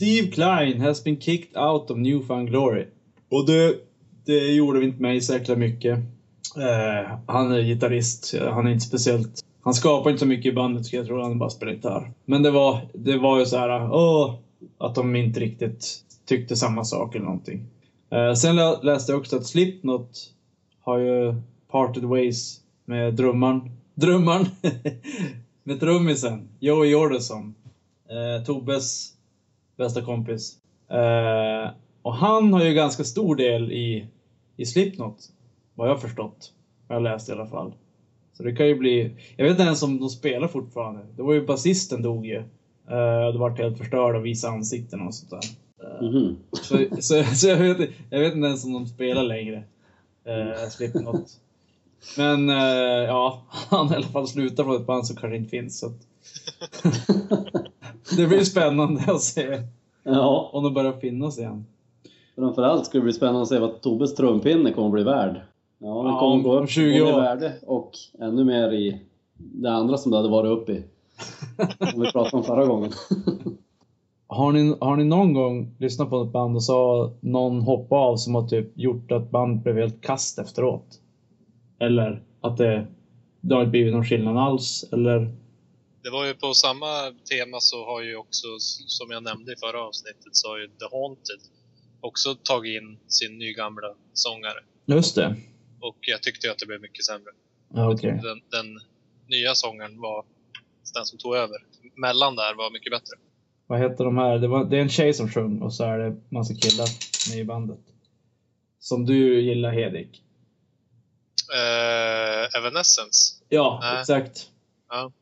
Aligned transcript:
Steve 0.00 0.30
Klein 0.30 0.80
has 0.80 1.04
been 1.04 1.20
kicked 1.20 1.56
out 1.56 1.90
of 1.90 1.98
Newfound 1.98 2.48
Glory. 2.48 2.86
Och 3.30 3.46
det, 3.46 3.74
det 4.24 4.52
gjorde 4.52 4.84
inte 4.84 5.02
mig 5.02 5.20
så 5.20 5.32
jäkla 5.32 5.56
mycket. 5.56 5.98
Eh, 6.56 7.18
han 7.26 7.52
är 7.52 7.62
gitarrist, 7.62 8.34
han 8.50 8.66
är 8.66 8.70
inte 8.70 8.86
speciellt... 8.86 9.44
Han 9.62 9.74
skapar 9.74 10.10
inte 10.10 10.20
så 10.20 10.26
mycket 10.26 10.52
i 10.52 10.54
bandet 10.54 10.86
så 10.86 10.96
jag 10.96 11.06
tro, 11.06 11.22
han 11.22 11.38
bara 11.38 11.50
spelar 11.50 11.72
gitarr. 11.72 12.12
Men 12.24 12.42
det 12.42 12.50
var, 12.50 12.80
det 12.94 13.18
var 13.18 13.38
ju 13.38 13.46
så 13.46 13.56
här, 13.56 13.92
åh, 13.92 14.34
att 14.78 14.94
de 14.94 15.16
inte 15.16 15.40
riktigt 15.40 16.04
tyckte 16.26 16.56
samma 16.56 16.84
sak 16.84 17.14
eller 17.14 17.24
någonting. 17.24 17.66
Eh, 18.10 18.34
sen 18.34 18.56
läste 18.82 19.12
jag 19.12 19.20
också 19.20 19.36
att 19.36 19.46
Slipknot 19.46 20.32
har 20.80 20.98
ju 20.98 21.34
parted 21.70 22.04
ways 22.04 22.60
med 22.84 23.14
drummaren. 23.14 23.70
Drummaren! 23.94 24.46
med 25.64 25.80
trummisen, 25.80 26.48
Joey 26.60 26.90
Jordison. 26.90 27.54
Eh, 28.10 28.44
Tobbes 28.44 29.19
bästa 29.84 30.02
kompis. 30.02 30.56
Eh, 30.90 31.70
och 32.02 32.14
han 32.14 32.52
har 32.52 32.64
ju 32.64 32.74
ganska 32.74 33.04
stor 33.04 33.36
del 33.36 33.72
i, 33.72 34.06
i 34.56 34.66
Slipknot. 34.66 35.16
Vad 35.74 35.88
jag 35.88 35.94
har 35.94 36.00
förstått. 36.00 36.52
Vad 36.88 36.96
jag 36.96 37.02
läst 37.02 37.28
i 37.28 37.32
alla 37.32 37.46
fall. 37.46 37.72
Så 38.32 38.42
det 38.42 38.56
kan 38.56 38.66
ju 38.66 38.74
bli... 38.78 39.14
Jag 39.36 39.44
vet 39.44 39.50
inte 39.50 39.62
ens 39.62 39.82
om 39.82 40.00
de 40.00 40.08
spelar 40.08 40.48
fortfarande. 40.48 41.00
Det 41.16 41.22
var 41.22 41.32
ju 41.34 41.46
basisten 41.46 42.02
dog 42.02 42.26
ju. 42.26 42.36
Eh, 42.90 43.32
det 43.32 43.38
vart 43.38 43.58
helt 43.58 43.78
förstörd 43.78 44.16
och 44.16 44.26
visa 44.26 44.48
ansikten 44.48 45.00
och 45.00 45.14
sånt 45.14 45.30
där. 45.30 45.40
Eh, 45.84 46.08
Mhm. 46.10 46.36
så, 46.52 46.78
så, 47.00 47.24
så 47.24 47.48
jag, 47.48 47.56
vet, 47.56 47.90
jag 48.10 48.20
vet 48.20 48.34
inte 48.34 48.46
ens 48.46 48.64
om 48.64 48.72
de 48.72 48.86
spelar 48.86 49.22
längre. 49.22 49.62
Eh, 50.24 50.68
Slipknot. 50.70 51.26
Men 52.16 52.50
eh, 52.50 52.56
ja, 53.06 53.42
han 53.48 53.88
har 53.88 53.94
i 53.94 53.96
alla 53.96 54.06
fall 54.06 54.28
slutat 54.28 54.66
från 54.66 54.76
ett 54.76 54.86
band 54.86 55.06
som 55.06 55.16
kanske 55.16 55.36
inte 55.36 55.50
finns. 55.50 55.78
Så 55.78 55.86
att... 55.86 56.06
det 58.16 58.26
blir 58.26 58.44
spännande 58.44 59.02
att 59.08 59.22
se 59.22 59.62
Ja, 60.04 60.50
om 60.52 60.64
de 60.64 60.74
börjar 60.74 60.92
finnas 60.92 61.38
igen. 61.38 61.66
framförallt 62.34 62.86
ska 62.86 62.98
det 62.98 63.04
bli 63.04 63.12
spännande 63.12 63.42
att 63.42 63.48
se 63.48 63.58
vad 63.58 63.80
Tobbes 63.80 64.14
trumpinne 64.14 64.72
kommer 64.72 64.88
att 64.88 64.92
bli 64.92 65.02
värd. 65.02 65.40
Ja, 65.78 66.02
den 66.02 66.12
Ja, 66.12 66.18
kommer 66.20 66.34
om- 66.34 66.42
gå 66.42 66.58
upp 66.60 66.70
20 66.70 67.00
både 67.00 67.10
i 67.10 67.14
år. 67.14 67.20
värde 67.20 67.52
och 67.66 67.90
ännu 68.20 68.44
mer 68.44 68.72
i 68.72 69.00
det 69.36 69.72
andra 69.72 69.96
som 69.96 70.10
det 70.10 70.16
hade 70.16 70.28
varit 70.28 70.58
uppe 70.58 70.72
i. 70.72 70.82
Som 71.92 72.00
vi 72.00 72.12
pratade 72.12 72.36
om 72.36 72.42
förra 72.44 72.66
gången. 72.66 72.90
Har 74.26 74.52
ni, 74.52 74.76
har 74.80 74.96
ni 74.96 75.04
någon 75.04 75.34
gång 75.34 75.74
lyssnat 75.78 76.10
på 76.10 76.22
ett 76.22 76.32
band 76.32 76.56
och 76.56 76.62
så 76.62 77.10
någon 77.20 77.60
hoppa 77.60 77.96
av 77.96 78.16
som 78.16 78.34
har 78.34 78.48
typ 78.48 78.78
gjort 78.78 79.12
att 79.12 79.30
bandet 79.30 79.62
blev 79.64 79.76
helt 79.76 80.00
kast 80.00 80.38
efteråt? 80.38 81.00
Eller 81.78 82.22
att 82.40 82.56
det, 82.56 82.86
det 83.40 83.54
har 83.54 83.60
inte 83.62 83.70
blivit 83.70 83.92
någon 83.94 84.04
skillnad 84.04 84.36
alls? 84.36 84.84
Eller? 84.92 85.32
Det 86.02 86.10
var 86.10 86.26
ju 86.26 86.34
på 86.34 86.54
samma 86.54 87.12
tema 87.30 87.60
så 87.60 87.84
har 87.84 88.02
ju 88.02 88.16
också, 88.16 88.46
som 88.86 89.10
jag 89.10 89.22
nämnde 89.22 89.52
i 89.52 89.56
förra 89.56 89.82
avsnittet, 89.82 90.36
så 90.36 90.48
har 90.48 90.58
ju 90.58 90.66
The 90.66 90.96
Haunted 90.96 91.40
också 92.00 92.34
tagit 92.34 92.82
in 92.82 92.98
sin 93.08 93.38
nygamla 93.38 93.94
sångare. 94.12 94.60
Just 94.86 95.14
det. 95.14 95.36
Och 95.80 95.96
jag 96.00 96.22
tyckte 96.22 96.46
ju 96.46 96.52
att 96.52 96.58
det 96.58 96.66
blev 96.66 96.80
mycket 96.80 97.04
sämre. 97.04 97.32
Okej. 97.74 98.20
Den, 98.22 98.40
den 98.50 98.80
nya 99.28 99.54
sångaren 99.54 100.00
var 100.00 100.24
den 100.94 101.06
som 101.06 101.18
tog 101.18 101.36
över. 101.36 101.56
Mellan 101.96 102.36
där 102.36 102.54
var 102.54 102.70
mycket 102.70 102.92
bättre. 102.92 103.16
Vad 103.66 103.78
heter 103.80 104.04
de 104.04 104.18
här? 104.18 104.38
Det, 104.38 104.48
var, 104.48 104.64
det 104.64 104.76
är 104.76 104.80
en 104.80 104.88
tjej 104.88 105.14
som 105.14 105.28
sjöng 105.28 105.62
och 105.62 105.74
så 105.74 105.84
är 105.84 105.98
det 105.98 106.16
massa 106.28 106.54
killar 106.54 106.88
med 107.30 107.38
i 107.38 107.44
bandet. 107.44 107.80
Som 108.78 109.06
du 109.06 109.40
gillar 109.40 109.72
Hedik. 109.72 110.22
Eh, 111.54 112.58
Evanescence. 112.58 113.34
Ja, 113.48 113.78
Nej. 113.82 114.00
exakt. 114.00 114.50
Ja. 114.88 115.12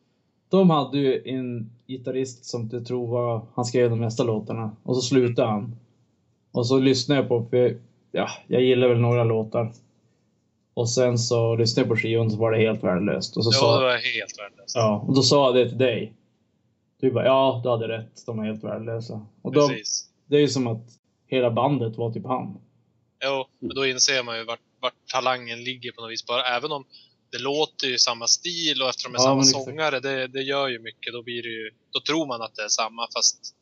De 0.51 0.71
hade 0.71 0.99
ju 0.99 1.23
en 1.25 1.71
gitarrist 1.87 2.45
som 2.45 2.69
jag 2.73 2.87
tror 2.87 3.07
var, 3.07 3.47
han 3.55 3.65
skrev 3.65 3.91
de 3.91 4.01
mesta 4.01 4.23
låtarna. 4.23 4.77
Och 4.83 4.97
så 4.97 5.03
slutade 5.03 5.49
han. 5.49 5.77
Och 6.53 6.67
så 6.67 6.79
lyssnade 6.79 7.21
jag 7.21 7.29
på, 7.29 7.47
för 7.51 7.79
ja, 8.13 8.29
jag 8.47 8.63
gillar 8.63 8.89
väl 8.89 8.99
några 9.01 9.25
låtar. 9.25 9.73
Och 10.75 10.91
sen 10.91 11.19
så 11.19 11.57
lyssnade 11.57 11.89
jag 11.89 11.97
på 11.97 12.01
skivan 12.03 12.27
och 12.27 12.33
så 12.33 12.39
var 12.39 12.53
det 12.53 12.59
helt 12.59 12.85
värdelöst. 12.85 13.37
Och 13.37 13.45
så 13.45 13.51
Ja, 13.55 13.59
sa, 13.61 13.79
det 13.81 13.85
var 13.87 13.91
helt 13.93 14.39
värdelöst. 14.39 14.77
ja, 14.77 15.05
och 15.09 15.15
då 15.15 15.23
sa 15.23 15.47
jag 15.47 15.55
det 15.55 15.69
till 15.69 15.79
dig. 15.79 16.13
Du 17.01 17.11
bara, 17.11 17.25
ja, 17.25 17.61
du 17.65 17.71
hade 17.71 17.89
rätt. 17.89 18.27
De 18.27 18.39
är 18.39 18.45
helt 18.45 18.65
värdelösa. 18.65 19.27
Och 19.43 19.53
då, 19.53 19.69
Precis. 19.69 20.09
det 20.27 20.37
är 20.37 20.41
ju 20.41 20.49
som 20.49 20.67
att 20.67 20.83
hela 21.27 21.51
bandet 21.51 21.97
var 21.97 22.13
typ 22.13 22.27
han. 22.27 22.59
Jo, 23.25 23.45
men 23.59 23.75
då 23.75 23.87
inser 23.87 24.23
man 24.25 24.39
ju 24.39 24.45
vart, 24.45 24.61
vart 24.81 24.95
talangen 25.13 25.65
ligger 25.65 25.93
på 25.93 26.01
något 26.01 26.11
vis. 26.11 26.27
Bara, 26.27 26.43
även 26.43 26.73
om 26.73 26.85
det 27.31 27.39
låter 27.39 27.87
ju 27.87 27.99
samma 27.99 28.27
stil 28.27 28.83
och 28.83 28.89
eftersom 28.89 29.13
de 29.13 29.19
är 29.19 29.23
Ja, 29.23 29.25
samma 29.25 29.45
sångare, 29.45 30.01
det, 30.01 30.27
det 30.27 30.43
gör 30.43 30.69
ju 30.69 30.79
mycket. 30.79 31.13
Då, 31.13 31.23
blir 31.23 31.43
det 31.43 31.49
ju, 31.49 31.71
då 31.91 32.01
tror 32.01 32.27
man 32.27 32.43
att 32.43 32.55
det 32.55 32.63
är 32.63 32.69
samma, 32.69 33.09
fast 33.15 33.55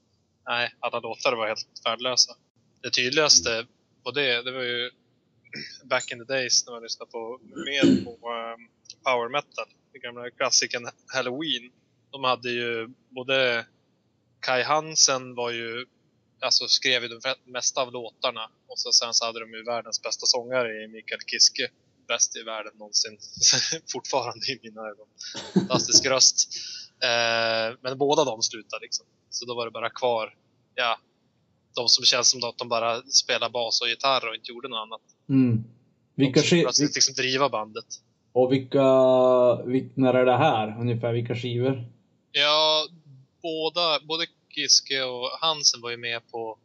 nej, 0.46 0.74
alla 0.80 1.00
låtar 1.00 1.32
var 1.32 1.46
helt 1.46 1.66
värdelösa. 1.84 2.36
Det 2.82 2.90
tydligaste 2.90 3.66
på 4.04 4.10
det, 4.10 4.42
det 4.42 4.52
var 4.52 4.62
ju 4.62 4.90
back 5.84 6.12
in 6.12 6.18
the 6.18 6.32
days 6.32 6.66
när 6.66 6.72
man 6.72 6.82
lyssnade 6.82 7.10
på 7.10 7.40
mer 7.42 8.04
på 8.04 8.10
um, 8.10 8.68
power 9.04 9.28
metal. 9.28 9.66
Den 9.92 10.00
gamla 10.00 10.30
klassikern 10.30 10.88
Halloween. 11.14 11.72
De 12.10 12.24
hade 12.24 12.50
ju 12.50 12.88
både 13.08 13.66
Kai 14.40 14.62
Hansen 14.62 15.34
var 15.34 15.50
ju 15.50 15.86
alltså 16.40 16.68
skrev 16.68 17.02
ju 17.02 17.08
de 17.08 17.34
mesta 17.44 17.80
av 17.80 17.92
låtarna. 17.92 18.50
Och 18.66 18.78
så, 18.78 18.92
sen 18.92 19.14
så 19.14 19.24
hade 19.24 19.40
de 19.40 19.52
ju 19.52 19.64
världens 19.64 20.02
bästa 20.02 20.26
sångare 20.26 20.84
i 20.84 20.88
Mikael 20.88 21.20
Kiske. 21.26 21.68
Bäst 22.08 22.36
i 22.36 22.42
världen 22.42 22.72
någonsin. 22.78 23.18
Fortfarande 23.92 24.46
i 24.46 24.60
mina 24.62 24.80
ögon. 24.80 25.06
Fantastisk 25.54 26.06
röst. 26.06 26.48
Eh, 27.02 27.76
men 27.82 27.98
båda 27.98 28.24
de 28.24 28.42
slutade 28.42 28.82
liksom. 28.82 29.06
Så 29.30 29.44
då 29.44 29.54
var 29.54 29.64
det 29.64 29.70
bara 29.70 29.90
kvar, 29.90 30.34
ja, 30.74 30.98
de 31.76 31.88
som 31.88 32.04
känns 32.04 32.30
som 32.30 32.44
att 32.44 32.58
de 32.58 32.68
bara 32.68 33.02
spelar 33.02 33.50
bas 33.50 33.80
och 33.80 33.88
gitarr 33.88 34.28
och 34.28 34.34
inte 34.34 34.52
gjorde 34.52 34.68
något 34.68 34.78
annat. 34.86 35.00
Mm. 35.28 35.64
Vilka 36.14 36.40
de 36.40 36.62
plötsligt 36.62 36.94
liksom 36.94 37.14
driva 37.14 37.48
bandet. 37.48 37.86
Och 38.32 38.52
vilka, 38.52 38.82
vil, 39.64 39.88
när 39.94 40.14
är 40.14 40.24
det 40.26 40.36
här? 40.36 40.80
Ungefär 40.80 41.12
vilka 41.12 41.36
skivor? 41.36 41.84
Ja, 42.32 42.86
båda, 43.42 44.00
både 44.00 44.26
Kiske 44.54 45.02
och 45.02 45.30
Hansen 45.40 45.80
var 45.80 45.90
ju 45.90 45.96
med 45.96 46.30
på 46.30 46.58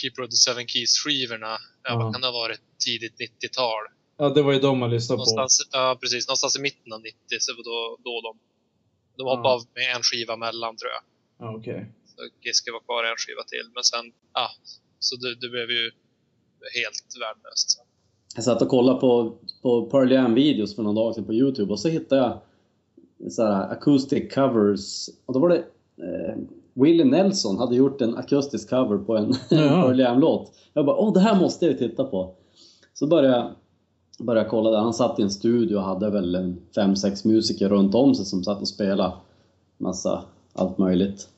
Keeper 0.00 0.22
of 0.22 0.30
the 0.30 0.36
Seven 0.36 0.66
Keys-skivorna. 0.66 1.58
Ja, 1.82 1.90
Ja. 1.90 1.96
Vad 1.98 2.14
kan 2.14 2.20
det 2.20 2.26
ha 2.26 2.32
varit? 2.32 2.60
Tidigt 2.84 3.14
90-tal. 3.20 3.82
Ja, 4.16 4.28
det 4.28 4.42
var 4.42 4.52
ju 4.52 4.58
de 4.58 4.78
man 4.78 4.90
lyssnade 4.90 5.16
på. 5.16 5.20
Någonstans, 5.20 5.68
ja, 5.72 5.98
precis. 6.00 6.28
Någonstans 6.28 6.56
i 6.58 6.60
mitten 6.60 6.92
av 6.92 7.00
90 7.00 7.16
så 7.40 7.52
var 7.56 7.64
då, 7.64 7.96
då 8.04 8.20
de... 8.20 8.38
De 9.16 9.22
hoppade 9.26 9.48
Ja. 9.48 9.54
av 9.54 9.60
med 9.74 9.96
en 9.96 10.02
skiva 10.02 10.36
mellan 10.36 10.76
tror 10.76 10.90
jag. 10.96 11.02
Ja, 11.38 11.56
okej. 11.58 11.92
Så 12.06 12.16
Giske 12.44 12.72
var 12.72 12.80
kvar 12.80 13.04
en 13.04 13.16
skiva 13.16 13.42
till. 13.42 13.66
Men 13.74 13.84
sen, 13.84 14.04
ja. 14.34 14.48
Så 14.98 15.16
det, 15.16 15.34
det 15.34 15.48
blev 15.48 15.70
ju 15.70 15.90
helt 16.78 17.04
värdelöst 17.22 17.70
sen. 17.70 17.84
Jag 18.34 18.44
satt 18.44 18.62
och 18.62 18.68
kollade 18.68 19.00
på, 19.00 19.38
på 19.62 19.86
Pearl 19.90 20.12
Jam 20.12 20.34
videos 20.34 20.74
för 20.74 20.82
några 20.82 20.94
dagar 21.00 21.12
sedan 21.12 21.24
på 21.24 21.34
Youtube 21.34 21.72
och 21.72 21.80
så 21.80 21.88
hittade 21.88 22.20
jag 22.20 23.32
så 23.32 23.42
här 23.44 23.72
acoustic 23.72 24.34
covers. 24.34 25.08
Och 25.26 25.34
då 25.34 25.40
var 25.40 25.48
det 25.48 25.58
eh, 26.06 26.36
Willie 26.74 27.04
Nelson 27.04 27.58
hade 27.58 27.76
gjort 27.76 28.00
en 28.00 28.16
akustisk 28.16 28.70
cover 28.70 28.98
på 28.98 29.16
en 29.16 29.34
Ja. 29.50 29.58
Pearl 29.82 30.00
Jam-låt. 30.00 30.52
Jag 30.72 30.86
bara 30.86 30.96
åh 30.96 31.12
det 31.14 31.20
här 31.20 31.40
måste 31.40 31.66
jag 31.66 31.78
titta 31.78 32.04
på. 32.04 32.36
Så 32.92 33.06
började 33.06 33.36
jag, 33.36 33.54
började 34.18 34.48
kolla 34.48 34.70
där. 34.70 34.78
Han 34.78 34.94
satt 34.94 35.18
i 35.18 35.22
en 35.22 35.30
studio 35.30 35.76
och 35.76 35.82
hade 35.82 36.10
väl 36.10 36.34
en 36.34 36.60
fem 36.74 36.96
sex 36.96 37.24
musiker 37.24 37.68
runt 37.68 37.94
om 37.94 38.14
sig 38.14 38.24
som 38.26 38.44
satt 38.44 38.60
och 38.60 38.68
spelade 38.68 39.12
massa 39.78 40.24
allt 40.52 40.78
möjligt. 40.78 41.28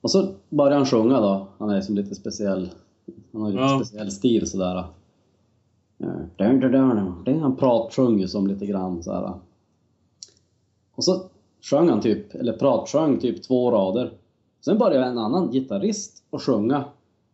Och 0.00 0.10
så 0.10 0.28
började 0.48 0.76
han 0.76 0.86
sjunga 0.86 1.20
då. 1.20 1.46
Han 1.58 1.70
är 1.70 1.76
liksom 1.76 1.94
lite 1.94 2.14
speciell. 2.14 2.70
Han 3.32 3.42
har 3.42 3.50
lite 3.50 3.62
Ja. 3.62 3.80
speciell 3.84 4.10
stil 4.10 4.50
sådär. 4.50 4.84
Det 6.36 6.44
Han 7.38 7.56
pratsjöng 7.56 8.20
ju 8.20 8.28
som 8.28 8.46
lite 8.46 8.66
grann 8.66 9.02
så 9.02 9.12
här. 9.12 9.32
Och 10.94 11.04
så 11.04 11.22
sjöng 11.60 11.88
han 11.88 12.00
typ, 12.00 12.34
eller 12.34 12.52
pratsjöng 12.52 13.18
typ 13.18 13.42
två 13.42 13.70
rader. 13.70 14.12
Sen 14.64 14.78
började 14.78 15.06
en 15.06 15.18
annan 15.18 15.50
gitarrist 15.50 16.22
att 16.30 16.42
sjunga. 16.42 16.84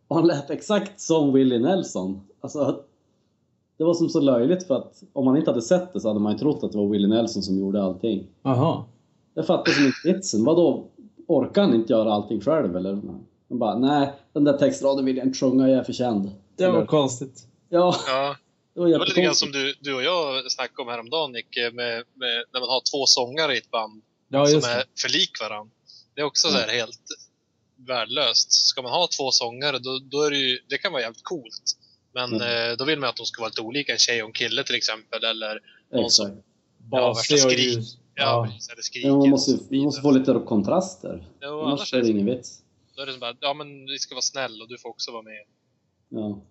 Och 0.07 0.15
han 0.15 0.27
lät 0.27 0.49
exakt 0.49 1.01
som 1.01 1.33
Willie 1.33 1.59
Nelson. 1.59 2.21
Alltså, 2.41 2.79
det 3.77 3.83
var 3.83 3.93
som 3.93 4.09
så 4.09 4.19
löjligt 4.19 4.67
för 4.67 4.75
att 4.77 5.03
om 5.13 5.25
man 5.25 5.37
inte 5.37 5.49
hade 5.51 5.61
sett 5.61 5.93
det 5.93 5.99
så 5.99 6.07
hade 6.07 6.19
man 6.19 6.31
ju 6.33 6.39
trott 6.39 6.63
att 6.63 6.71
det 6.71 6.77
var 6.77 6.87
Willie 6.87 7.07
Nelson 7.07 7.43
som 7.43 7.59
gjorde 7.59 7.83
allting. 7.83 8.27
Jaha. 8.43 8.83
Jag 9.33 9.47
fattar 9.47 9.71
som 9.71 9.85
inte 9.85 9.97
vitsen. 10.13 10.43
Vadå? 10.45 10.87
Orkar 11.27 11.61
han 11.61 11.73
inte 11.73 11.93
göra 11.93 12.13
allting 12.13 12.41
själv 12.41 12.75
eller? 12.77 12.91
Han 13.49 13.59
bara, 13.59 13.77
nej, 13.79 14.13
den 14.33 14.43
där 14.43 14.57
textraden 14.57 15.05
vill 15.05 15.17
jag 15.17 15.25
inte 15.27 15.39
sjunga, 15.39 15.69
jag 15.69 15.79
är 15.79 15.83
för 15.83 15.93
känd. 15.93 16.31
Det 16.55 16.67
var 16.67 16.75
Eller- 16.77 16.85
konstigt. 16.85 17.47
Ja, 17.69 17.95
Ja, 18.07 18.35
det 18.73 18.79
var 18.79 18.87
det 18.89 18.97
var 18.97 19.05
lite 19.05 19.21
grann 19.21 19.35
som 19.35 19.51
du, 19.51 19.73
du 19.81 19.95
och 19.95 20.03
jag 20.03 20.51
snackade 20.51 20.81
om 20.81 20.87
häromdagen 20.87 21.31
Nicke, 21.31 21.71
med, 21.73 22.03
med, 22.13 22.43
när 22.53 22.59
man 22.59 22.69
har 22.69 22.81
två 22.91 23.05
sångare 23.05 23.55
i 23.55 23.57
ett 23.57 23.71
band 23.71 24.01
Ja, 24.29 24.45
som 24.45 24.57
är 24.57 24.83
för 25.01 25.09
lik 25.09 25.31
varandra. 25.41 25.71
Det 26.15 26.21
är 26.21 26.25
också 26.25 26.47
Mm. 26.47 26.61
så 26.61 26.67
här 26.67 26.77
helt 26.79 26.99
värdelöst. 27.87 28.51
Ska 28.51 28.81
man 28.81 28.91
ha 28.91 29.07
två 29.17 29.31
sångare, 29.31 29.79
då, 29.79 29.99
då 30.11 30.21
är 30.21 30.31
det 30.31 30.37
ju, 30.37 30.59
det 30.69 30.77
kan 30.77 30.91
vara 30.91 31.01
jävligt 31.01 31.23
coolt. 31.23 31.63
Men 32.17 32.33
Mm. 32.33 32.71
eh, 32.71 32.77
då 32.77 32.85
vill 32.85 32.99
man 32.99 33.09
att 33.09 33.17
de 33.17 33.25
ska 33.25 33.41
vara 33.41 33.49
lite 33.49 33.61
olika, 33.61 33.91
en 33.91 33.97
tjej 33.97 34.23
och 34.23 34.27
en 34.29 34.33
kille 34.33 34.63
till 34.63 34.75
exempel. 34.75 35.23
Eller 35.23 35.59
någon 35.93 36.09
som, 36.09 36.25
Exakt. 36.27 36.43
Ja, 36.91 36.99
Basig 37.13 37.45
och 37.45 37.51
ljus. 37.53 37.97
ja, 38.15 38.47
man 39.17 39.29
måste, 39.29 39.51
man 39.69 39.79
måste 39.83 40.01
få 40.01 40.11
lite 40.11 40.41
kontraster. 40.45 41.27
Jo, 41.41 41.61
Annars 41.61 41.79
annars 41.79 41.93
är 41.93 42.01
det 42.01 42.09
ingen 42.09 42.25
vits. 42.25 42.61
Då 42.95 43.01
är 43.01 43.05
det 43.05 43.11
som 43.11 43.19
bara, 43.19 43.35
ja 43.39 43.53
men 43.53 43.85
vi 43.85 43.99
ska 43.99 44.15
vara 44.15 44.21
snäll 44.21 44.61
och 44.61 44.67
du 44.69 44.77
får 44.77 44.89
också 44.89 45.11
vara 45.11 45.21
med. 45.21 45.43
Ja. 46.09 46.41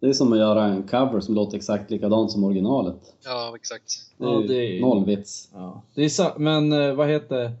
Det 0.00 0.06
är 0.08 0.12
som 0.12 0.32
att 0.32 0.38
göra 0.38 0.64
en 0.64 0.82
cover 0.88 1.20
som 1.20 1.34
låter 1.34 1.56
exakt 1.56 1.90
likadant 1.90 2.30
som 2.32 2.44
originalet. 2.44 2.96
Ja, 3.24 3.52
exakt. 3.56 3.92
Det 4.18 4.24
är, 4.24 4.28
Ja, 4.28 4.40
det 4.48 4.54
är- 4.76 4.80
noll 4.80 5.04
vits. 5.06 5.48
Ja. 5.52 5.82
Det 5.94 6.04
är 6.04 6.38
men 6.38 6.72
eh, 6.72 6.92
vad 6.94 7.08
heter 7.08 7.52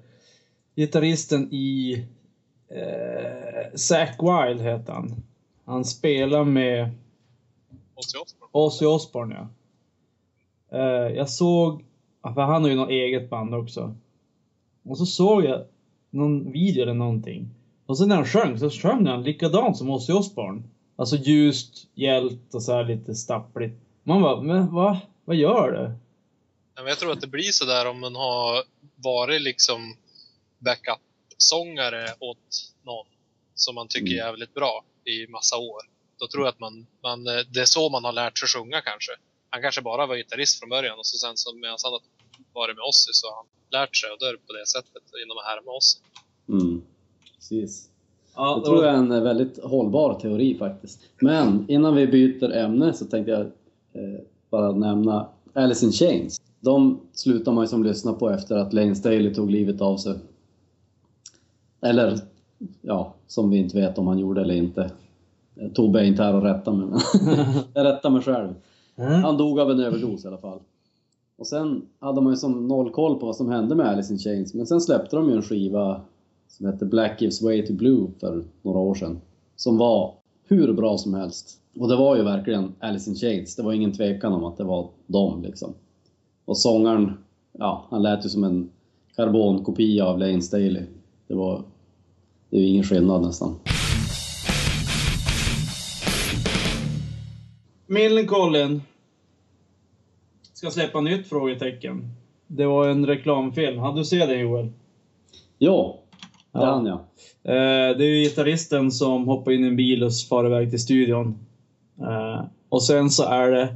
gitarristen 0.76 1.48
i 1.54 1.92
eh, 2.68 3.74
Zack 3.76 4.18
Wild 4.22 4.60
heter 4.60 4.92
han. 4.92 5.22
Han 5.64 5.84
spelar 5.84 6.44
med 6.44 6.90
Ozzy 8.00 8.18
Osbourne. 8.18 8.50
Ozzy 8.52 8.86
Osbourne 8.86 9.34
ja. 9.34 9.48
Eh, 10.78 11.16
jag 11.16 11.30
såg, 11.30 11.84
för 12.22 12.40
han 12.40 12.62
har 12.62 12.70
ju 12.70 12.76
något 12.76 12.90
eget 12.90 13.30
band 13.30 13.54
också. 13.54 13.94
Och 14.82 14.98
så 14.98 15.06
såg 15.06 15.44
jag 15.44 15.66
någon 16.10 16.52
video 16.52 16.82
eller 16.82 16.94
någonting. 16.94 17.48
Och 17.86 17.98
sen 17.98 18.08
när 18.08 18.16
han 18.16 18.26
sjöng 18.26 18.58
så 18.58 18.70
sjöng 18.70 19.06
han 19.06 19.22
likadant 19.22 19.76
som 19.76 19.90
Ozzy 19.90 20.12
Osbourne. 20.12 20.62
Alltså 20.96 21.16
ljust, 21.16 21.86
hjält 21.94 22.54
och 22.54 22.62
så 22.62 22.72
här 22.72 22.84
lite 22.84 23.14
stappligt. 23.14 23.80
Man 24.02 24.22
bara, 24.22 24.42
men 24.42 24.74
vad, 24.74 24.96
vad 25.24 25.36
gör 25.36 25.72
du? 25.72 25.92
Jag 26.88 26.98
tror 26.98 27.12
att 27.12 27.20
det 27.20 27.26
blir 27.26 27.52
så 27.52 27.64
där 27.64 27.86
om 27.86 28.00
man 28.00 28.16
har 28.16 28.62
varit 28.96 29.42
liksom 29.42 29.96
backup-sångare 30.58 32.06
åt 32.20 32.72
någon 32.82 33.06
som 33.54 33.74
man 33.74 33.88
tycker 33.88 34.06
är 34.06 34.12
Mm. 34.12 34.26
jävligt 34.26 34.54
bra 34.54 34.84
i 35.04 35.26
massa 35.26 35.56
år. 35.58 35.82
Då 36.20 36.26
tror 36.26 36.44
jag 36.44 36.52
att 36.54 36.60
man, 36.60 36.86
man, 37.02 37.26
eh, 37.26 37.42
det 37.54 37.60
är 37.60 37.70
så 37.76 37.88
man 37.88 38.04
har 38.04 38.12
lärt 38.12 38.38
sig 38.38 38.48
sjunga 38.48 38.80
kanske. 38.80 39.12
Han 39.50 39.62
kanske 39.62 39.82
bara 39.82 40.06
var 40.06 40.16
gitarrist 40.16 40.58
från 40.58 40.68
början 40.68 40.98
och 40.98 41.06
så 41.06 41.16
sen 41.16 41.36
så 41.36 41.54
medan 41.54 41.76
han 41.84 41.92
har 41.92 42.02
varit 42.60 42.76
med 42.76 42.84
Ozzy 42.90 43.12
så 43.12 43.26
har 43.28 43.36
han 43.40 43.46
lärt 43.76 43.96
sig 43.96 44.10
och 44.10 44.18
det 44.18 44.46
på 44.46 44.52
det 44.52 44.66
sättet 44.74 45.02
genom 45.20 45.38
att 45.38 45.44
härma 45.44 45.70
Ozzy. 45.78 45.98
Mm. 46.48 46.82
Precis. 47.36 47.88
Ja, 48.34 48.56
Det 48.56 48.64
tror 48.66 48.84
jag 48.84 48.94
är 48.94 48.98
en 48.98 49.12
eh, 49.12 49.22
väldigt 49.22 49.62
hållbar 49.62 50.20
teori 50.20 50.58
faktiskt. 50.58 51.00
Men 51.20 51.70
innan 51.70 51.94
vi 51.94 52.06
byter 52.06 52.52
ämne 52.52 52.92
så 52.92 53.04
tänkte 53.04 53.30
jag 53.32 53.40
eh, 53.92 54.20
bara 54.50 54.72
nämna 54.72 55.28
Alice 55.54 55.86
in 55.86 55.92
Chains. 55.92 56.40
De 56.60 57.00
slutar 57.12 57.52
man 57.52 57.64
ju 57.64 57.68
som 57.68 57.84
lyssna 57.84 58.12
på 58.12 58.30
efter 58.30 58.56
att 58.56 58.72
Lane 58.72 58.94
Staley 58.94 59.34
tog 59.34 59.50
livet 59.50 59.80
av 59.80 59.96
sig. 59.96 60.14
Eller, 61.82 62.18
ja, 62.80 63.14
som 63.26 63.50
vi 63.50 63.58
inte 63.58 63.76
vet 63.76 63.98
om 63.98 64.06
han 64.06 64.18
gjorde 64.18 64.40
eller 64.40 64.54
inte. 64.54 64.90
Tobbe 65.74 66.00
är 66.00 66.04
inte 66.04 66.22
här 66.22 66.34
och 66.34 66.42
rättar 66.42 66.72
mig, 66.72 66.86
men 66.86 67.00
jag 67.74 67.84
rättar 67.84 68.10
mig 68.10 68.22
själv. 68.22 68.54
Mm. 68.96 69.22
Han 69.22 69.36
dog 69.36 69.60
av 69.60 69.70
en 69.70 69.80
överdos 69.80 70.24
i 70.24 70.28
alla 70.28 70.38
fall. 70.38 70.58
Och 71.38 71.46
sen 71.46 71.82
hade 71.98 72.20
man 72.20 72.32
ju 72.32 72.36
som 72.36 72.68
noll 72.68 72.90
koll 72.90 73.20
på 73.20 73.26
vad 73.26 73.36
som 73.36 73.50
hände 73.50 73.74
med 73.74 73.86
Alice 73.86 74.12
in 74.12 74.18
Chains. 74.18 74.54
Men 74.54 74.66
sen 74.66 74.80
släppte 74.80 75.16
de 75.16 75.28
ju 75.28 75.36
en 75.36 75.42
skiva 75.42 76.00
som 76.48 76.66
hette 76.66 76.84
Black 76.84 77.22
Gives 77.22 77.42
Way 77.42 77.66
to 77.66 77.72
Blue 77.72 78.06
för 78.20 78.44
några 78.62 78.78
år 78.78 78.94
sedan. 78.94 79.20
Som 79.56 79.78
var 79.78 80.14
hur 80.48 80.72
bra 80.72 80.98
som 80.98 81.14
helst. 81.14 81.58
Och 81.78 81.88
det 81.88 81.96
var 81.96 82.16
ju 82.16 82.22
verkligen 82.22 82.72
Alice 82.80 83.10
in 83.10 83.16
Chains. 83.16 83.56
Det 83.56 83.62
var 83.62 83.72
ingen 83.72 83.92
tvekan 83.92 84.32
om 84.32 84.44
att 84.44 84.56
det 84.56 84.64
var 84.64 84.88
dem 85.06 85.42
liksom. 85.42 85.74
Och 86.44 86.58
sångaren, 86.58 87.12
ja, 87.52 87.86
han 87.90 88.02
lät 88.02 88.24
ju 88.24 88.28
som 88.28 88.44
en 88.44 88.70
karbonkopia 89.16 90.06
av 90.06 90.18
Lane 90.18 90.42
Staley. 90.42 90.84
Det 91.26 91.34
var... 91.34 91.62
Det 92.50 92.56
är 92.56 92.60
ju 92.60 92.66
ingen 92.66 92.84
skillnad 92.84 93.22
nästan. 93.22 93.54
Millencolin 97.90 98.82
ska 100.52 100.70
släppa 100.70 101.00
nytt 101.00 101.28
frågetecken. 101.28 102.08
Det 102.46 102.66
var 102.66 102.88
en 102.88 103.06
reklamfilm. 103.06 103.78
Hade 103.78 104.00
du 104.00 104.04
sett 104.04 104.28
den 104.28 104.40
Joel? 104.40 104.68
Ja, 105.58 105.98
det 106.52 106.58
Ja. 106.58 106.64
hann 106.64 106.86
jag. 106.86 106.98
Eh, 107.42 107.96
det 107.96 108.04
är 108.04 108.16
ju 108.16 108.22
gitarristen 108.24 108.90
som 108.90 109.28
hoppar 109.28 109.52
in 109.52 109.64
i 109.64 109.66
en 109.66 109.76
bil 109.76 110.04
och 110.04 110.12
far 110.28 110.46
iväg 110.46 110.70
till 110.70 110.78
studion. 110.78 111.38
Eh, 112.00 112.44
och 112.68 112.82
sen 112.82 113.10
så 113.10 113.24
är 113.24 113.50
det, 113.50 113.74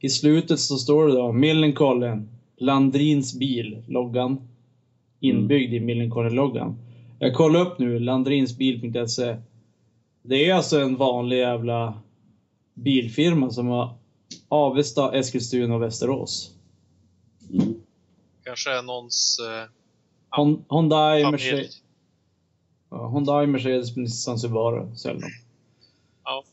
i 0.00 0.08
slutet 0.08 0.60
så 0.60 0.76
står 0.76 1.06
det 1.06 1.14
då 1.14 1.32
Millencolin, 1.32 2.28
Landrins 2.56 3.38
bil, 3.38 3.82
loggan. 3.88 4.48
Inbyggd 5.20 5.72
i 5.74 5.80
Millencolin-loggan. 5.80 6.76
Jag 7.18 7.34
kollar 7.34 7.60
upp 7.60 7.78
nu, 7.78 7.98
landrinsbil.se. 7.98 9.36
Det 10.22 10.48
är 10.48 10.54
alltså 10.54 10.80
en 10.80 10.96
vanlig 10.96 11.38
jävla 11.38 11.94
bilfirma 12.74 13.50
som 13.50 13.66
har 13.66 13.94
Avesta, 14.48 15.14
Eskilstuna 15.14 15.74
och 15.74 15.82
Västerås. 15.82 16.50
Mm. 17.52 17.74
Kanske 18.44 18.82
någons 18.82 19.38
eh, 19.40 19.70
Hon, 20.36 20.64
Hyundai, 20.70 21.22
familj. 21.22 21.32
Mercedes, 21.32 21.82
ja, 22.90 23.08
Hyundai, 23.08 23.46
Mercedes, 23.46 23.96
Nissan, 23.96 24.38
Subaru 24.38 24.96
säljer 24.96 25.20
de. 25.20 25.30
Ja. 26.24 26.44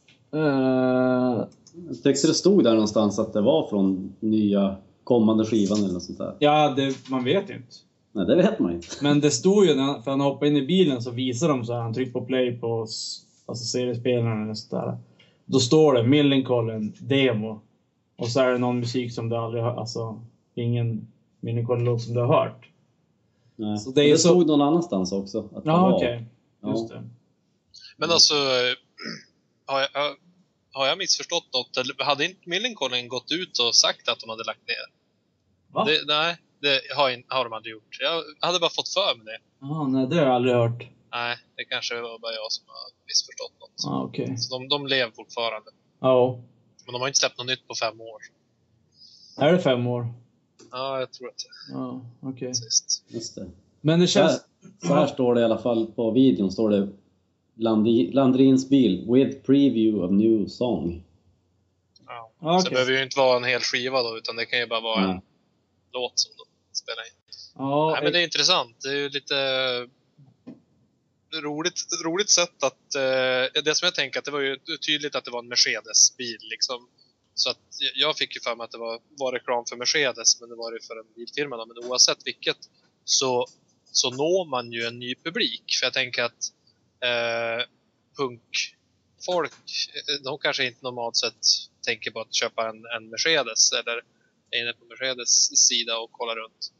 Jag 1.88 2.04
tyckte 2.04 2.28
det 2.28 2.34
stod 2.34 2.64
där 2.64 2.74
någonstans 2.74 3.20
att 3.20 3.34
det 3.34 3.42
var 3.42 3.68
från 3.68 4.14
nya 4.20 4.76
kommande 5.04 5.46
skivan 5.46 5.78
eller 5.78 5.94
något 5.94 6.04
sånt 6.04 6.18
där. 6.18 6.36
ja, 6.40 6.74
det, 6.76 7.10
man 7.10 7.24
vet 7.24 7.50
ju 7.50 7.56
inte. 7.56 7.76
Nej, 8.12 8.26
det 8.26 8.36
vet 8.36 8.60
man 8.60 8.74
inte. 8.74 8.88
Men 9.02 9.20
det 9.20 9.32
stod 9.32 9.66
ju, 9.66 9.76
när 9.76 9.84
han, 9.84 10.04
för 10.04 10.12
han 10.12 10.22
hoppade 10.22 10.52
in 10.52 10.58
i 10.58 10.66
bilen 10.66 11.02
så 11.02 11.12
visar 11.12 11.50
de 11.50 11.66
så 11.66 11.74
här, 11.74 11.80
han 11.80 11.94
trycker 11.94 12.12
på 12.12 12.26
play 12.26 12.60
på 12.60 12.88
alltså 13.46 13.66
seriespelaren 13.66 14.44
eller 14.44 14.54
sådär. 14.54 14.98
Då 15.46 15.60
står 15.60 15.94
det 15.94 16.04
Millencolin 16.04 16.96
Demo. 17.00 17.62
Och 18.18 18.28
så 18.30 18.40
är 18.40 18.52
det 18.52 18.58
någon 18.58 18.80
musik 18.80 19.14
som 19.14 19.30
du 19.30 19.36
aldrig 19.36 19.64
har, 19.64 19.76
alltså 19.76 20.22
ingen 20.56 21.08
Millencolin-låt 21.40 22.02
som 22.02 22.14
du 22.14 22.20
har 22.20 22.28
hört. 22.46 22.66
Nej. 23.56 23.78
Så 23.78 23.90
det 23.92 24.02
det, 24.02 24.12
är 24.12 24.16
så- 24.16 24.28
stod 24.28 24.48
någon 24.48 24.62
annanstans 24.62 25.12
också. 25.12 25.40
Att 25.40 25.64
det 25.64 25.70
Ja, 25.70 25.96
okej. 25.96 26.26
Ja. 26.62 26.70
Just 26.70 26.90
det. 26.90 27.04
Men 27.98 28.10
alltså, 28.12 28.34
har 29.66 29.80
jag, 29.80 29.88
har- 30.72 30.88
jag 30.88 30.98
missförstått 30.98 31.48
något? 31.54 31.78
Eller 31.78 32.04
hade 32.04 32.26
inte 32.26 32.50
Millencolin 32.50 33.08
gått 33.08 33.32
ut 33.32 33.60
och 33.60 33.76
sagt 33.76 34.10
att 34.10 34.20
de 34.20 34.30
hade 34.30 34.44
lagt 34.44 34.68
ner? 34.68 34.86
Va? 35.74 35.86
Det, 35.86 36.00
nej, 36.08 36.38
det 36.62 36.80
har, 36.98 37.36
har 37.36 37.44
de 37.44 37.54
aldrig 37.54 37.72
gjort. 37.74 37.98
Jag 38.00 38.48
hade 38.48 38.60
bara 38.60 38.70
fått 38.70 38.90
för 38.90 39.18
mig 39.18 39.26
det. 39.26 39.66
Ah, 39.66 39.88
nej, 39.88 40.08
det 40.08 40.16
har 40.16 40.26
jag 40.26 40.36
aldrig 40.36 40.56
hört. 40.56 40.84
Nej, 41.12 41.38
det 41.56 41.64
kanske 41.66 41.96
var 42.02 42.20
bara 42.20 42.34
jag 42.34 42.52
som 42.52 42.64
har 42.68 43.06
missförstått 43.08 43.54
något. 43.60 43.86
Ah, 43.94 44.04
okej. 44.04 44.38
Så 44.38 44.58
de, 44.60 44.68
de 44.70 44.88
lever 44.88 45.12
fortfarande. 45.12 45.72
Ja. 46.00 46.40
Men 46.86 46.94
de 46.94 47.02
har 47.02 47.08
inte 47.08 47.20
släppt 47.20 47.38
något 47.38 47.48
nytt 47.48 47.68
på 47.68 47.76
fem 47.76 48.02
år. 48.02 48.22
Är 49.38 49.52
det 49.52 49.60
fem 49.60 49.88
år? 49.88 50.08
Ja, 50.72 51.00
jag 51.00 51.12
tror 51.14 51.28
att 51.30 51.38
det 51.38 51.74
Ja, 51.74 52.02
okej. 52.22 52.52
det. 53.36 53.50
Men 53.82 54.00
det 54.00 54.08
Så 54.08 54.20
här, 54.20 54.28
känns... 54.30 54.42
så 54.88 54.94
här 54.94 55.08
står 55.08 55.36
det 55.36 55.42
i 55.42 55.44
alla 55.44 55.58
fall 55.58 55.92
på 55.96 56.12
videon. 56.12 56.52
Står 56.52 56.70
det 56.70 56.90
Landi, 57.56 58.12
Landrins 58.12 58.70
bil 58.70 59.06
with 59.12 59.42
preview 59.46 60.06
of 60.06 60.12
new 60.12 60.48
song. 60.48 61.04
Ja. 62.08 62.32
Ja, 62.42 62.60
Så 62.60 62.66
det 62.70 62.74
behöver 62.74 62.92
ju 62.92 63.04
inte 63.04 63.20
vara 63.20 63.38
en 63.38 63.44
hel 63.44 63.62
skiva 63.62 64.04
då, 64.04 64.18
utan 64.18 64.36
det 64.36 64.46
kan 64.46 64.60
ju 64.60 64.68
bara 64.68 64.80
vara 64.82 65.02
en 65.04 65.10
Nej. 65.10 65.22
låt 65.94 66.20
som 66.20 66.32
de 66.38 66.76
spelar 66.78 67.02
in. 67.08 67.14
Ja, 67.56 67.92
Nej, 67.94 68.04
men 68.04 68.14
det 68.14 68.20
är 68.20 68.24
intressant. 68.24 68.78
Det 68.82 68.90
är 68.90 68.94
ju 68.96 69.10
lite 69.10 69.36
roligt, 71.34 71.82
roligt 72.04 72.30
sätt 72.30 72.64
att... 72.64 72.96
Eh, 72.96 73.62
det 73.64 73.76
som 73.76 73.86
jag 73.86 73.96
tänker 73.96 74.20
att 74.20 74.26
det 74.26 74.32
var 74.32 74.40
ju 74.40 74.58
tydligt 74.88 75.16
att 75.16 75.26
det 75.26 75.32
var 75.32 75.40
en 75.40 75.48
Mercedes-bil 75.48 76.40
liksom. 76.50 76.90
Så 77.34 77.50
att 77.50 77.58
jag 77.96 78.18
fick 78.18 78.36
ju 78.36 78.42
för 78.42 78.56
mig 78.56 78.64
att 78.64 78.72
det 78.72 78.78
var, 78.78 79.00
var 79.18 79.32
reklam 79.32 79.66
för 79.66 79.76
Mercedes, 79.76 80.40
men 80.40 80.50
det 80.50 80.56
var 80.56 80.72
det 80.72 80.88
för 80.88 81.00
en 81.00 81.14
bilfirma. 81.16 81.58
då. 81.58 81.66
Men 81.66 81.86
oavsett 81.86 82.18
vilket 82.26 82.58
så, 83.04 83.48
så 83.92 84.10
når 84.10 84.46
man 84.46 84.72
ju 84.72 84.84
en 84.86 85.00
ny 85.00 85.16
publik. 85.16 85.64
För 85.80 85.86
jag 85.86 85.94
tänker 85.94 86.24
att 86.24 86.54
eh, 87.04 87.66
punkfolk, 88.18 89.54
eh, 89.96 90.24
de 90.24 90.38
kanske 90.38 90.66
inte 90.66 90.84
normalt 90.84 91.18
sett 91.18 91.46
tänker 91.86 92.12
på 92.12 92.20
att 92.20 92.34
köpa 92.34 92.70
en, 92.70 92.86
en 92.98 93.10
Mercedes 93.10 93.72
eller 93.72 94.04
är 94.52 94.62
inne 94.62 94.74
på 94.74 94.86
Mercedes 94.86 95.58
sida 95.68 95.98
och 95.98 96.12
kollar 96.12 96.36
runt. 96.36 96.72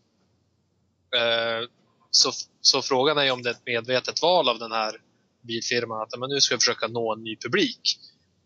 Eh, 1.16 1.70
så, 2.12 2.32
så 2.62 2.82
frågan 2.82 3.18
är 3.18 3.24
ju 3.24 3.32
om 3.32 3.42
det 3.44 3.50
är 3.50 3.54
ett 3.54 3.66
medvetet 3.66 4.22
val 4.22 4.50
av 4.50 4.60
den 4.60 4.72
här 4.72 4.92
bilfirman 5.42 6.02
att 6.02 6.20
men 6.20 6.30
nu 6.30 6.40
ska 6.42 6.56
vi 6.56 6.60
försöka 6.60 6.88
nå 6.88 7.14
en 7.14 7.24
ny 7.24 7.36
publik. 7.36 7.82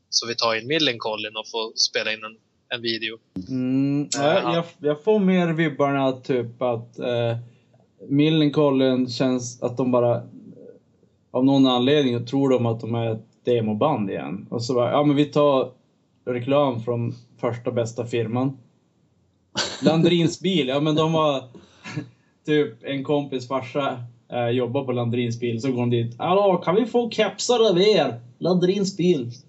Så 0.10 0.28
vi 0.28 0.36
tar 0.36 0.56
in 0.56 0.68
Millencolin 0.68 1.36
och 1.38 1.48
får 1.52 1.74
spela 1.76 2.14
in 2.14 2.24
en, 2.24 2.38
en 2.76 2.82
video. 2.82 3.18
Mm, 3.50 4.08
Ja. 4.14 4.24
jag, 4.24 4.56
jag, 4.56 4.66
jag 4.80 5.04
får 5.04 5.20
mer 5.20 5.48
vibbarna 5.54 6.12
typ 6.12 6.62
att 6.62 7.00
eh, 7.00 7.38
Millencolin 8.10 9.10
känns 9.10 9.62
att 9.62 9.78
de 9.78 9.92
bara... 9.92 10.16
eh, 10.16 10.22
Av 11.32 11.46
någon 11.46 11.68
anledning 11.68 12.26
tror 12.26 12.50
de 12.50 12.66
att 12.66 12.82
de 12.82 12.96
är 12.96 13.12
ett 13.12 13.26
demoband 13.46 14.10
igen. 14.10 14.48
Och 14.50 14.64
så 14.64 14.74
bara, 14.74 14.92
ja 14.92 15.04
men 15.04 15.16
vi 15.16 15.26
tar 15.26 15.72
reklam 16.26 16.84
från 16.84 17.14
första 17.38 17.72
bästa 17.72 18.06
firman. 18.06 18.58
Landrins 19.82 20.40
bil, 20.40 20.68
ja 20.68 20.80
men 20.80 20.96
de 20.96 21.14
var... 21.14 21.44
Typ 22.46 22.84
en 22.84 23.04
kompis 23.04 23.48
farsa 23.48 24.00
eh, 24.32 24.50
jobbar 24.50 24.84
på 24.84 24.92
Landrins 24.92 25.40
bil, 25.40 25.62
så 25.62 25.72
går 25.72 25.82
de 25.82 25.90
dit. 25.90 26.16
Hallå, 26.18 26.58
kan 26.58 26.76
vi 26.76 26.86
få 26.86 27.10
kepsar 27.10 27.70
av 27.70 27.80
er? 27.82 28.20
Landrins 28.38 28.98
bil. 28.98 29.32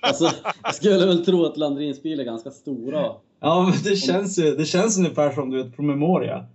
Alltså, 0.00 0.30
jag 0.62 0.74
skulle 0.74 1.06
väl 1.06 1.24
tro 1.24 1.44
att 1.44 1.56
Landrins 1.56 2.02
bil 2.02 2.20
är 2.20 2.24
ganska 2.24 2.50
stora. 2.50 3.10
Ja, 3.40 3.62
men 3.62 3.82
det 3.84 3.96
känns 3.96 4.38
ju 4.38 4.56
det 4.56 4.64
känns 4.64 4.98
ungefär 4.98 5.30
som 5.30 5.50
du 5.50 5.62
vet, 5.62 5.76
promemoria. 5.76 6.46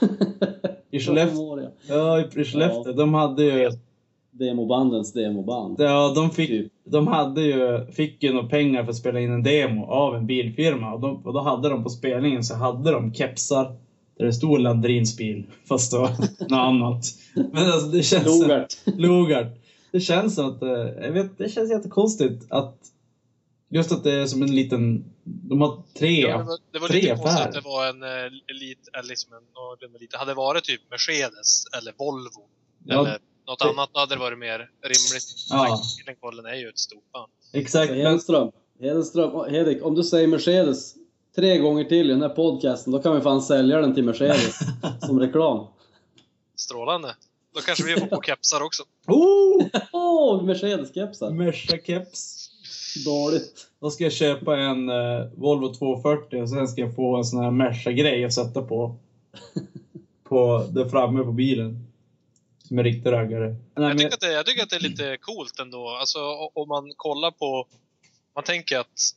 I 0.90 1.00
Skellefteå. 1.00 1.68
Ja, 1.88 2.20
i 2.20 2.44
Skellefteå. 2.44 2.92
De 2.92 3.14
hade 3.14 3.44
ju... 3.44 3.70
Demobandens 4.30 5.12
demoband. 5.12 5.76
Ja, 5.80 6.12
de 6.16 6.30
fick, 6.30 6.48
Typ. 6.48 6.72
de 6.84 7.06
hade 7.06 7.42
ju, 7.42 7.86
fick 7.92 8.22
ju 8.22 8.32
några 8.32 8.48
pengar 8.48 8.84
för 8.84 8.90
att 8.90 8.96
spela 8.96 9.20
in 9.20 9.32
en 9.32 9.42
demo 9.42 9.86
av 9.86 10.16
en 10.16 10.26
bilfirma. 10.26 10.92
Och, 10.94 11.00
de, 11.00 11.26
och 11.26 11.32
då 11.32 11.40
hade 11.40 11.68
de 11.68 11.82
på 11.82 11.90
spelningen 11.90 12.44
så 12.44 12.54
hade 12.54 12.90
de 12.90 13.14
kepsar 13.14 13.76
där 14.18 14.24
det 14.24 14.32
stod 14.32 14.60
Landrins 14.60 15.16
bil. 15.16 15.46
Fast 15.68 15.90
det 15.90 15.98
var 15.98 16.08
något 16.40 16.52
annat. 16.52 17.04
Men 17.52 17.70
alltså 17.70 17.88
det 17.88 18.02
känns... 18.02 18.26
Logart. 18.26 18.74
Logart. 18.84 19.46
Det 19.92 20.00
känns 20.00 20.34
som 20.34 20.46
att, 20.48 20.62
eh, 20.62 20.68
jag 21.04 21.12
vet, 21.12 21.38
det 21.38 21.48
känns 21.48 21.70
jättekonstigt 21.70 22.46
att 22.52 22.76
Just 23.68 23.92
att 23.92 24.04
det 24.04 24.12
är 24.12 24.26
som 24.26 24.42
en 24.42 24.54
liten, 24.54 25.04
de 25.24 25.60
har 25.60 25.82
tre. 25.98 26.20
Ja, 26.20 26.38
det 26.38 26.44
var, 26.44 26.58
det 26.72 26.78
var 26.78 26.88
tre 26.88 27.00
lite 27.00 27.14
konstigt 27.16 27.46
att 27.46 27.52
det 27.52 27.60
var 27.60 27.86
en 27.88 28.02
eh, 28.02 28.32
elit, 28.50 28.88
eller 28.98 29.08
liksom 29.08 29.32
en 29.34 30.00
liten. 30.00 30.18
Hade 30.18 30.30
det 30.30 30.34
varit 30.34 30.64
typ 30.64 30.80
Mercedes 30.90 31.64
eller 31.78 31.92
Volvo 31.98 32.48
Ja, 32.84 33.00
eller 33.00 33.18
något 33.46 33.58
det- 33.58 33.68
annat, 33.68 33.90
då 33.92 34.00
hade 34.00 34.14
det 34.14 34.18
varit 34.20 34.38
mer 34.38 34.58
rimligt. 34.82 35.24
Ja. 35.50 35.82
Killenkollen 35.98 36.46
är 36.46 36.54
ju 36.54 36.68
ett 36.68 36.78
stort 36.78 37.12
band. 37.12 37.30
exakt. 37.52 37.90
Men, 37.92 38.00
Hedström. 38.00 38.50
Hedström. 38.80 39.50
Hedik, 39.50 39.84
om 39.84 39.94
du 39.94 40.04
säger 40.04 40.26
Mercedes 40.28 40.94
tre 41.34 41.58
gånger 41.58 41.84
till 41.84 42.10
i 42.10 42.12
den 42.12 42.22
här 42.22 42.28
podcasten, 42.28 42.92
då 42.92 42.98
kan 43.02 43.14
vi 43.14 43.20
fan 43.20 43.42
sälja 43.42 43.80
den 43.80 43.94
till 43.94 44.04
Mercedes 44.04 44.58
som 45.00 45.20
reklam. 45.20 45.66
Strålande. 46.56 47.14
Då 47.54 47.60
kanske 47.60 47.84
vi 47.84 48.00
får 48.00 48.06
på 48.06 48.22
kepsar 48.22 48.62
också. 48.62 48.82
oh! 49.06 49.66
Åh, 49.92 50.40
oh, 50.40 50.44
Mercedes-kepsar. 50.44 51.30
Merca-keps. 51.30 52.50
Dåligt. 53.04 53.66
Då 53.80 53.90
ska 53.90 54.04
jag 54.04 54.12
köpa 54.12 54.56
en 54.56 54.88
eh, 54.88 55.26
Volvo 55.36 55.74
240 55.74 56.42
och 56.42 56.50
sen 56.50 56.68
ska 56.68 56.80
jag 56.80 56.94
få 56.94 57.16
en 57.16 57.24
sån 57.24 57.44
här 57.44 57.50
Merca-grej 57.50 58.24
att 58.24 58.32
sätta 58.32 58.62
på. 58.62 58.96
På, 60.28 60.66
där 60.70 60.88
framme 60.88 61.24
på 61.24 61.32
bilen. 61.32 61.86
Som 62.68 62.78
en 62.78 62.84
riktig 62.84 63.12
raggare. 63.12 63.48
Nej, 63.48 63.56
Jag 63.74 63.82
men, 63.82 63.98
tycker, 63.98 64.14
att 64.14 64.20
det, 64.20 64.32
jag 64.32 64.46
tycker 64.46 64.62
att 64.62 64.70
det 64.70 64.76
är 64.76 64.80
lite 64.80 65.16
coolt 65.20 65.58
ändå. 65.60 65.88
Alltså 66.00 66.18
om 66.54 66.68
man 66.68 66.92
kollar 66.96 67.30
på... 67.30 67.66
Man 68.34 68.44
tänker 68.44 68.78
att... 68.78 69.14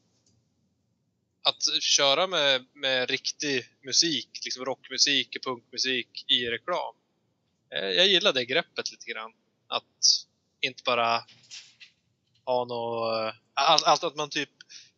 Att 1.50 1.82
köra 1.84 2.28
med, 2.28 2.66
med 2.74 3.10
riktig 3.10 3.64
musik, 3.86 4.30
liksom 4.46 4.66
rockmusik, 4.66 5.38
punkmusik 5.46 6.26
i 6.32 6.46
reklam. 6.46 6.96
Eh, 7.76 7.86
Jag 7.90 8.08
gillar 8.08 8.34
det 8.34 8.46
greppet 8.46 8.92
lite 8.92 9.12
grann. 9.12 9.32
Att 9.68 9.84
inte 10.62 10.84
bara 10.86 11.24
ha 12.46 12.66
något... 12.66 13.34
Allt, 13.54 13.84
allt 13.84 14.04
att 14.04 14.16
man 14.16 14.30
typ 14.30 14.50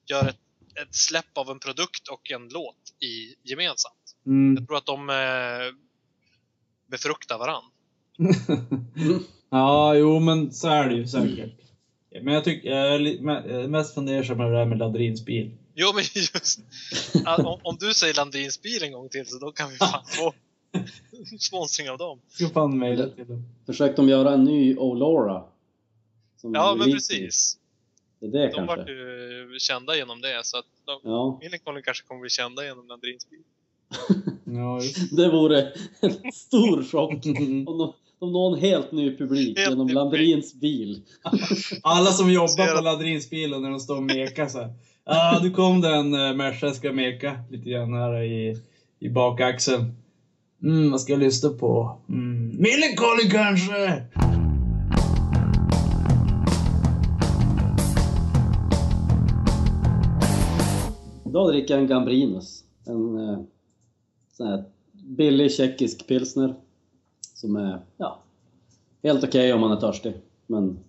gör 0.10 0.28
ett, 0.30 0.40
ett 0.82 0.96
släpp 0.96 1.38
av 1.38 1.50
en 1.50 1.60
produkt 1.60 2.08
och 2.08 2.32
en 2.32 2.50
låt 2.50 2.76
i, 3.00 3.36
gemensamt. 3.44 4.16
mm. 4.26 4.56
Jag 4.58 4.68
tror 4.68 4.78
att 4.78 4.86
de 4.86 5.10
eh, 5.10 5.76
befruktar 6.92 7.38
varann. 7.38 7.64
ja, 9.50 9.96
jo 9.96 10.20
men 10.20 10.54
så 10.54 10.68
är 10.68 10.90
det 10.90 10.96
ju 10.96 11.08
säkert. 11.08 11.60
Men 12.22 12.34
jag 12.34 12.44
tycker, 12.44 12.70
jag 12.70 12.96
är 12.96 13.68
mest 13.68 13.94
fundersam 13.94 14.40
över 14.42 14.52
det 14.52 14.58
här 14.58 14.66
med 14.66 14.78
Ladrins 14.78 15.26
bil. 15.26 15.52
Jo 15.82 15.92
men 15.96 16.04
just 16.16 16.60
om, 17.38 17.60
om 17.64 17.78
du 17.80 17.94
säger 17.94 18.14
Landins 18.14 18.62
bil 18.62 18.84
en 18.84 18.92
gång 18.92 19.10
till 19.10 19.26
så 19.26 19.38
då 19.38 19.52
kan 19.52 19.70
vi 19.70 19.76
fan 19.78 20.04
få 20.06 20.34
sponsring 21.40 21.90
av 21.90 21.98
dem. 21.98 22.20
Ska 22.30 22.50
fan 22.50 22.78
mejla 22.78 23.08
till 23.08 23.28
dem. 23.28 23.44
Försökte 23.66 24.02
de 24.02 24.10
göra 24.10 24.34
en 24.34 24.44
ny 24.44 24.76
Olora? 24.78 25.44
Som 26.42 26.54
Ja 26.54 26.76
men 26.80 26.92
precis. 26.92 27.58
Det 28.20 28.26
är 28.26 28.32
det 28.32 28.48
De 28.48 28.54
kanske. 28.54 28.76
vart 28.78 28.90
ju 28.90 29.56
kända 29.60 29.96
genom 29.96 30.22
det 30.22 30.42
så 30.44 30.58
att 30.58 30.66
de, 30.86 31.00
Ja, 31.04 31.40
Millencolin 31.42 31.84
kanske 31.84 32.08
kommer 32.08 32.22
bli 32.22 32.30
kända 32.30 32.66
genom 32.66 32.88
Landins 32.88 33.30
bil. 33.30 33.40
Ja, 34.46 34.82
det 35.12 35.30
vore 35.30 35.74
en 36.00 36.32
stor 36.34 36.84
chock 36.84 37.26
om, 37.26 37.66
de, 37.78 37.94
om 38.20 38.32
någon 38.34 38.60
helt 38.60 38.92
ny 38.92 39.18
publik 39.18 39.58
Helt 39.58 39.70
genom 39.70 39.88
ny 39.88 39.94
Landrins 39.94 40.54
bil. 40.54 41.02
Alla 41.84 42.12
som 42.12 42.32
jobbar 42.32 42.76
på 42.76 42.82
Ladrins 42.82 43.30
bil 43.30 43.54
och 43.54 43.62
när 43.62 43.70
de 43.70 43.80
står 43.80 43.96
och 43.96 44.04
mekar 44.04 44.48
så 44.48 44.60
här. 44.60 44.74
Ah, 45.12 45.40
nu 45.44 45.50
kom 45.50 45.82
det 45.82 45.96
en 45.96 46.14
eh, 46.14 46.36
Merca, 46.36 46.74
ska 46.74 46.92
meka 46.92 47.40
lite 47.50 47.70
grann 47.70 47.94
här 47.94 48.22
i, 48.22 48.58
i 49.00 49.10
bakaxeln. 49.10 49.96
Mm, 50.64 50.92
vad 50.92 51.02
ska 51.02 51.14
jag 51.14 51.20
lyssna 51.20 51.50
på? 51.50 51.98
Mm, 52.10 52.48
Millencolin 52.48 53.32
kanske? 53.32 54.04
Idag 61.26 61.50
dricker 61.50 61.74
jag 61.74 61.82
en 61.82 61.88
Gambrinus. 61.88 62.64
En 62.86 63.30
eh, 63.30 63.40
sån 64.32 64.48
här 64.48 64.64
billig 64.94 65.52
tjeckisk 65.52 66.08
pilsner. 66.08 66.56
Som 67.34 67.56
är, 67.56 67.80
ja, 67.98 68.20
helt 69.04 69.24
okej 69.24 69.54
om 69.54 69.62
man 69.62 69.72
är 69.72 69.80
törstig. 69.80 70.14
Men 70.48 70.80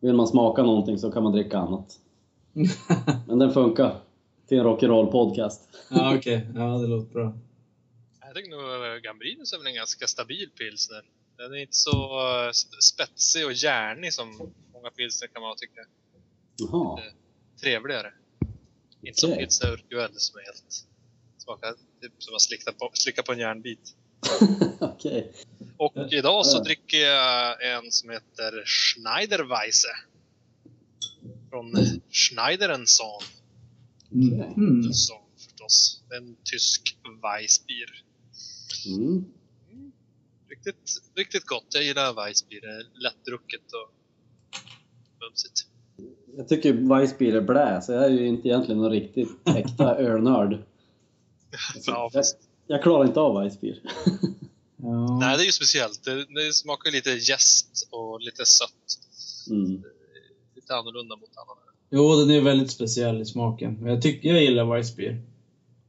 vill 0.00 0.14
man 0.14 0.26
smaka 0.26 0.62
någonting 0.62 0.98
så 0.98 1.10
kan 1.10 1.22
man 1.22 1.32
dricka 1.32 1.58
annat. 1.58 2.00
Men 3.26 3.38
den 3.38 3.52
funkar 3.54 4.00
till 4.48 4.58
en 4.58 4.64
rock'n'roll 4.66 5.10
podcast. 5.10 5.68
ja, 5.90 6.16
okej. 6.16 6.46
Ja, 6.54 6.78
det 6.78 6.86
låter 6.86 7.12
bra. 7.12 7.38
Jag 8.20 8.34
tycker 8.34 8.50
nog 8.50 8.94
eh, 8.94 8.96
Gambrinus 9.00 9.52
är 9.52 9.58
väl 9.58 9.66
en 9.66 9.74
ganska 9.74 10.06
stabil 10.06 10.50
pilsner. 10.58 11.02
Den 11.36 11.52
är 11.52 11.56
inte 11.56 11.76
så 11.76 11.90
eh, 12.46 12.50
spetsig 12.80 13.46
och 13.46 13.52
järnig 13.52 14.12
som 14.12 14.52
många 14.72 14.90
pilsner 14.90 15.28
kan 15.28 15.42
vara 15.42 15.54
tycker 15.54 15.76
jag. 15.78 15.86
Jaha, 16.56 17.00
Trevligare. 17.60 18.12
Inte 19.02 19.20
som 19.20 19.30
pilsner 19.32 19.72
Urquell 19.72 20.10
som 20.14 20.38
är 20.38 20.44
helt 20.44 20.86
smakar 21.38 21.74
typ 22.00 22.12
som 22.18 22.34
att 22.34 22.40
slicka 22.40 22.72
på, 22.72 22.90
slicka 22.92 23.22
på 23.22 23.32
en 23.32 23.38
järnbit. 23.38 23.94
okej. 24.80 25.32
Och 25.76 25.92
Ja. 25.94 26.08
idag 26.10 26.46
så 26.46 26.62
dricker 26.62 26.98
jag 26.98 27.74
en 27.74 27.90
som 27.90 28.10
heter 28.10 28.64
Schneiderweisse. 28.66 29.88
Från 31.54 32.00
Schneideren 32.10 32.86
Son. 32.86 33.22
Mm. 34.12 34.92
Son 34.92 35.16
förstås. 35.36 36.02
En 36.18 36.36
tysk 36.44 36.96
Weissbier. 37.22 38.04
Mm. 38.86 39.24
Riktigt, 40.48 41.02
riktigt 41.14 41.46
gott. 41.46 41.66
Jag 41.74 41.84
gillar 41.84 42.14
Weissbier. 42.14 42.60
Det 42.60 42.66
är 42.66 43.02
lättdrucket 43.02 43.62
och 43.72 43.94
mumsigt. 45.20 45.66
Jag 46.36 46.48
tycker 46.48 46.72
Weissbier 46.72 47.34
är 47.36 47.40
blä, 47.40 47.82
så 47.82 47.92
jag 47.92 48.04
är 48.04 48.10
ju 48.10 48.26
inte 48.26 48.48
egentligen 48.48 48.80
någon 48.80 48.90
riktigt 48.90 49.28
äkta 49.56 49.96
ölnörd. 49.98 50.62
Ja, 51.86 52.10
jag, 52.12 52.24
jag 52.66 52.82
klarar 52.82 53.06
inte 53.06 53.20
av 53.20 53.42
Weissbier. 53.42 53.82
Ja. 54.76 55.18
nej, 55.20 55.36
det 55.36 55.42
är 55.42 55.46
ju 55.46 55.52
speciellt. 55.52 56.04
Det, 56.04 56.24
det 56.24 56.52
smakar 56.52 56.90
lite 56.90 57.10
jäst 57.10 57.88
och 57.90 58.20
lite 58.20 58.46
sött. 58.46 58.98
Mm. 59.50 59.82
Lite 60.64 60.74
annorlunda 60.76 61.16
mot 61.16 61.28
annan 61.36 61.56
öl. 61.68 61.74
Jo, 61.90 62.16
den 62.16 62.30
är 62.30 62.40
väldigt 62.40 62.70
speciell 62.70 63.20
i 63.22 63.24
smaken. 63.24 63.76
Men 63.80 63.92
jag 63.92 64.02
tycker 64.02 64.28
jag 64.28 64.42
gillar 64.42 64.64
Weissbier. 64.64 65.22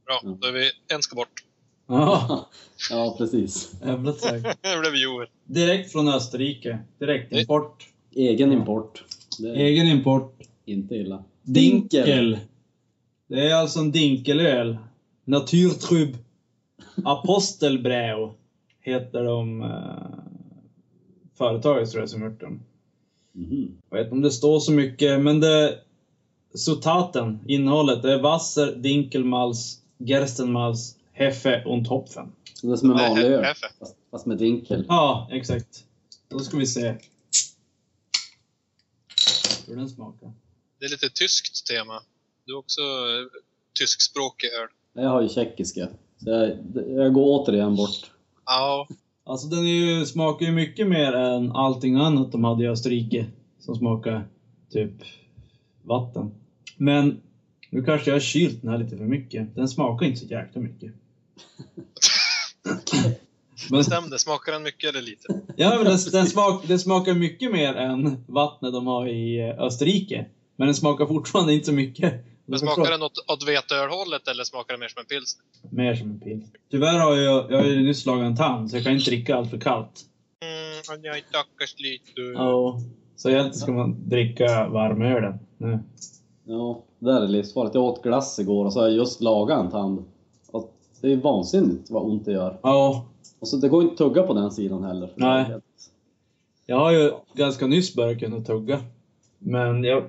Bra, 0.06 0.20
Mm. 0.24 0.38
då 0.40 0.46
är 0.48 0.52
vi 0.52 0.70
en 0.94 1.02
ska 1.02 1.16
bort. 1.16 1.44
Ja, 1.86 2.48
Ja, 2.90 3.14
precis. 3.18 3.74
säkert. 4.20 4.58
Nu 4.74 4.80
blev 4.80 4.92
vi 4.92 5.02
Joel. 5.02 5.28
Direkt 5.44 5.92
från 5.92 6.08
Österrike. 6.08 6.78
Direkt 6.98 7.32
import. 7.32 7.88
Egen 8.14 8.52
import. 8.52 9.04
Det 9.38 9.48
är 9.48 9.54
Egen 9.54 9.86
import. 9.86 10.40
inte 10.64 10.94
illa. 10.94 11.24
Dinkel. 11.42 12.38
Det 13.28 13.48
är 13.50 13.54
alltså 13.54 13.78
en 13.80 13.92
dinkelöl. 13.92 14.76
Naturtrub. 15.24 16.16
Apostelbrau 17.04 18.32
heter 18.80 19.24
de 19.24 19.62
uh, 19.62 20.18
företaget 21.38 21.90
tror 21.90 22.02
jag 22.02 22.10
som 22.10 22.22
gjort 22.24 22.40
dem. 22.40 22.62
Mhm. 23.36 23.78
Jag 23.90 23.96
vet 23.96 24.04
inte 24.04 24.14
om 24.14 24.22
det 24.22 24.30
står 24.30 24.60
så 24.60 24.72
mycket, 24.72 25.20
men 25.20 25.40
det... 25.40 25.78
Zutaten, 26.54 27.38
innehållet, 27.46 28.02
det 28.02 28.12
är 28.12 28.20
Wasser, 28.20 28.76
Dinkelmalz, 28.76 29.80
Gerstenmalz, 29.98 30.96
Heffe 31.12 31.62
Hopfen. 31.88 32.32
Så 32.54 32.66
det 32.66 32.72
är 32.72 32.76
som 32.76 32.90
en 32.90 32.96
vanlig 32.96 33.24
öl, 33.24 33.44
fast, 33.44 33.96
fast 34.10 34.26
med 34.26 34.38
dinkel. 34.38 34.84
Ja, 34.88 35.28
exakt. 35.32 35.84
Då 36.28 36.38
ska 36.38 36.56
vi 36.56 36.66
se. 36.66 36.94
Hur 39.66 39.76
den 39.76 39.88
smakar. 39.88 40.32
Det 40.78 40.86
är 40.86 40.90
lite 40.90 41.10
tyskt 41.10 41.66
tema. 41.66 42.02
Du 42.44 42.52
är 42.52 42.58
också 42.58 42.80
eh, 42.80 43.40
tyskspråkig 43.78 44.46
öl. 44.46 44.68
Jag 45.02 45.10
har 45.10 45.22
ju 45.22 45.28
tjeckiska. 45.28 45.88
Så 46.18 46.30
jag, 46.30 46.50
jag 46.88 47.12
går 47.12 47.24
återigen 47.24 47.76
bort. 47.76 48.10
Ja, 48.46 48.88
Alltså 49.28 49.48
den 49.48 49.66
är 49.66 49.70
ju, 49.70 50.06
smakar 50.06 50.46
ju 50.46 50.52
mycket 50.52 50.86
mer 50.86 51.12
än 51.12 51.52
allting 51.52 51.96
annat 51.96 52.32
de 52.32 52.44
hade 52.44 52.64
i 52.64 52.68
Österrike. 52.68 53.26
Som 53.58 53.76
smakar 53.76 54.24
typ 54.72 54.92
vatten. 55.82 56.30
Men 56.76 57.20
nu 57.70 57.84
kanske 57.84 58.10
jag 58.10 58.14
har 58.14 58.20
kylt 58.20 58.62
den 58.62 58.70
här 58.70 58.78
lite 58.78 58.96
för 58.96 59.04
mycket. 59.04 59.54
Den 59.54 59.68
smakar 59.68 60.06
inte 60.06 60.20
så 60.20 60.26
jäkla 60.26 60.60
mycket. 60.60 60.92
Men, 63.70 63.78
bestäm 63.78 64.10
det. 64.10 64.18
Smakar 64.18 64.52
den 64.52 64.62
mycket 64.62 64.90
eller 64.90 65.02
lite? 65.02 65.40
ja, 65.56 65.74
men 65.76 65.84
den, 65.84 65.98
den, 66.12 66.26
smak, 66.36 66.68
den 66.68 66.78
smakar 66.78 67.14
mycket 67.14 67.52
mer 67.52 67.74
än 67.74 68.24
vattnet 68.26 68.72
de 68.72 68.86
har 68.86 69.08
i 69.08 69.40
eh, 69.40 69.60
Österrike. 69.60 70.26
Men 70.56 70.66
den 70.66 70.74
smakar 70.74 71.06
fortfarande 71.06 71.54
inte 71.54 71.66
så 71.66 71.72
mycket. 71.72 72.24
Men 72.46 72.58
smakar 72.58 72.90
den 72.90 73.02
åt, 73.02 73.24
åt 73.28 73.48
veteölhållet 73.48 74.28
eller 74.28 74.44
smakar 74.44 74.72
den 74.74 74.80
mer 74.80 74.88
som 74.88 75.00
en 75.00 75.06
pilsner? 75.06 75.44
Mer 75.70 75.94
som 75.94 76.10
en 76.10 76.20
pils. 76.20 76.44
Tyvärr 76.70 76.98
har 76.98 77.16
jag, 77.16 77.52
jag 77.52 77.58
har 77.58 77.64
ju 77.64 77.82
nyss 77.82 78.06
lagat 78.06 78.26
en 78.26 78.36
tand, 78.36 78.70
så 78.70 78.76
jag 78.76 78.84
kan 78.84 78.92
inte 78.92 79.10
dricka 79.10 79.36
allt 79.36 79.50
för 79.50 79.58
kallt. 79.58 80.04
Mm, 80.40 81.04
jag 81.04 81.24
stackars 81.28 81.74
lite. 81.78 82.20
Ja. 82.20 82.80
Så 83.16 83.30
egentligen 83.30 83.54
ska 83.54 83.72
man 83.72 84.08
dricka 84.08 84.68
varmölen 84.68 85.38
nu. 85.58 85.78
Ja, 86.44 86.82
det 86.98 87.12
är 87.12 87.28
livsfarligt. 87.28 87.74
Jag 87.74 87.84
åt 87.84 88.02
glass 88.02 88.38
igår 88.38 88.64
och 88.64 88.72
så 88.72 88.80
har 88.80 88.86
jag 88.86 88.96
just 88.96 89.20
lagat 89.20 89.64
en 89.64 89.70
tand. 89.70 90.04
Och 90.50 90.74
det 91.00 91.12
är 91.12 91.16
vansinnigt 91.16 91.90
vad 91.90 92.02
ont 92.02 92.24
det 92.24 92.32
gör. 92.32 92.58
Ja. 92.62 93.06
Och 93.38 93.48
så 93.48 93.56
det 93.56 93.68
går 93.68 93.82
inte 93.82 93.92
att 93.92 93.98
tugga 93.98 94.22
på 94.22 94.34
den 94.34 94.50
sidan 94.50 94.84
heller. 94.84 95.12
Nej. 95.14 95.46
Jag 96.66 96.78
har 96.78 96.92
ju 96.92 97.12
ganska 97.34 97.66
nyss 97.66 97.94
börjat 97.94 98.18
kunna 98.18 98.40
tugga. 98.40 98.80
Men 99.38 99.84
jag, 99.84 100.04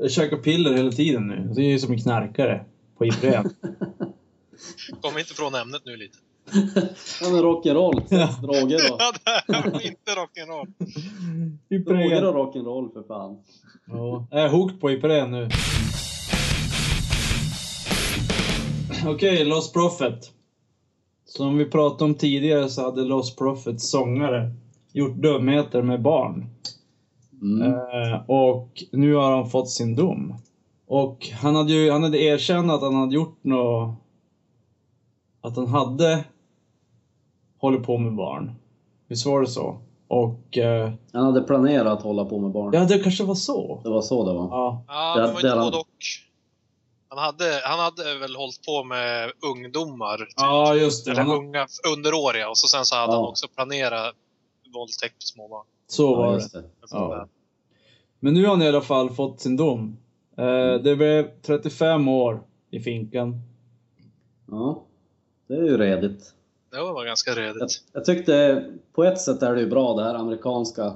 jag 0.00 0.10
käkar 0.10 0.36
piller 0.36 0.72
hela 0.76 0.92
tiden 0.92 1.26
nu. 1.26 1.50
Det 1.54 1.60
är 1.60 1.68
ju 1.68 1.78
som 1.78 1.92
en 1.92 2.00
knarkare 2.02 2.64
på 2.98 3.06
Ipren. 3.06 3.44
Kom 5.00 5.18
inte 5.18 5.34
från 5.34 5.54
ämnet 5.54 5.82
nu 5.84 5.96
lite. 5.96 6.18
Ja 7.20 7.30
men 7.30 7.42
rock'n'roll, 7.42 8.02
Ja. 8.10 8.36
droger 8.42 8.92
och... 8.92 9.00
Ja, 9.00 9.12
det 9.46 9.70
var 9.70 9.86
inte 9.86 10.10
rock'n'roll. 10.12 10.72
Droger 11.84 12.24
och 12.24 12.34
rock'n'roll 12.34 12.92
för 12.92 13.02
fan. 13.02 13.38
Ja. 13.86 14.26
Jag 14.30 14.42
är 14.44 14.48
hooked 14.48 14.80
på 14.80 14.90
Ipren 14.90 15.30
nu. 15.30 15.48
Okej, 19.06 19.44
Lost 19.44 19.72
Prophet. 19.72 20.30
Som 21.24 21.58
vi 21.58 21.64
pratade 21.64 22.04
om 22.04 22.14
tidigare 22.14 22.68
så 22.68 22.82
hade 22.84 23.02
Lost 23.02 23.38
Prophet 23.38 23.80
sångare 23.80 24.50
gjort 24.92 25.16
dumheter 25.16 25.82
med 25.82 26.02
barn. 26.02 26.46
Mm. 27.42 27.62
Eh, 27.72 28.20
och 28.30 28.84
nu 28.92 29.14
har 29.14 29.32
han 29.36 29.50
fått 29.50 29.70
sin 29.70 29.96
dom. 29.96 30.34
Och 30.86 31.28
han 31.42 31.54
hade 31.56 31.72
ju 31.72 31.90
han 31.90 32.02
hade 32.02 32.18
erkänt 32.22 32.70
att 32.70 32.80
han 32.82 32.94
hade 32.94 33.14
gjort 33.14 33.38
något... 33.44 33.94
Att 35.40 35.56
han 35.56 35.66
hade 35.66 36.24
hållit 37.58 37.82
på 37.86 37.98
med 37.98 38.14
barn. 38.14 38.52
Visst 39.08 39.26
var 39.26 39.40
det 39.40 39.46
så? 39.46 39.78
Och... 40.08 40.58
Eh, 40.58 40.92
Han 41.12 41.24
hade 41.24 41.40
planerat 41.42 41.86
att 41.98 42.02
hålla 42.02 42.24
på 42.24 42.38
med 42.38 42.50
barn. 42.50 42.70
ja, 42.74 42.84
det 42.84 42.98
kanske 42.98 43.24
var 43.24 43.34
så. 43.34 43.80
Det 43.84 43.90
var 43.90 44.02
så 44.02 44.24
det 44.26 44.32
var. 44.32 44.48
Ja. 44.48 44.84
Ja, 44.88 45.14
Där- 45.16 45.22
det 45.26 45.32
var 45.32 45.38
inte 45.40 45.48
han- 45.48 45.74
och. 45.74 45.86
Han 47.08 47.18
hade, 47.18 47.60
han 47.64 47.78
hade 47.78 48.18
väl 48.18 48.36
hållit 48.36 48.62
på 48.66 48.84
med 48.84 49.32
ungdomar. 49.52 50.18
Typ. 50.18 50.28
Ja, 50.36 50.74
just 50.74 51.04
det. 51.04 51.10
Eller 51.10 51.22
Han, 51.22 51.36
unga, 51.36 51.66
underåriga. 51.96 52.48
Och 52.50 52.58
så 52.58 52.68
sen 52.68 52.84
så 52.84 52.96
hade 52.96 53.12
Ja. 53.12 53.16
han 53.16 53.28
också 53.28 53.48
planerat 53.48 54.14
våldtäkt 54.74 55.14
på 55.14 55.20
småbarn. 55.26 55.66
Så 55.90 56.14
var 56.14 56.32
Ja, 56.32 56.38
det. 56.52 56.58
det. 56.60 56.64
Ja. 56.90 57.28
Men 58.20 58.34
nu 58.34 58.42
har 58.44 58.50
han 58.50 58.62
i 58.62 58.68
alla 58.68 58.80
fall 58.80 59.10
fått 59.10 59.40
sin 59.40 59.56
dom. 59.56 59.96
Eh, 60.36 60.74
det 60.82 60.96
blev 60.96 61.28
35 61.42 62.08
år 62.08 62.40
i 62.70 62.80
finkan. 62.80 63.40
Ja. 64.50 64.82
Det 65.48 65.54
är 65.54 65.62
ju 65.64 65.78
redigt. 65.78 66.34
Det 66.70 66.76
var 66.80 67.04
ganska 67.04 67.30
Jag, 67.30 67.38
redigt. 67.38 67.82
jag 67.92 68.04
tyckte, 68.04 68.64
på 68.92 69.04
ett 69.04 69.20
sätt 69.20 69.42
är 69.42 69.54
det 69.54 69.60
ju 69.60 69.66
bra 69.70 69.94
det 69.94 70.02
här 70.04 70.14
amerikanska 70.14 70.94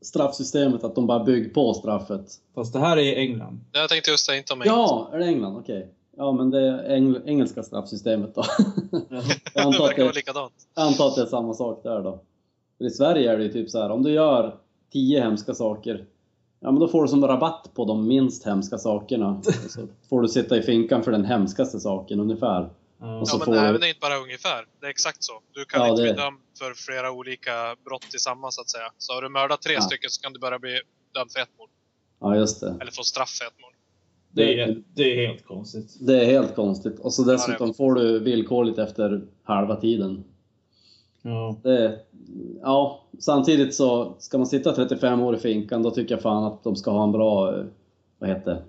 straffsystemet, 0.00 0.84
att 0.84 0.94
de 0.94 1.06
bara 1.06 1.24
bygger 1.24 1.50
på 1.50 1.74
straffet. 1.74 2.26
Fast 2.54 2.72
det 2.72 2.78
här 2.78 2.96
är 2.96 3.00
i 3.02 3.14
England. 3.16 3.60
Jag 3.72 3.88
tänkte 3.88 4.10
just 4.10 4.26
säga 4.26 4.38
inte 4.38 4.52
om 4.52 4.62
Ja, 4.64 5.08
är 5.12 5.18
det 5.18 5.24
England? 5.26 5.56
Okej. 5.56 5.88
Ja, 6.16 6.32
men 6.32 6.50
det 6.50 6.60
är 6.60 6.94
eng 6.94 7.16
engelska 7.26 7.62
straffsystemet 7.62 8.34
då. 8.34 8.44
jag, 9.08 9.22
Det 9.54 9.60
antar 9.60 9.84
att 9.84 9.90
verkar 9.90 10.02
vara 10.02 10.12
det, 10.12 10.18
likadant. 10.18 10.52
jag 10.74 10.86
antar 10.86 11.08
att 11.08 11.14
det 11.16 11.22
är 11.22 11.26
samma 11.26 11.54
sak 11.54 11.80
där 11.82 12.02
då. 12.02 12.20
För 12.82 12.86
I 12.86 12.90
Sverige 12.90 13.32
är 13.32 13.36
det 13.38 13.44
ju 13.44 13.52
typ 13.52 13.70
så 13.70 13.82
här, 13.82 13.90
om 13.90 14.02
du 14.02 14.10
gör 14.12 14.56
tio 14.92 15.20
hemska 15.20 15.54
saker, 15.54 16.04
ja 16.60 16.70
men 16.70 16.80
då 16.80 16.88
får 16.88 17.02
du 17.02 17.08
som 17.08 17.26
rabatt 17.26 17.70
på 17.74 17.84
de 17.84 18.08
minst 18.08 18.46
hemska 18.46 18.78
sakerna. 18.78 19.28
Och 19.38 19.44
så 19.70 19.80
får 20.08 20.22
du 20.22 20.28
sitta 20.28 20.56
i 20.56 20.62
finkan 20.62 21.02
för 21.02 21.12
den 21.12 21.24
hemskaste 21.24 21.80
saken 21.80 22.20
ungefär. 22.20 22.70
Ja. 23.00 23.20
Och 23.20 23.28
så 23.28 23.36
Ja, 23.40 23.44
får 23.44 23.52
men 23.52 23.62
du- 23.62 23.68
även 23.68 23.80
det 23.80 23.86
är 23.86 23.88
inte 23.88 24.00
bara 24.00 24.16
ungefär. 24.16 24.66
Det 24.80 24.86
är 24.86 24.90
exakt 24.90 25.24
så. 25.24 25.32
Du 25.52 25.64
kan 25.64 25.80
Ja, 25.80 25.88
inte 25.88 26.02
det- 26.02 26.12
bli 26.14 26.22
dömd 26.22 26.38
för 26.58 26.74
flera 26.74 27.10
olika 27.12 27.52
brott 27.84 28.02
tillsammans, 28.10 28.54
så 28.54 28.60
att 28.60 28.70
säga. 28.70 28.88
Så 28.98 29.12
har 29.12 29.22
du 29.22 29.28
mördat 29.28 29.62
tre 29.62 29.74
Ja. 29.74 29.80
stycken 29.80 30.10
så 30.10 30.22
kan 30.22 30.32
du 30.32 30.38
bara 30.40 30.58
bli 30.58 30.80
dömd 31.14 31.30
för 31.32 31.40
ett 31.40 31.48
mord. 31.58 31.68
Ja, 32.20 32.36
just 32.36 32.60
det. 32.60 32.76
Eller 32.80 32.92
få 32.92 33.02
straff 33.02 33.30
för 33.30 33.46
ett 33.46 33.60
mord. 33.62 33.72
Det 34.34 34.60
är, 34.60 34.82
det 34.94 35.02
är 35.02 35.26
helt 35.28 35.44
konstigt. 35.46 35.96
Det 36.00 36.20
är 36.20 36.24
helt 36.26 36.54
konstigt. 36.54 36.98
Och 36.98 37.12
så 37.14 37.22
dessutom 37.22 37.74
får 37.74 37.94
du 37.94 38.18
villkorligt 38.18 38.78
efter 38.78 39.22
halva 39.42 39.76
tiden. 39.76 40.24
Ja. 41.22 41.56
Det, 41.62 41.98
ja, 42.62 43.04
samtidigt 43.18 43.74
så 43.74 44.14
ska 44.18 44.38
man 44.38 44.46
sitta 44.46 44.72
35 44.74 45.20
år 45.22 45.36
i 45.36 45.38
finkan, 45.38 45.82
då 45.82 45.90
tycker 45.90 46.14
jag 46.14 46.22
fan 46.22 46.44
att 46.44 46.64
de 46.64 46.76
ska 46.76 46.90
ha 46.90 47.04
en 47.04 47.12
bra, 47.12 47.58
eh, 47.58 47.64
vad 48.18 48.30
heter 48.30 48.62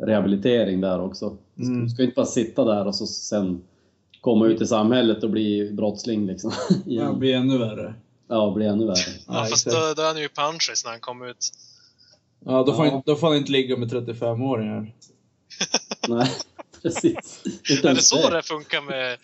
rehabilitering 0.00 0.80
där 0.80 1.00
också. 1.00 1.36
Du 1.54 1.62
ska, 1.64 1.72
Mm. 1.72 1.84
du 1.84 1.90
ska 1.90 2.02
inte 2.02 2.14
bara 2.14 2.26
sitta 2.26 2.64
där 2.64 2.86
och 2.86 2.94
så 2.94 3.06
sen 3.06 3.62
komma 4.20 4.46
ut 4.46 4.60
i 4.60 4.66
samhället 4.66 5.24
och 5.24 5.30
bli 5.30 5.70
brottsling 5.72 6.26
liksom. 6.26 6.52
Det 6.84 6.90
Igen. 6.90 7.18
blir 7.18 7.34
ännu 7.34 7.58
värre. 7.58 7.94
Ja, 8.28 8.52
bli 8.56 8.66
ännu 8.66 8.86
värre. 8.86 8.96
Ja, 9.26 9.34
Ja, 9.34 9.44
fast 9.44 9.66
då, 9.66 9.72
då 9.96 10.02
är 10.02 10.06
han 10.06 10.20
ju 10.22 10.28
punches 10.28 10.84
när 10.84 10.90
han 10.90 11.00
kommer 11.00 11.30
ut. 11.30 11.46
Ja, 12.44 12.62
då 12.66 12.72
får, 12.72 12.86
Ja. 12.86 12.92
Han, 12.92 13.02
då 13.06 13.16
får 13.16 13.26
han 13.26 13.36
inte 13.36 13.52
ligga 13.52 13.76
med 13.76 13.92
35-åringar. 13.92 14.92
Nej, 16.08 16.30
precis. 16.82 17.42
Är 17.84 17.94
det 17.94 18.02
så 18.02 18.30
det 18.30 18.42
funkar 18.42 18.80
med, 18.82 19.16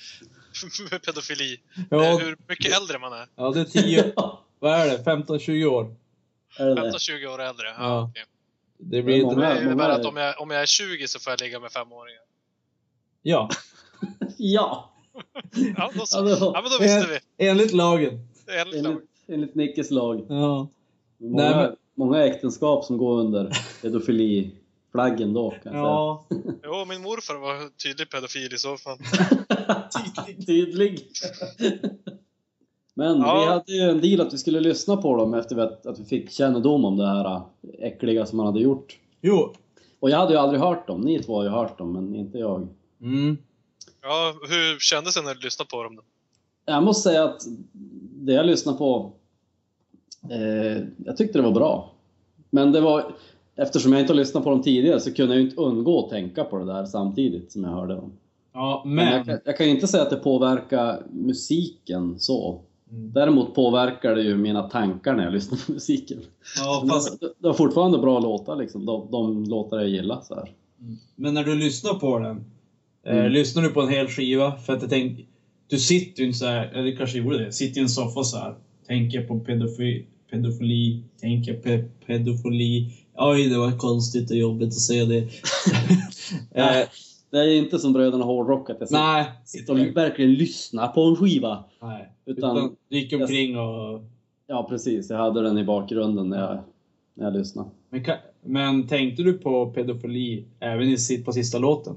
med 0.91 1.03
pedofili? 1.03 1.61
Ja, 1.91 2.17
Hur 2.17 2.37
mycket 2.49 2.77
äldre 2.81 2.99
man 2.99 3.13
är? 3.13 3.27
ja 3.37 3.51
det 3.51 3.61
är 3.61 3.65
10... 3.65 4.13
vad 4.59 4.73
är 4.73 4.87
det? 4.99 5.05
15-20 5.05 5.65
år? 5.67 5.95
Är 6.59 6.67
det 6.67 6.75
det? 6.75 6.91
15-20 6.91 7.27
år 7.27 7.43
äldre? 7.43 7.67
Ja, 7.67 7.75
Ja. 7.79 8.09
okej. 8.11 8.25
Det 8.79 9.03
blir... 9.03 9.23
Många- 9.25 9.55
Det 9.55 9.63
innebär 9.63 9.89
att 9.91 10.05
om 10.07 10.17
jag, 10.17 10.41
om 10.41 10.51
jag 10.51 10.63
är 10.63 10.67
20 10.67 11.09
så 11.09 11.21
får 11.21 11.31
jag 11.31 11.41
ligga 11.41 11.61
med 11.61 11.73
femåringar. 11.73 12.21
Ja, 13.23 13.51
Ja! 14.39 14.91
Ja, 15.77 15.91
då, 15.95 16.07
så. 16.07 16.23
Var- 16.23 16.31
ja 16.55 16.61
men 16.63 16.71
då 16.71 16.79
visste 16.81 17.21
vi. 17.39 17.47
enligt 17.49 17.73
lagen. 17.73 18.29
Enligt. 18.47 18.87
Enligt, 18.87 19.03
enligt 19.29 19.55
Nickes 19.55 19.91
lag. 19.91 20.27
Ja. 20.29 20.69
Många, 21.19 21.43
Nej, 21.43 21.55
men- 21.57 21.77
många 21.95 22.25
äktenskap 22.25 22.85
som 22.85 22.99
går 22.99 23.21
under 23.21 23.51
pedofiliflaggen 24.95 25.35
då 25.35 25.51
kan 25.51 25.75
jag 25.75 25.85
Ja. 25.85 26.27
Jo, 26.65 26.85
min 26.89 27.03
morfar 27.03 27.35
var 27.35 27.77
tydlig 27.77 28.11
pedofil 28.11 28.55
i 28.55 28.59
så 28.59 28.77
fall. 28.77 28.99
säga. 29.91 30.45
Tydlig. 30.47 31.01
Men 32.95 33.19
Ja. 33.21 33.41
vi 33.41 33.47
hade 33.47 33.73
ju 33.73 33.91
en 33.91 34.01
deal 34.01 34.21
att 34.21 34.33
vi 34.35 34.39
skulle 34.39 34.61
lyssna 34.61 34.97
på 34.97 35.17
dem 35.17 35.35
efter 35.35 35.57
att, 35.57 35.87
att 35.87 35.99
vi 35.99 36.05
fick 36.05 36.31
kännedom 36.31 36.85
om 36.85 36.97
det 36.97 37.07
här 37.07 37.25
äh, 37.35 37.43
äckliga 37.79 38.27
som 38.27 38.39
han 38.39 38.47
hade 38.47 38.61
gjort. 38.61 38.99
Jo. 39.21 39.55
Och 40.01 40.11
jag 40.11 40.19
hade 40.19 40.33
ju 40.33 40.39
aldrig 40.39 40.61
hört 40.61 40.87
dem. 40.87 41.01
Ni 41.01 41.23
två 41.23 41.37
har 41.37 41.45
ju 41.45 41.51
hört 41.51 41.79
dem, 41.79 41.93
men 41.93 42.15
inte 42.15 42.39
jag. 42.39 42.69
Mm. 43.01 43.37
Ja, 44.03 44.35
hur 44.49 44.79
kändes 44.79 45.15
det 45.15 45.23
när 45.23 45.35
du 45.35 45.41
lyssnade 45.41 45.71
på 45.71 45.83
dem 45.83 45.97
då? 45.97 46.03
Jag 46.67 46.83
måste 46.83 47.09
säga 47.09 47.25
att 47.25 47.43
det 48.13 48.33
jag 48.33 48.47
lyssnade 48.47 48.79
på, 48.79 49.13
eh, 50.31 50.83
jag 51.05 51.17
tyckte 51.17 51.39
det 51.39 51.43
var 51.43 51.51
bra. 51.53 51.93
Men 52.51 52.73
det 52.73 52.81
var, 52.81 53.15
eftersom 53.57 53.93
jag 53.93 54.01
inte 54.01 54.13
har 54.13 54.19
lyssnat 54.19 54.45
på 54.45 54.51
dem 54.51 54.63
tidigare 54.63 55.01
så 55.01 55.13
kunde 55.15 55.35
jag 55.35 55.41
ju 55.43 55.49
inte 55.49 55.61
undgå 55.61 56.05
att 56.05 56.11
tänka 56.11 56.45
på 56.45 56.59
det 56.59 56.65
där 56.65 56.85
samtidigt 56.85 57.53
som 57.53 57.65
jag 57.65 57.71
hörde 57.71 57.95
dem. 57.95 58.13
Ja, 58.53 58.83
Men 58.87 59.05
jag, 59.07 59.15
men... 59.15 59.25
kan- 59.25 59.41
jag 59.45 59.57
kan 59.57 59.67
ju 59.67 59.73
inte 59.73 59.87
säga 59.89 60.03
att 60.03 60.11
det 60.11 60.17
påverkar 60.17 61.03
musiken 61.13 62.19
så. 62.19 62.61
Mm. 62.91 63.13
Däremot 63.13 63.55
påverkar 63.55 64.15
det 64.15 64.23
ju 64.23 64.37
mina 64.37 64.63
tankar 64.63 65.15
när 65.17 65.25
jag 65.25 65.33
lyssnar 65.33 65.59
på 65.67 65.73
musiken. 65.73 66.19
Ja, 66.59 66.87
fast... 66.91 67.21
det, 67.21 67.27
det 67.39 67.47
var 67.47 67.55
fortfarande 67.55 67.99
bra 67.99 68.21
låtar 68.21 68.57
liksom, 68.57 68.87
de, 68.87 69.09
de 69.11 69.45
låtar 69.45 69.79
jag 69.79 69.89
gillar 69.89 70.21
så 70.21 70.35
här. 70.35 70.51
Men 71.17 71.35
när 71.35 71.45
du 71.45 71.55
lyssnar 71.55 71.95
på 71.95 72.19
den, 72.19 72.45
eh, 73.07 73.17
Mm. 73.19 73.33
lyssnar 73.33 73.63
du 73.63 73.69
på 73.69 73.81
en 73.83 73.89
hel 73.89 74.07
skiva? 74.09 74.53
För 74.57 74.73
att 74.73 74.81
jag 74.83 74.91
tänk, 74.91 75.27
du 75.69 75.79
sitter 75.79 76.21
ju 76.21 76.27
inte 76.27 76.39
så 76.39 76.47
här, 76.47 76.67
eller 76.75 76.97
kanske 76.97 77.19
gjorde 77.19 77.45
det, 77.45 77.53
sitter 77.53 77.81
i 77.81 77.83
en 77.83 77.89
soffa 77.89 78.23
så 78.25 78.37
här, 78.37 78.55
tänker 78.87 79.23
på 79.27 79.39
pedofi, 79.41 80.07
pedofili, 80.31 81.03
tänker 81.21 81.55
pe, 81.55 81.85
pedofili. 82.07 82.91
Oj, 83.17 83.49
det 83.49 83.59
var 83.59 83.79
konstigt 83.79 84.31
och 84.31 84.37
jobbigt 84.37 84.69
att 84.69 84.75
säga 84.75 85.05
det. 85.05 85.19
eh, 86.51 86.89
Det 87.31 87.39
är 87.39 87.53
inte 87.53 87.79
som 87.79 87.93
Bröderna 87.93 88.25
Hårdrock 88.25 88.71
att 88.71 88.77
jag 88.81 88.89
sitter, 88.89 89.03
nej, 89.03 89.27
sitter 89.45 89.73
och 89.73 89.97
verkligen 89.97 90.35
lyssnar 90.35 90.89
på 90.89 91.01
en 91.03 91.17
skiva. 91.17 91.65
nej. 91.83 92.11
Utan- 92.27 92.57
Utan, 92.57 92.77
du 92.89 92.99
gick 92.99 93.13
omkring 93.13 93.59
och... 93.59 94.05
Ja 94.47 94.67
precis, 94.69 95.11
jag 95.11 95.17
hade 95.17 95.43
den 95.43 95.59
i 95.59 95.65
bakgrunden 95.65 96.29
när 96.29 96.41
jag, 96.41 96.59
när 97.15 97.25
jag 97.25 97.35
lyssnade. 97.35 97.69
Men, 97.91 98.03
men 98.43 98.87
tänkte 98.89 99.23
du 99.23 99.33
på 99.33 99.71
pedofili 99.73 100.45
även 100.61 100.89
i, 100.89 100.97
på 101.25 101.33
sista 101.33 101.59
låten? 101.59 101.97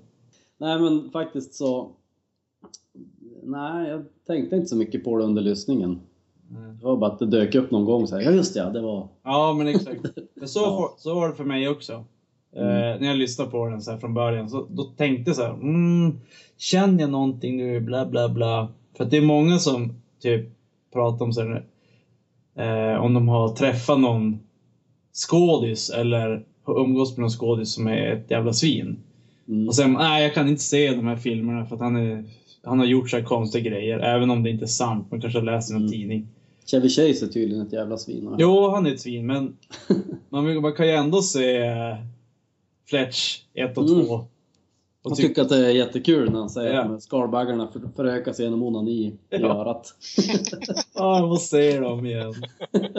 Nej 0.57 0.79
men 0.79 1.09
faktiskt 1.11 1.53
så... 1.53 1.91
Nej, 3.43 3.89
jag 3.89 4.05
tänkte 4.27 4.55
inte 4.55 4.67
så 4.67 4.75
mycket 4.75 5.03
på 5.03 5.17
det 5.17 5.23
under 5.23 5.41
lyssningen. 5.41 5.99
Det 6.49 6.85
var 6.85 6.97
bara 6.97 7.11
att 7.11 7.19
det 7.19 7.25
dök 7.25 7.55
upp 7.55 7.71
någon 7.71 7.85
gång 7.85 8.07
så 8.07 8.15
här, 8.15 8.23
ja 8.23 8.31
just 8.31 8.53
det, 8.53 8.59
ja, 8.59 8.69
det 8.69 8.81
var... 8.81 9.07
Ja, 9.23 9.53
men 9.57 9.67
exakt. 9.67 10.01
Så, 10.45 10.59
Ja. 10.65 10.93
så 10.97 11.15
var 11.15 11.27
det 11.27 11.33
för 11.35 11.43
mig 11.43 11.67
också. 11.69 11.93
Eh, 12.55 12.61
Mm. 12.61 12.99
när 13.01 13.07
jag 13.07 13.17
lyssnade 13.17 13.51
på 13.51 13.65
den 13.67 13.81
så 13.81 13.91
här 13.91 13.97
från 13.97 14.13
början, 14.13 14.49
så 14.49 14.65
då 14.69 14.83
tänkte 14.83 15.29
jag 15.29 15.35
så 15.35 15.41
här, 15.43 15.53
mm, 15.53 16.19
känner 16.57 16.99
jag 17.01 17.09
någonting 17.09 17.57
nu, 17.57 17.79
bla 17.79 18.05
bla 18.05 18.29
bla. 18.29 18.67
För 18.97 19.03
att 19.03 19.11
det 19.11 19.17
är 19.17 19.21
många 19.21 19.57
som 19.59 19.93
typ 20.21 20.45
pratar 20.93 21.25
om 21.25 21.33
så 21.33 21.41
här, 21.41 21.63
eh, 22.57 23.01
om 23.03 23.13
de 23.13 23.27
har 23.27 23.49
träffat 23.49 23.99
någon 23.99 24.39
skådis 25.13 25.89
eller 25.89 26.43
har 26.63 26.79
umgås 26.79 27.17
med 27.17 27.21
någon 27.21 27.29
skådis 27.29 27.73
som 27.73 27.87
är 27.87 28.13
ett 28.13 28.31
jävla 28.31 28.53
svin. 28.53 28.99
Mm. 29.47 29.67
Och 29.67 29.75
sen, 29.75 29.93
nej 29.93 30.23
jag 30.23 30.33
kan 30.33 30.47
inte 30.47 30.61
se 30.63 30.91
de 30.91 31.07
här 31.07 31.15
filmerna 31.15 31.65
för 31.65 31.75
att 31.75 31.81
han, 31.81 31.95
är, 31.95 32.23
han 32.63 32.79
har 32.79 32.85
gjort 32.85 33.09
så 33.09 33.17
här 33.17 33.23
konstiga 33.23 33.69
grejer. 33.69 33.99
Även 33.99 34.29
om 34.29 34.43
det 34.43 34.49
inte 34.49 34.65
är 34.65 34.67
sant. 34.67 35.11
Man 35.11 35.21
kanske 35.21 35.39
har 35.39 35.45
läst 35.45 35.69
i 35.69 35.73
någon 35.73 35.81
Mm. 35.81 35.91
tidning. 35.91 36.27
Chevy 36.71 36.89
Chase 36.89 37.25
är 37.25 37.29
tydligen 37.29 37.67
ett 37.67 37.73
jävla 37.73 37.97
svin. 37.97 38.29
va? 38.29 38.35
Jo, 38.39 38.69
han 38.69 38.85
är 38.85 38.93
ett 38.93 39.01
svin, 39.01 39.25
men 39.27 39.57
man, 40.29 40.45
vill- 40.45 40.61
man 40.61 40.73
kan 40.75 40.87
ju 40.87 40.93
ändå 40.93 41.21
se 41.21 41.57
eh, 41.57 41.95
Fletch 42.89 43.41
1 43.53 43.77
och 43.77 43.87
2. 43.87 43.93
Mm. 44.15 44.27
Tyck- 45.15 45.15
tycker 45.27 45.41
att 45.41 45.49
det 45.49 45.65
är 45.67 45.69
jättekul 45.69 46.31
när 46.31 46.39
han 46.39 46.49
säger 46.49 46.73
Ja. 46.73 46.81
att 46.95 47.03
skalbaggarna 47.03 47.71
för, 47.71 47.81
förökar 47.95 48.33
sig 48.33 48.45
genom 48.45 48.63
onani 48.63 48.91
i 49.07 49.13
Ja. 49.29 49.37
örat. 49.61 49.93
Ja, 50.95 51.19
jag 51.19 51.27
måste 51.27 51.47
se 51.47 51.79
dem 51.79 52.05
igen. 52.05 52.33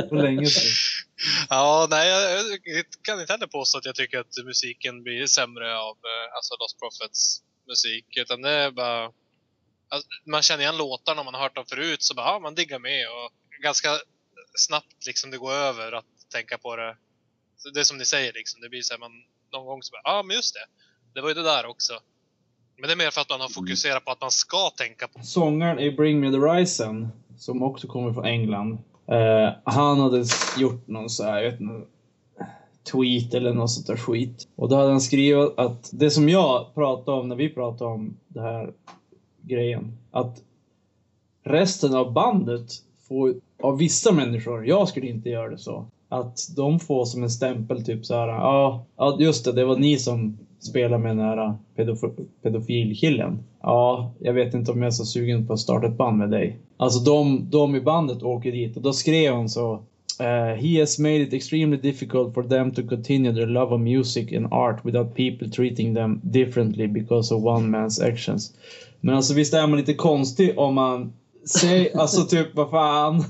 För 0.09 0.22
länge 0.22 0.46
sedan. 0.46 0.70
Ja, 1.48 1.87
nej, 1.90 2.09
jag, 2.09 2.40
jag 2.64 2.85
kan 3.02 3.20
inte 3.20 3.33
heller 3.33 3.46
påstå 3.46 3.78
att 3.78 3.85
jag 3.87 3.94
tycker 3.94 4.18
att 4.18 4.44
musiken 4.44 5.02
blir 5.02 5.26
sämre 5.26 5.78
av 5.78 5.96
eh, 6.11 6.37
alltså 6.37 6.54
Lost 6.61 6.78
Prophets 6.81 7.42
musik. 7.68 8.07
Utan 8.16 8.42
det 8.42 8.50
är 8.50 8.70
bara... 8.70 9.04
Alltså, 9.90 10.09
man 10.26 10.42
känner 10.42 10.62
igen 10.62 10.76
låtarna, 10.76 11.22
man 11.22 11.35
har 11.35 11.40
hört 11.42 11.54
dem 11.57 11.64
förut, 11.68 12.02
så 12.02 12.14
bara, 12.14 12.26
ja, 12.26 12.38
man 12.38 12.54
diggar 12.54 12.78
med. 12.78 13.07
Och 13.09 13.31
ganska 13.62 13.88
snabbt 14.54 15.06
liksom 15.06 15.30
det 15.30 15.38
går 15.38 15.52
över 15.52 15.92
att 15.92 16.04
tänka 16.32 16.58
på 16.58 16.76
det. 16.76 16.96
Så 17.56 17.70
Det 17.70 17.80
är 17.80 17.84
som 17.84 17.98
ni 17.98 18.04
säger, 18.04 18.32
liksom, 18.32 18.60
det 18.60 18.68
blir 18.68 18.82
så 18.82 18.94
här, 18.94 18.98
man 19.00 19.12
någon 19.52 19.66
gång 19.66 19.82
så 19.82 19.90
bara, 19.92 20.02
ja 20.04 20.22
men 20.22 20.36
just 20.36 20.54
det. 20.54 20.66
Det 21.14 21.20
var 21.20 21.28
ju 21.28 21.34
det 21.34 21.42
där 21.42 21.66
också. 21.66 21.92
Men 22.76 22.88
det 22.88 22.94
är 22.94 22.96
mer 22.96 23.10
för 23.10 23.20
att 23.20 23.30
man 23.30 23.40
har 23.40 23.48
fokuserat 23.48 24.04
på 24.04 24.10
att 24.10 24.20
man 24.20 24.30
ska 24.30 24.70
tänka 24.70 25.08
på 25.08 25.22
Sångaren 25.22 25.78
i 25.78 25.90
Bring 25.90 26.20
Me 26.20 26.30
The 26.30 26.36
Horizon, 26.36 27.08
som 27.38 27.62
också 27.62 27.86
kommer 27.86 28.12
från 28.12 28.24
England. 28.24 28.78
Eh, 29.06 29.52
han 29.64 30.00
hade 30.00 30.24
gjort 30.58 30.86
någon 30.86 31.10
så 31.10 31.24
här, 31.24 31.42
jag 31.42 31.50
vet 31.50 31.60
inte, 31.60 31.86
tweet 32.92 33.34
eller 33.34 33.52
något 33.52 33.70
sånt 33.70 33.86
där 33.86 33.96
skit. 33.96 34.48
Och 34.56 34.68
då 34.68 34.76
hade 34.76 34.90
han 34.90 35.00
skrivit 35.00 35.58
att 35.58 35.90
det 35.92 36.10
som 36.10 36.28
jag 36.28 36.74
pratade 36.74 37.20
om 37.20 37.28
när 37.28 37.36
vi 37.36 37.48
pratade 37.48 37.90
om 37.90 38.16
det 38.28 38.40
här 38.40 38.72
grejen, 39.42 39.98
att 40.10 40.42
resten 41.44 41.94
av 41.94 42.12
bandet 42.12 42.70
får, 43.08 43.34
av 43.62 43.78
vissa 43.78 44.12
människor, 44.12 44.66
jag 44.66 44.88
skulle 44.88 45.06
inte 45.06 45.28
göra 45.28 45.48
det 45.48 45.58
så, 45.58 45.86
att 46.08 46.38
de 46.56 46.80
får 46.80 47.04
som 47.04 47.22
en 47.22 47.30
stämpel 47.30 47.84
typ 47.84 48.06
så 48.06 48.14
här, 48.14 48.28
ja, 48.28 48.84
ja 48.96 49.16
just 49.20 49.44
det, 49.44 49.52
det 49.52 49.64
var 49.64 49.76
ni 49.76 49.98
som 49.98 50.38
spelade 50.60 51.02
med 51.02 51.16
den 51.16 51.26
här 51.26 51.46
äh, 51.46 51.54
pedof- 51.76 52.26
pedofilkillen. 52.42 53.38
Ja, 53.62 54.12
jag 54.18 54.32
vet 54.32 54.54
inte 54.54 54.72
om 54.72 54.82
jag 54.82 54.86
är 54.86 54.90
så 54.90 55.04
sugen 55.04 55.46
på 55.46 55.52
att 55.52 55.60
starta 55.60 55.86
ett 55.86 55.96
band 55.96 56.18
med 56.18 56.30
dig. 56.30 56.58
Alltså 56.76 57.00
de, 57.00 57.50
de 57.50 57.76
i 57.76 57.80
bandet 57.80 58.22
åker 58.22 58.52
dit 58.52 58.76
och 58.76 58.82
då 58.82 58.92
skrev 58.92 59.34
hon 59.34 59.48
så 59.48 59.82
Uh, 60.20 60.54
he 60.56 60.80
has 60.80 60.98
made 60.98 61.22
it 61.22 61.32
extremely 61.32 61.76
difficult 61.76 62.34
for 62.34 62.42
them 62.42 62.72
to 62.72 62.82
continue 62.82 63.32
their 63.32 63.46
love 63.46 63.74
of 63.74 63.80
music 63.80 64.32
and 64.32 64.52
art 64.52 64.84
without 64.84 65.14
people 65.14 65.48
treating 65.48 65.94
them 65.94 66.20
differently 66.24 66.88
because 66.88 67.34
of 67.34 67.44
one 67.44 67.68
man's 67.68 68.00
actions. 68.12 68.52
Men 69.00 69.14
alltså 69.14 69.34
visst 69.34 69.54
är 69.54 69.66
man 69.66 69.78
lite 69.78 69.94
konstig 69.94 70.58
om 70.58 70.74
man 70.74 71.12
säger, 71.44 71.98
alltså 71.98 72.24
typ 72.24 72.54
vad 72.54 72.70
fan. 72.70 73.24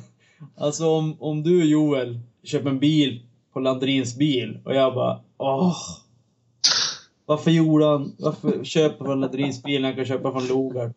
Alltså 0.57 0.89
om, 0.91 1.17
om 1.21 1.43
du 1.43 1.65
Joel 1.65 2.19
köper 2.45 2.71
en 2.71 2.79
bil 2.79 3.23
på 3.53 3.61
Landrins 3.61 4.17
bil 4.17 4.59
och 4.65 4.75
jag 4.75 4.95
bara 4.95 5.21
åh. 5.39 5.77
Varför 7.27 7.51
gjorde 7.51 7.85
han, 7.87 8.15
varför 8.19 8.65
köper 8.65 9.05
han 9.05 9.21
Landrins 9.21 9.63
bil 9.63 9.83
när 9.83 9.89
han 9.89 9.97
kan 9.97 10.07
köpa 10.07 10.33
från 10.33 10.47
Logard? 10.49 10.93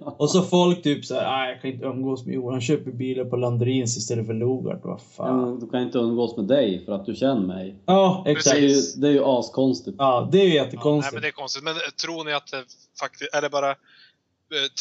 Och 0.00 0.30
så 0.30 0.42
folk 0.42 0.82
typ 0.82 1.04
såhär, 1.04 1.22
nej 1.30 1.50
jag 1.52 1.62
kan 1.62 1.70
inte 1.70 1.84
umgås 1.86 2.26
med 2.26 2.34
Joel, 2.34 2.52
han 2.52 2.60
köper 2.60 2.90
bilar 2.90 3.24
på 3.24 3.36
Landrins 3.36 3.96
istället 3.96 4.26
för 4.26 4.34
Logard, 4.34 4.80
vad 4.82 4.92
Ja, 4.94 4.98
fan. 5.16 5.40
men 5.40 5.60
du 5.60 5.68
kan 5.68 5.82
inte 5.82 5.98
umgås 5.98 6.36
med 6.36 6.44
dig 6.46 6.84
för 6.84 6.92
att 6.92 7.06
du 7.06 7.14
känner 7.14 7.46
mig. 7.46 7.74
Ja, 7.86 8.22
Det 8.24 8.30
exakt. 8.30 8.56
är 8.56 8.60
ju, 8.60 8.80
det 8.96 9.08
är 9.08 9.12
ju 9.12 9.24
askonstigt. 9.24 9.96
Ja, 9.98 10.28
det 10.32 10.38
är 10.40 10.42
ju 10.44 10.48
Ja, 10.48 10.54
nej, 10.54 10.64
jättekonstigt. 10.64 11.12
men 11.14 11.22
det 11.22 11.28
är 11.28 11.32
konstigt. 11.32 11.64
Men 11.64 11.74
eh, 11.74 11.80
tror 12.04 12.24
ni 12.24 12.32
att 12.32 12.46
det 12.50 12.64
faktiskt, 13.00 13.34
är 13.34 13.42
det 13.42 13.50
bara 13.50 13.70
eh, 13.70 13.76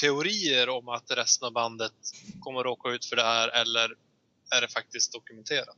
teorier 0.01 0.69
om 0.69 0.89
att 0.89 1.11
resten 1.17 1.45
av 1.45 1.53
bandet 1.53 1.91
kommer 2.39 2.59
att 2.59 2.65
råka 2.65 2.89
ut 2.89 3.05
för 3.05 3.15
det 3.15 3.21
här 3.23 3.61
eller 3.61 3.85
är 4.57 4.61
det 4.61 4.67
faktiskt 4.73 5.13
dokumenterat? 5.13 5.77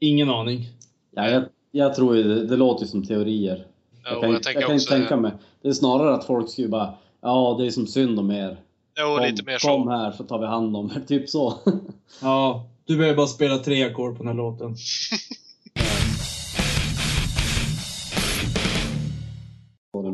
Ingen 0.00 0.30
aning. 0.30 0.68
Ja, 1.10 1.30
jag, 1.30 1.44
jag 1.70 1.94
tror 1.94 2.16
ju 2.16 2.22
det, 2.22 2.46
det 2.46 2.56
låter 2.56 2.84
ju 2.84 2.90
som 2.90 3.06
teorier. 3.06 3.66
Jo, 3.92 4.00
Jag 4.04 4.20
kan, 4.20 4.30
jag 4.32 4.42
jag 4.54 4.62
kan 4.66 4.74
också 4.74 4.88
tänka 4.90 5.16
det. 5.16 5.22
mig. 5.22 5.32
Det 5.62 5.68
är 5.68 5.72
snarare 5.72 6.14
att 6.14 6.24
folk 6.26 6.50
skulle 6.50 6.68
bara 6.68 6.94
Ja, 7.20 7.56
det 7.60 7.66
är 7.66 7.70
som 7.70 7.86
synd 7.86 8.18
om 8.18 8.30
er. 8.30 8.60
Jo, 8.98 9.16
Kom, 9.16 9.24
lite 9.24 9.42
mer 9.42 9.58
kom 9.58 9.84
så. 9.84 9.90
här 9.90 10.12
så 10.12 10.24
tar 10.24 10.38
vi 10.38 10.46
hand 10.46 10.76
om 10.76 10.90
er. 10.96 11.00
Typ 11.08 11.28
så. 11.28 11.58
Ja, 12.20 12.68
du 12.84 12.96
behöver 12.96 13.16
bara 13.16 13.26
spela 13.26 13.58
tre 13.58 13.84
ackord 13.84 14.16
på 14.16 14.22
den 14.22 14.28
här 14.28 14.34
låten. 14.36 14.76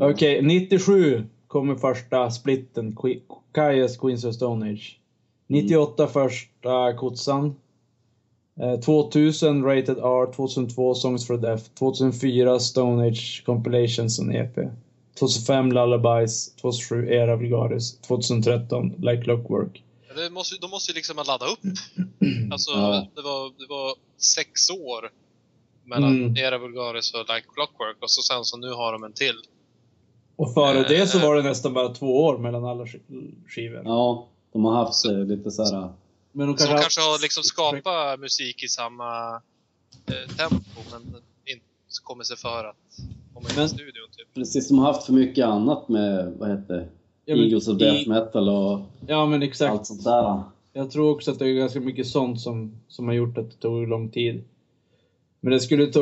Okej, 0.01 0.43
97 0.43 1.27
kommer 1.55 1.75
första 1.77 2.31
splitten, 2.31 2.93
Que- 2.97 3.21
Kajas 3.53 3.97
Queens 3.97 4.25
of 4.25 4.35
Stone 4.35 4.71
Age. 4.71 4.99
98 5.47 6.07
första 6.07 6.93
Kotsan. 6.97 7.55
Eh, 8.61 8.81
2000 8.81 9.65
Rated 9.65 9.99
R, 9.99 10.33
2002 10.33 10.95
Songs 10.95 11.27
for 11.27 11.37
Death, 11.37 11.65
2004 11.79 12.61
Stone 12.61 13.07
Age 13.09 13.43
Compilations 13.47 14.19
och 14.19 14.35
EP. 14.35 14.57
2005 15.19 15.73
Lullabies, 15.73 16.55
2007 16.57 17.09
Era 17.09 17.37
Vulgaris, 17.37 17.99
2013 18.01 18.93
Like 18.99 19.23
Clockwork. 19.23 19.83
Det 20.17 20.31
måste, 20.31 20.57
de 20.61 20.71
måste 20.71 20.93
ju 20.93 20.95
liksom 20.95 21.17
ladda 21.17 21.47
upp. 21.47 21.61
Alltså, 22.53 22.71
Ja. 22.71 23.07
det, 23.15 23.23
var, 23.23 23.45
det 23.59 23.67
var 23.69 23.95
sex 24.19 24.71
år 24.71 25.11
mellan 25.85 26.17
Mm. 26.23 26.37
Era 26.37 26.59
Vulgaris 26.59 27.15
och 27.15 27.21
Like 27.35 27.47
Clockwork 27.55 27.97
och 28.01 28.11
så 28.11 28.23
sen 28.23 28.45
så 28.45 28.57
nu 28.57 28.71
har 28.73 28.93
de 28.93 29.05
en 29.05 29.13
till. 29.13 29.35
Och 30.37 30.55
före 30.55 30.79
Eh, 30.79 30.89
det 30.89 31.07
så 31.07 31.19
eh. 31.19 31.25
var 31.25 31.37
det 31.37 31.43
nästan 31.43 31.75
bara 31.75 31.89
två 31.89 32.25
år 32.25 32.39
mellan 32.39 32.65
alla 32.65 32.85
sk- 32.85 33.35
skivor. 33.49 33.83
Ja, 33.85 34.27
de 34.53 34.65
har 34.65 34.73
haft 34.75 35.05
eh, 35.05 35.19
lite 35.19 35.51
så 35.51 35.65
här. 35.65 35.89
Men 36.33 36.47
de 36.47 36.53
Så 36.59 36.59
kanske, 36.67 36.77
de 36.77 36.81
kanske 36.83 37.01
har 37.01 37.23
liksom 37.23 37.43
skapat 37.43 38.21
musik 38.21 38.63
i 38.65 38.69
samma 38.69 39.35
eh, 40.07 40.37
tempo 40.37 40.81
men 40.93 41.03
inte 41.47 41.65
kommer 42.03 42.25
sig 42.25 42.37
för 42.37 42.65
att 42.65 42.77
komma 43.35 43.49
in 43.57 43.65
i 43.65 43.69
studion. 43.69 44.09
Typ. 44.17 44.35
Precis, 44.35 44.69
de 44.69 44.79
har 44.79 44.87
haft 44.93 45.07
för 45.07 45.13
mycket 45.13 45.45
annat 45.47 45.89
med, 45.89 46.33
vad 46.39 46.51
heter? 46.51 46.89
Ja, 47.25 47.35
men 47.37 47.45
Eagles 47.45 47.69
of 47.69 47.75
i- 47.81 47.85
Death 47.85 48.09
Metal 48.09 48.49
och 48.49 48.81
Ja 49.07 49.27
men 49.27 49.43
exakt. 49.43 49.73
allt 49.73 49.87
sånt 49.87 50.05
där. 50.05 50.43
Jag 50.73 50.91
tror 50.91 51.11
också 51.11 51.31
att 51.31 51.39
det 51.39 51.49
är 51.49 51.53
ganska 51.55 51.81
mycket 51.81 52.07
sånt 52.07 52.41
som, 52.41 52.81
som 52.89 53.07
har 53.09 53.15
gjort 53.15 53.39
att 53.39 53.51
det 53.51 53.57
tog 53.57 53.89
lång 53.89 54.09
tid. 54.11 54.45
Men 55.41 55.53
det 55.53 55.61
skulle 55.61 55.87
ta, 55.87 56.01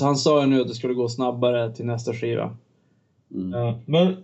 han 0.00 0.16
sa 0.16 0.40
ju 0.40 0.46
nu 0.46 0.60
att 0.60 0.68
det 0.68 0.74
skulle 0.74 0.94
gå 0.94 1.08
snabbare 1.08 1.72
till 1.74 1.84
nästa 1.86 2.14
skiva. 2.14 2.56
Mm. 3.34 3.74
Men 3.86 4.16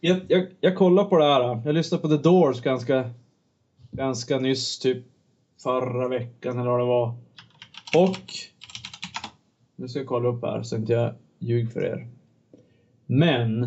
jag, 0.00 0.20
jag, 0.28 0.46
jag 0.60 0.76
kollar 0.76 1.04
på 1.04 1.18
det 1.18 1.24
här. 1.24 1.62
Jag 1.64 1.74
lyssnade 1.74 2.02
på 2.02 2.08
The 2.08 2.22
Doors 2.22 2.60
ganska, 2.60 3.10
ganska 3.90 4.38
nyss, 4.38 4.78
typ 4.78 5.04
förra 5.62 6.08
veckan 6.08 6.58
eller 6.58 6.70
vad 6.70 6.80
det 6.80 6.84
var. 6.84 7.14
Och 7.96 8.32
nu 9.76 9.88
ska 9.88 9.98
jag 9.98 10.08
kolla 10.08 10.28
upp 10.28 10.42
här 10.42 10.62
så 10.62 10.76
inte 10.76 10.92
jag 10.92 11.14
ljuger 11.38 11.70
för 11.70 11.84
er. 11.84 12.08
Men 13.06 13.62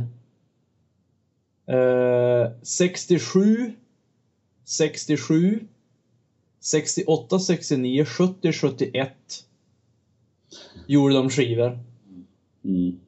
eh, 1.65 2.51
67 2.61 3.73
67 4.63 5.67
68, 6.59 7.39
69, 7.39 8.05
70, 8.05 8.53
71 8.53 9.09
gjorde 10.87 11.13
de 11.13 11.29
skivor. 11.29 11.79
Mm. 12.63 12.99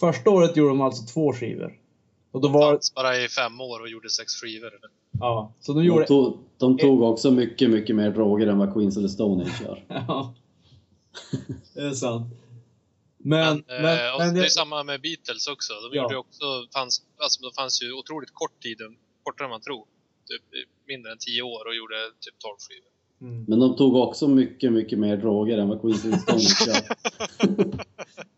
Första 0.00 0.30
året 0.30 0.56
gjorde 0.56 0.70
de 0.70 0.80
alltså 0.80 1.06
två 1.14 1.32
skivor. 1.32 1.78
Och 2.30 2.40
då 2.40 2.48
var 2.48 2.72
Fanns 2.72 2.94
bara 2.94 3.16
i 3.24 3.28
fem 3.28 3.60
år 3.60 3.80
och 3.80 3.88
gjorde 3.88 4.10
sex 4.10 4.32
skivor. 4.32 4.66
Eller? 4.68 4.90
Ja, 5.20 5.52
så 5.60 5.72
de 5.72 5.78
De, 5.78 5.86
gjorde... 5.86 6.06
tog, 6.06 6.38
de 6.58 6.78
tog 6.78 7.02
också 7.02 7.30
mycket, 7.30 7.70
mycket 7.70 7.96
mer 7.96 8.10
droger 8.10 8.46
än 8.46 8.58
vad 8.58 8.72
Queens 8.74 8.94
the 8.94 9.08
Stone 9.08 9.44
Age 9.44 9.62
gör. 9.62 9.84
Ja. 10.08 10.34
Det 11.74 11.80
är 11.80 11.90
sant. 11.90 12.34
Men, 13.18 13.64
Men, 13.68 13.82
men, 13.82 14.06
eh, 14.06 14.14
och 14.14 14.18
men 14.20 14.34
det 14.34 14.40
är 14.40 14.44
det, 14.44 14.50
samma 14.50 14.82
med 14.82 15.00
Beatles 15.00 15.46
också. 15.48 15.72
De 15.72 15.96
Ja. 15.96 16.02
gjorde 16.02 16.16
också, 16.16 16.44
fanns, 16.74 17.02
alltså, 17.18 17.42
de 17.42 17.52
fanns 17.52 17.82
ju 17.82 17.92
otroligt 17.92 18.30
kort 18.34 18.62
tid, 18.62 18.78
kortare 19.22 19.46
än 19.46 19.50
man 19.50 19.60
tror. 19.60 19.84
Typ 20.28 20.42
mindre 20.88 21.12
än 21.12 21.18
tio 21.18 21.42
år 21.42 21.66
och 21.68 21.74
gjorde 21.74 21.94
typ 22.20 22.34
12 22.38 22.56
skivor. 22.68 22.90
mm. 23.32 23.44
Men 23.48 23.58
de 23.60 23.76
tog 23.76 23.96
också 23.96 24.28
mycket, 24.28 24.72
mycket 24.72 24.98
mer 24.98 25.16
droger 25.16 25.58
än 25.58 25.68
vad 25.68 25.80
Queens 25.80 26.02
the 26.02 26.18
Stone 26.18 26.38
Age 26.38 26.66
gör. 26.68 27.76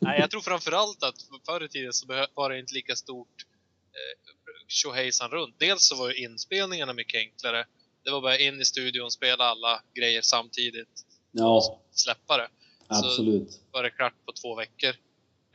Nej, 0.00 0.20
jag 0.20 0.30
tror 0.30 0.40
framförallt 0.40 1.02
att 1.02 1.14
förr 1.46 1.64
i 1.64 1.68
tiden 1.68 1.92
så 1.92 2.06
var 2.34 2.50
det 2.50 2.58
inte 2.58 2.74
lika 2.74 2.96
stort 2.96 3.44
eh, 3.92 4.32
tjohejsan 4.68 5.30
runt. 5.30 5.54
Dels 5.58 5.82
så 5.88 5.96
var 5.96 6.08
ju 6.08 6.14
inspelningarna 6.24 6.92
mycket 6.92 7.18
enklare. 7.18 7.66
Det 8.04 8.10
var 8.10 8.20
bara 8.20 8.38
in 8.38 8.60
i 8.60 8.64
studion, 8.64 9.10
spela 9.10 9.44
alla 9.44 9.82
grejer 9.94 10.22
samtidigt, 10.22 11.02
Ja, 11.32 11.80
släppa 11.90 12.36
det. 12.36 12.48
absolut. 12.88 13.60
var 13.72 13.82
det 13.82 13.90
klart 13.90 14.14
på 14.26 14.32
två 14.32 14.54
veckor. 14.54 14.88
Eh, 14.90 14.96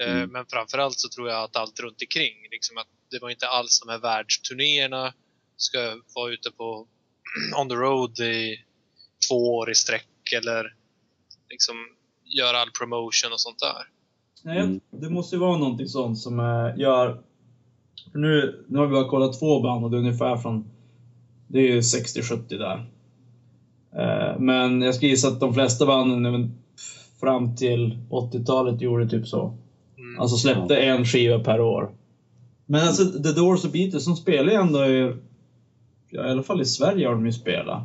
Mm. 0.08 0.30
Men 0.30 0.46
framförallt 0.46 1.00
så 1.00 1.10
tror 1.10 1.30
jag 1.30 1.44
att 1.44 1.56
allt 1.56 1.80
runt 1.80 2.02
omkring, 2.02 2.48
liksom 2.52 2.78
att 2.78 2.88
det 3.12 3.20
var 3.20 3.30
inte 3.30 3.48
alls 3.48 3.80
de 3.80 3.90
här 3.90 3.98
världsturnéerna, 4.00 5.14
ska 5.58 6.02
vara 6.16 6.34
ute 6.34 6.52
på 6.52 6.88
on 7.58 7.70
the 7.70 7.76
road 7.76 8.20
i 8.20 8.66
två 9.30 9.56
år 9.56 9.72
i 9.72 9.76
sträck 9.76 10.32
eller 10.36 10.76
liksom 11.50 11.76
göra 12.38 12.58
all 12.58 12.70
promotion 12.80 13.34
och 13.34 13.39
sånt 13.39 13.60
där. 13.60 13.88
Nej, 14.44 14.60
Mm. 14.60 14.80
det 14.89 15.10
måste 15.10 15.36
ju 15.36 15.39
vara 15.39 15.58
någonting 15.58 15.88
sånt 15.88 16.20
som 16.20 16.39
eh, 16.39 16.80
gör... 16.80 17.22
För 18.12 18.20
nu, 18.20 18.65
nu 18.67 18.80
har 18.80 18.88
vi 18.88 18.94
bara 18.94 19.10
kollat 19.10 19.39
två 19.39 19.62
band 19.62 19.84
och 19.84 19.91
det 19.91 19.98
är 19.98 20.00
ungefär 20.00 20.38
från... 20.38 20.65
Det 21.48 21.60
är 21.60 21.63
ju 21.74 21.80
60-70 21.80 22.38
där. 22.48 22.86
Eh, 23.96 24.39
men 24.39 24.82
jag 24.82 24.96
ska 24.96 25.06
gissa 25.06 25.28
att 25.28 25.39
de 25.39 25.54
flesta 25.54 25.86
banden 25.86 26.62
fram 27.20 27.56
till 27.56 27.98
80-talet 28.10 28.82
gjorde 28.82 29.10
typ 29.10 29.28
så. 29.28 29.58
Mm. 29.98 30.20
Alltså 30.20 30.38
släppte 30.38 30.78
en 30.78 31.06
skiva 31.06 31.39
per 31.39 31.62
år. 31.62 31.91
Men 32.65 32.88
alltså 32.88 33.06
The 33.06 33.32
Doors 33.32 33.65
och 33.65 33.72
Beatles, 33.72 34.06
de 34.06 34.15
spelar 34.15 34.52
ju 34.52 34.58
ändå 34.58 34.86
i... 34.86 35.15
Ja, 36.10 36.28
i 36.28 36.32
alla 36.32 36.44
fall 36.44 36.62
i 36.62 36.65
Sverige 36.65 37.08
har 37.08 37.13
de 37.13 37.26
ju 37.26 37.34
spelat. 37.34 37.84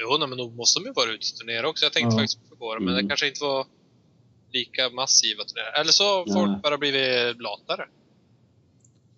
Jo, 0.00 0.16
nej, 0.18 0.28
men 0.28 0.38
nog 0.38 0.56
måste 0.56 0.80
de 0.80 0.86
ju 0.86 0.92
vara 0.92 1.10
ute 1.10 1.26
och 1.32 1.38
turnera 1.38 1.68
också. 1.68 1.84
Jag 1.84 1.92
tänkte 1.92 2.14
Ja. 2.14 2.18
faktiskt 2.20 2.58
på 2.58 2.74
det, 2.74 2.80
men 2.80 2.94
Mm. 2.94 3.04
det 3.04 3.08
kanske 3.08 3.28
inte 3.28 3.44
var 3.44 3.66
lika 4.52 4.90
massiva 4.90 5.44
turnéer. 5.44 5.80
Eller 5.80 5.92
så 5.92 6.04
har 6.04 6.26
Nej. 6.26 6.34
folk 6.34 6.62
bara 6.62 6.78
blivit 6.78 7.40
latare. 7.42 7.84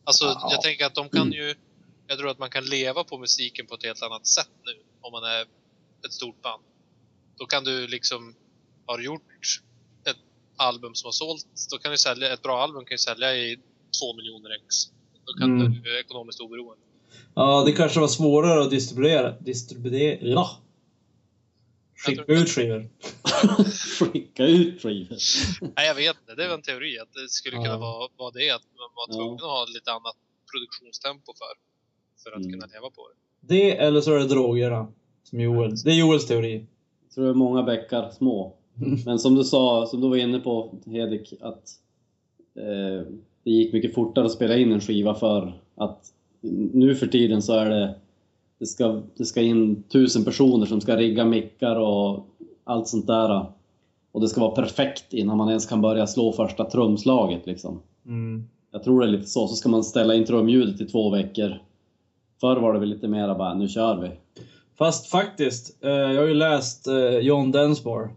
Alltså, 0.05 0.25
Ja. 0.25 0.49
jag 0.51 0.63
tänker 0.63 0.87
att 0.87 0.95
de 0.95 1.09
kan 1.09 1.33
ju... 1.33 1.55
Jag 2.07 2.19
tror 2.19 2.31
att 2.31 2.39
man 2.39 2.51
kan 2.51 2.65
leva 2.65 3.05
på 3.05 3.19
musiken 3.19 3.67
på 3.67 3.75
ett 3.75 3.85
helt 3.85 4.03
annat 4.03 4.27
sätt 4.27 4.51
nu, 4.65 4.73
om 5.01 5.13
man 5.13 5.25
är 5.25 5.41
ett 6.07 6.13
stort 6.13 6.43
band. 6.43 6.63
Då 7.39 7.47
kan 7.47 7.65
du 7.65 7.87
liksom... 7.87 8.35
Har 8.87 8.99
du 8.99 9.05
gjort 9.05 9.61
ett 10.05 10.17
album 10.57 10.95
som 10.95 11.07
har 11.07 11.13
sålt, 11.13 11.47
då 11.71 11.79
kan 11.79 11.91
du 11.93 11.99
sälja... 11.99 12.33
Ett 12.33 12.43
bra 12.43 12.63
album 12.63 12.85
kan 12.85 12.95
ju 12.95 12.99
sälja 12.99 13.37
i 13.37 13.57
två 14.01 14.15
miljoner 14.17 14.51
ex. 14.51 14.75
Då 15.27 15.33
kan 15.33 15.61
Mm. 15.61 15.83
du 15.83 15.97
är 15.97 16.01
ekonomiskt 16.01 16.41
oberoende. 16.41 16.83
Ja, 17.35 17.63
det 17.67 17.73
kanske 17.73 18.01
var 18.01 18.09
svårare 18.09 18.63
att 18.63 18.71
distribuera. 18.71 19.31
Distribuera... 19.41 20.47
Skicka 22.07 22.33
ut 22.33 22.49
skivor. 22.49 22.89
Skicka 23.99 24.45
ut 24.47 24.83
skivor. 24.83 25.17
Nej, 25.77 25.87
jag 25.87 25.95
vet 25.95 26.17
inte. 26.21 26.35
Det 26.35 26.45
är 26.45 26.49
väl 26.49 26.57
en 26.57 26.63
teori 26.63 26.99
att 26.99 27.13
det 27.13 27.29
skulle 27.29 27.57
kunna 27.57 27.69
Ja. 27.69 27.79
vara, 27.79 28.09
vara 28.17 28.31
det. 28.31 28.51
Att 28.51 28.63
man 28.77 28.89
var 28.97 29.07
Ja. 29.09 29.15
tvungen 29.15 29.35
att 29.35 29.41
ha 29.41 29.67
lite 29.75 29.91
annat 29.93 30.17
produktionstempo 30.53 31.33
för. 31.39 31.55
För 32.23 32.31
att 32.37 32.45
Mm. 32.45 32.53
kunna 32.53 32.67
leva 32.75 32.91
på 32.91 33.03
det. 33.09 33.17
Det 33.55 33.77
eller 33.77 34.01
så 34.01 34.15
är 34.15 34.19
det 34.19 34.27
drogerna. 34.29 34.93
Som 35.23 35.41
Joel. 35.41 35.75
Det 35.85 35.91
är 35.91 35.95
Joels 35.95 36.27
teori. 36.27 36.67
Jag 37.05 37.15
tror 37.15 37.25
det 37.25 37.31
är 37.31 37.35
många 37.35 37.63
bäckar 37.63 38.11
små. 38.11 38.57
Mm. 38.77 38.99
Men 39.05 39.19
som 39.19 39.35
du 39.35 39.45
sa, 39.45 39.87
som 39.87 40.01
du 40.01 40.09
var 40.09 40.17
inne 40.17 40.39
på 40.41 40.79
Hedik, 40.87 41.33
att 41.41 41.71
eh, 42.57 43.07
det 43.45 43.51
gick 43.51 43.73
mycket 43.73 43.95
fortare 43.95 44.25
att 44.27 44.33
spela 44.33 44.57
in 44.57 44.73
en 44.73 44.81
skiva 44.81 45.15
för 45.15 45.61
att 45.77 46.13
nu 46.73 46.95
för 46.97 47.07
tiden 47.07 47.43
så 47.43 47.53
är 47.53 47.71
det 47.71 47.95
det 48.63 48.67
ska, 48.67 49.03
det 49.17 49.25
ska 49.25 49.43
in 49.43 49.83
tusen 49.83 50.25
personer 50.25 50.67
som 50.67 50.81
ska 50.81 50.97
rigga 50.97 51.25
mickar 51.25 51.77
och 51.77 52.27
allt 52.65 52.89
sånt 52.89 53.07
där. 53.07 53.47
Och 54.13 54.21
det 54.21 54.29
ska 54.29 54.41
vara 54.41 54.55
perfekt 54.55 55.13
innan 55.13 55.37
man 55.37 55.49
ens 55.49 55.67
kan 55.67 55.81
börja 55.81 56.07
slå 56.07 56.33
första 56.33 56.65
trumslaget 56.65 57.47
liksom. 57.47 57.81
Mm. 58.07 58.49
Jag 58.73 58.85
tror 58.85 59.01
det 59.01 59.07
är 59.07 59.11
lite 59.11 59.27
så. 59.27 59.49
Så 59.49 59.55
ska 59.55 59.69
man 59.69 59.85
ställa 59.85 60.15
in 60.15 60.25
trumljudet 60.25 60.81
i 60.81 60.85
två 60.85 61.11
veckor. 61.11 61.59
Förr 62.41 62.57
var 62.57 62.73
det 62.73 62.79
väl 62.79 62.89
lite 62.89 63.09
mera 63.09 63.35
bara, 63.35 63.55
nu 63.55 63.69
kör 63.69 63.97
vi. 63.97 64.11
Fast 64.79 65.07
faktiskt, 65.07 65.85
eh, 65.85 65.91
jag 65.91 66.21
har 66.21 66.29
ju 66.29 66.35
läst 66.35 66.87
eh, 66.87 67.19
John 67.19 67.53
Densmore. 67.53 68.09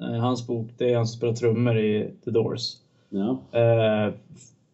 Eh, 0.00 0.06
hans 0.06 0.46
bok, 0.46 0.70
det 0.78 0.92
är 0.92 0.96
han 0.96 1.06
som 1.06 1.16
spelar 1.16 1.34
trummor 1.34 1.78
i 1.78 2.10
The 2.24 2.30
Doors. 2.30 2.72
Ja. 3.08 3.38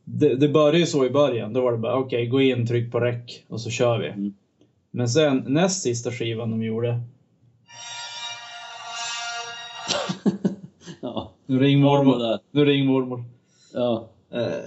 Det, 0.04 0.34
det 0.34 0.48
började 0.48 0.78
ju 0.78 0.86
så 0.86 1.06
i 1.06 1.10
början. 1.10 1.52
Då 1.52 1.60
var 1.60 1.72
det 1.72 1.78
bara 1.78 1.96
okej, 1.96 2.26
gå 2.26 2.40
in, 2.40 2.66
tryck 2.66 2.92
på 2.92 3.00
rec 3.00 3.40
och 3.48 3.60
så 3.60 3.70
kör 3.70 3.98
vi. 3.98 4.08
Mm. 4.08 4.34
Men 4.90 5.08
sen 5.08 5.44
näst 5.46 5.82
sista 5.82 6.10
skivan 6.10 6.50
de 6.50 6.62
gjorde. 6.62 7.00
ja. 11.00 11.32
Nu 11.46 11.58
ring 11.58 11.80
Mormor. 11.80 12.38
Nu 12.50 12.64
ring 12.64 12.86
mormor. 12.86 13.24
Ja. 13.74 14.08
Eh, 14.32 14.64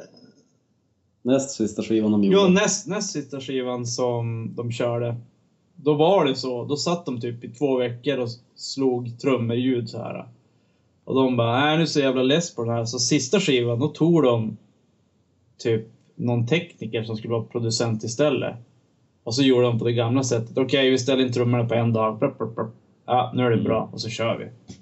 Näst 1.26 1.50
sista 1.50 1.84
skivan 1.84 2.12
de 2.12 2.24
gjorde. 2.24 2.38
ja, 2.38 2.48
näst, 2.48 2.88
näst 2.88 3.12
sista 3.12 3.42
skivan 3.42 3.86
som 3.86 4.56
de 4.56 4.72
körde. 4.72 5.16
Då 5.76 5.94
var 5.94 6.26
det 6.26 6.36
så. 6.36 6.66
Då 6.66 6.78
satt 6.78 7.06
de 7.06 7.22
typ 7.22 7.44
i 7.44 7.50
två 7.50 7.78
veckor 7.78 8.18
och 8.18 8.30
slog 8.56 9.20
trummerljud 9.20 9.90
så 9.90 9.98
här. 9.98 10.28
Och 11.04 11.16
de 11.16 11.38
bara, 11.38 11.60
nej 11.60 11.70
nu 11.70 11.76
är 11.76 11.80
jag 11.80 11.90
så 11.90 12.00
jävla 12.00 12.24
less 12.24 12.56
på 12.56 12.64
den 12.64 12.74
här. 12.74 12.86
Så 12.86 13.00
sista 13.00 13.40
skivan, 13.40 13.80
då 13.80 13.88
tog 13.88 14.24
de 14.24 14.58
typ 15.58 15.88
någon 16.16 16.48
tekniker 16.48 17.04
som 17.04 17.18
skulle 17.18 17.34
vara 17.34 17.44
producent 17.44 18.04
istället. 18.04 18.56
Och 19.24 19.36
så 19.36 19.44
gjorde 19.44 19.66
de 19.66 19.80
på 19.80 19.86
det 19.86 19.94
gamla 19.94 20.24
sättet. 20.24 20.58
Okej, 20.58 20.90
vi 20.90 21.00
ställer 21.00 21.26
in 21.26 21.34
trummorna 21.34 21.66
på 21.66 21.74
en 21.74 21.94
dag. 21.94 22.36
Ja, 23.06 23.32
nu 23.36 23.44
är 23.44 23.50
det 23.50 23.64
bra. 23.64 23.90
Och 23.94 24.02
så 24.02 24.10
kör 24.10 24.38
vi. 24.38 24.74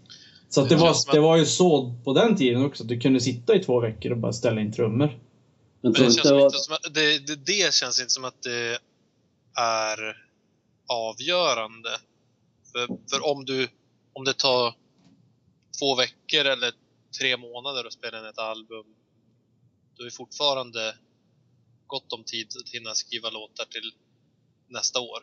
Så 0.49 0.62
att 0.62 0.69
det, 0.69 0.75
Det 0.75 0.82
var, 0.82 1.12
det 1.12 1.19
var 1.19 1.38
ju 1.38 1.45
så 1.45 1.95
på 2.04 2.13
den 2.13 2.36
tiden 2.36 2.65
också. 2.65 2.84
Att 2.84 2.89
du 2.89 2.99
kunde 2.99 3.19
sitta 3.19 3.56
i 3.56 3.63
två 3.63 3.80
veckor 3.80 4.12
och 4.12 4.17
bara 4.17 4.34
ställa 4.34 4.62
in 4.62 4.73
trummor. 4.73 5.19
Men 5.82 5.93
det, 5.93 5.99
känns 5.99 6.21
det 6.21 6.34
var... 6.34 6.45
inte 6.45 6.58
som 6.58 6.75
att, 6.75 6.93
det, 6.93 7.27
det, 7.27 7.36
det 7.36 7.73
känns 7.73 7.99
inte 7.99 8.12
som 8.12 8.25
att 8.25 8.41
det 8.43 8.80
är 9.62 10.17
avgörande. 10.88 11.89
För, 12.71 12.88
för 12.88 13.32
om 13.32 13.45
du 13.45 13.67
om 14.13 14.25
det 14.25 14.34
tar 14.34 14.75
två 15.80 15.95
veckor 15.95 16.45
eller 16.45 16.71
tre 17.19 17.38
månader 17.38 17.86
att 17.86 17.93
spela 17.93 18.19
in 18.19 18.25
ett 18.25 18.38
album, 18.38 18.86
då 19.97 20.04
är 20.04 20.06
det 20.06 20.15
fortfarande 20.15 20.95
gott 21.88 22.13
om 22.13 22.23
tid 22.23 22.47
att 22.63 22.69
hinna 22.69 22.93
skriva 22.93 23.30
låtar 23.30 23.65
till 23.65 23.91
nästa 24.72 25.00
år. 25.00 25.20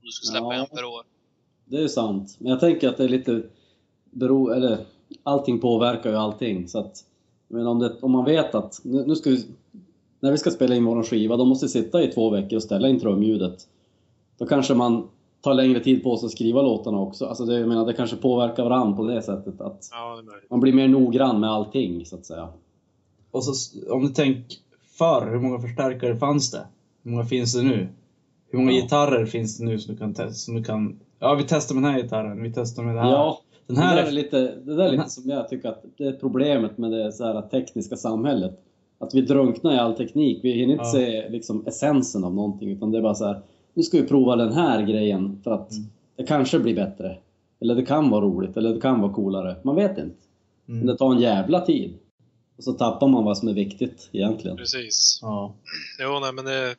Om 0.00 0.02
du 0.06 0.10
ska 0.10 0.26
släppa 0.26 0.46
Ja. 0.46 0.54
en 0.54 0.66
per 0.66 0.84
år. 0.84 1.02
Det 1.64 1.76
är 1.82 1.88
sant. 1.88 2.36
Men 2.38 2.50
jag 2.50 2.60
tänker 2.60 2.88
att 2.88 2.96
det 2.96 3.04
är 3.04 3.08
lite... 3.08 3.42
Bero, 4.10 4.48
eller, 4.50 4.78
allting 5.22 5.60
påverkar 5.60 6.10
ju 6.10 6.16
allting. 6.16 6.68
Så 6.68 6.78
att, 6.78 7.04
men 7.48 7.66
om, 7.66 7.78
det, 7.78 7.96
om 8.00 8.10
man 8.10 8.24
vet 8.24 8.54
att 8.54 8.80
nu, 8.84 9.04
nu 9.06 9.16
ska 9.16 9.30
vi, 9.30 9.46
när 10.20 10.30
vi 10.32 10.38
ska 10.38 10.50
spela 10.50 10.74
in 10.74 10.84
vår 10.84 11.02
skiva, 11.02 11.36
då 11.36 11.44
måste 11.44 11.66
vi 11.66 11.70
sitta 11.70 12.02
i 12.02 12.08
två 12.12 12.30
veckor 12.30 12.56
och 12.56 12.62
ställa 12.62 12.88
in 12.88 13.00
trumljudet. 13.00 13.68
Då 14.38 14.46
kanske 14.46 14.74
man 14.74 15.08
tar 15.40 15.54
längre 15.54 15.80
tid 15.80 16.02
på 16.02 16.16
sig 16.16 16.26
att 16.26 16.32
skriva 16.32 16.62
låtarna 16.62 16.98
också. 17.00 17.26
Alltså 17.26 17.44
det, 17.44 17.58
jag 17.58 17.68
menar, 17.68 17.86
det 17.86 17.92
kanske 17.92 18.16
påverkar 18.16 18.64
varandra 18.64 18.96
på 18.96 19.04
det 19.04 19.22
sättet. 19.22 19.60
Att 19.60 19.88
Ja, 19.92 20.22
det 20.22 20.32
man 20.50 20.60
blir 20.60 20.72
mer 20.72 20.88
noggrann 20.88 21.40
med 21.40 21.50
allting, 21.50 22.06
så 22.06 22.16
att 22.16 22.26
säga. 22.26 22.48
Och 23.30 23.44
så, 23.44 23.52
om 23.92 24.02
du 24.06 24.08
tänker 24.12 24.58
förr, 24.98 25.30
hur 25.30 25.40
många 25.40 25.60
förstärkare 25.60 26.16
fanns 26.16 26.50
det? 26.50 26.66
Hur 27.02 27.10
många 27.10 27.24
finns 27.24 27.54
det 27.54 27.62
nu? 27.62 27.88
Hur 28.50 28.58
många 28.58 28.72
Ja. 28.72 28.80
gitarrer 28.82 29.26
finns 29.26 29.58
det 29.58 29.64
nu 29.64 29.78
som 29.78 29.94
du 29.94 29.98
kan 29.98 30.14
testa? 30.14 30.32
Som 30.32 30.54
du 30.56 30.64
kan, 30.64 30.98
ja, 31.18 31.34
vi 31.34 31.44
testar 31.48 31.74
med 31.74 31.84
den 31.84 31.92
här 31.92 32.02
gitarren, 32.02 32.42
vi 32.42 32.52
testar 32.52 32.82
med 32.82 32.94
det 32.94 33.00
här. 33.00 33.10
Ja, 33.10 33.40
den 33.66 33.76
det 33.76 33.82
här 33.82 33.96
där 33.96 34.04
är 34.06 34.10
lite, 34.12 34.38
det 34.40 34.74
där 34.76 34.84
är 34.84 34.90
lite 34.90 35.02
här- 35.02 35.08
som 35.08 35.30
jag 35.30 35.48
tycker 35.48 35.68
att 35.68 35.84
det 35.96 36.04
är 36.06 36.12
problemet 36.12 36.78
med 36.78 36.90
det 36.92 37.12
så 37.12 37.24
här 37.24 37.42
tekniska 37.42 37.96
samhället. 37.96 38.60
Att 38.98 39.14
vi 39.14 39.20
drunknar 39.20 39.74
i 39.74 39.78
all 39.78 39.94
teknik. 39.96 40.40
Vi 40.42 40.52
hinner 40.52 40.72
inte 40.72 40.84
Ja. 40.84 40.92
se 40.92 41.28
liksom, 41.28 41.64
essensen 41.66 42.24
av 42.24 42.34
någonting. 42.34 42.70
Utan 42.70 42.90
det 42.90 42.98
är 42.98 43.02
bara 43.02 43.14
så 43.14 43.24
här, 43.26 43.40
nu 43.74 43.82
ska 43.82 43.96
vi 44.00 44.06
prova 44.08 44.36
den 44.36 44.52
här 44.52 44.82
grejen 44.82 45.40
för 45.44 45.50
att 45.50 45.72
Mm. 45.72 45.84
det 46.16 46.24
kanske 46.24 46.58
blir 46.58 46.74
bättre. 46.74 47.18
Eller 47.60 47.74
det 47.74 47.82
kan 47.84 48.10
vara 48.10 48.24
roligt, 48.24 48.56
eller 48.56 48.74
det 48.74 48.80
kan 48.80 49.00
vara 49.00 49.12
coolare. 49.12 49.56
Man 49.62 49.74
vet 49.76 49.90
inte. 49.98 50.16
Men 50.66 50.76
mm, 50.76 50.86
det 50.86 50.96
tar 50.96 51.12
en 51.14 51.20
jävla 51.20 51.60
tid. 51.60 51.94
Och 52.56 52.64
så 52.64 52.72
tappar 52.72 53.08
man 53.08 53.24
vad 53.24 53.38
som 53.38 53.48
är 53.48 53.52
viktigt 53.52 54.08
egentligen. 54.12 54.56
Precis. 54.56 55.18
ja, 55.22 55.52
Jo, 56.02 56.18
nej, 56.20 56.32
men 56.32 56.44
det, 56.44 56.74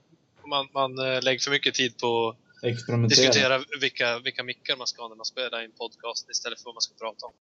man, 0.47 0.67
man 0.73 0.99
eh, 0.99 1.21
lägger 1.21 1.39
för 1.39 1.51
mycket 1.51 1.75
tid 1.75 1.97
på 1.97 2.35
att 2.63 3.09
diskutera 3.09 3.63
vilka, 3.81 4.19
vilka 4.19 4.43
mickar 4.43 4.77
man 4.77 4.87
ska 4.87 5.01
ha 5.01 5.09
när 5.09 5.15
man 5.15 5.25
spelar 5.25 5.63
in 5.63 5.71
podcast 5.71 6.29
istället 6.29 6.59
för 6.59 6.65
vad 6.65 6.75
man 6.75 6.81
ska 6.81 6.93
prata 6.93 7.25
om. 7.25 7.33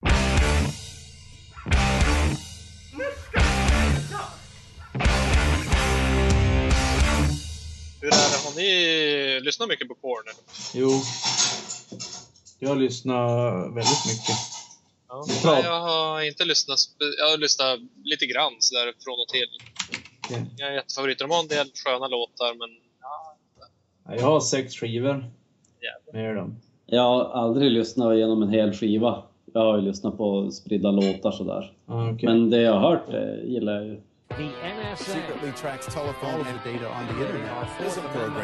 Hur 8.00 8.08
är 8.08 8.30
det? 8.32 8.44
Har 8.44 8.56
ni 8.56 9.40
lyssnat 9.40 9.68
mycket 9.68 9.88
på 9.88 9.94
porn? 9.94 10.24
eller? 10.28 10.42
Jo. 10.74 11.02
Jag 12.58 12.78
lyssnar 12.78 13.28
väldigt 13.74 14.06
mycket. 14.06 14.36
Ja. 15.08 15.26
Nej, 15.44 15.62
jag 15.64 15.80
har 15.80 16.22
inte 16.22 16.44
lyssnat. 16.44 16.78
Jag 17.18 17.30
har 17.30 17.38
lyssnat 17.38 17.80
lite 18.04 18.26
grann 18.26 18.52
sådär 18.58 18.92
från 19.04 19.20
och 19.20 19.28
till. 19.28 19.48
Okej. 20.24 20.46
Jag 20.56 20.68
är 20.68 20.74
jättefavoriter. 20.74 21.24
De 21.24 21.30
har 21.30 21.40
en 21.40 21.48
del 21.48 21.70
sköna 21.84 22.08
låtar, 22.08 22.54
men 22.54 22.83
Jag 24.08 24.22
har 24.26 24.40
sex 24.40 24.74
skivor 24.74 25.24
jävlar. 25.82 26.22
med 26.22 26.36
dem. 26.36 26.56
Jag 26.86 27.02
har 27.02 27.24
aldrig 27.24 27.70
lyssnat 27.70 28.14
igenom 28.14 28.42
en 28.42 28.48
hel 28.50 28.72
skiva. 28.72 29.22
Jag 29.52 29.60
har 29.60 29.76
ju 29.76 29.82
lyssnat 29.82 30.16
på 30.16 30.50
spridda 30.50 30.90
låtar 30.90 31.30
sådär. 31.30 31.72
Ja, 31.86 32.10
okej. 32.10 32.28
Men 32.28 32.50
det 32.50 32.60
jag 32.60 32.72
har 32.72 32.90
hört 32.90 33.08
eh, 33.08 33.44
gillar 33.44 33.72
jag 33.74 33.84
ju. 33.86 34.00
The 34.28 34.42
NSA 34.44 34.96
secretly 34.96 35.52
tracks 35.52 35.86
telephone 35.94 36.44
and 36.50 36.58
data 36.64 36.88
on 36.98 37.06
the 37.08 37.24
internet. 37.24 37.68
This 37.78 37.94
program. 37.94 38.34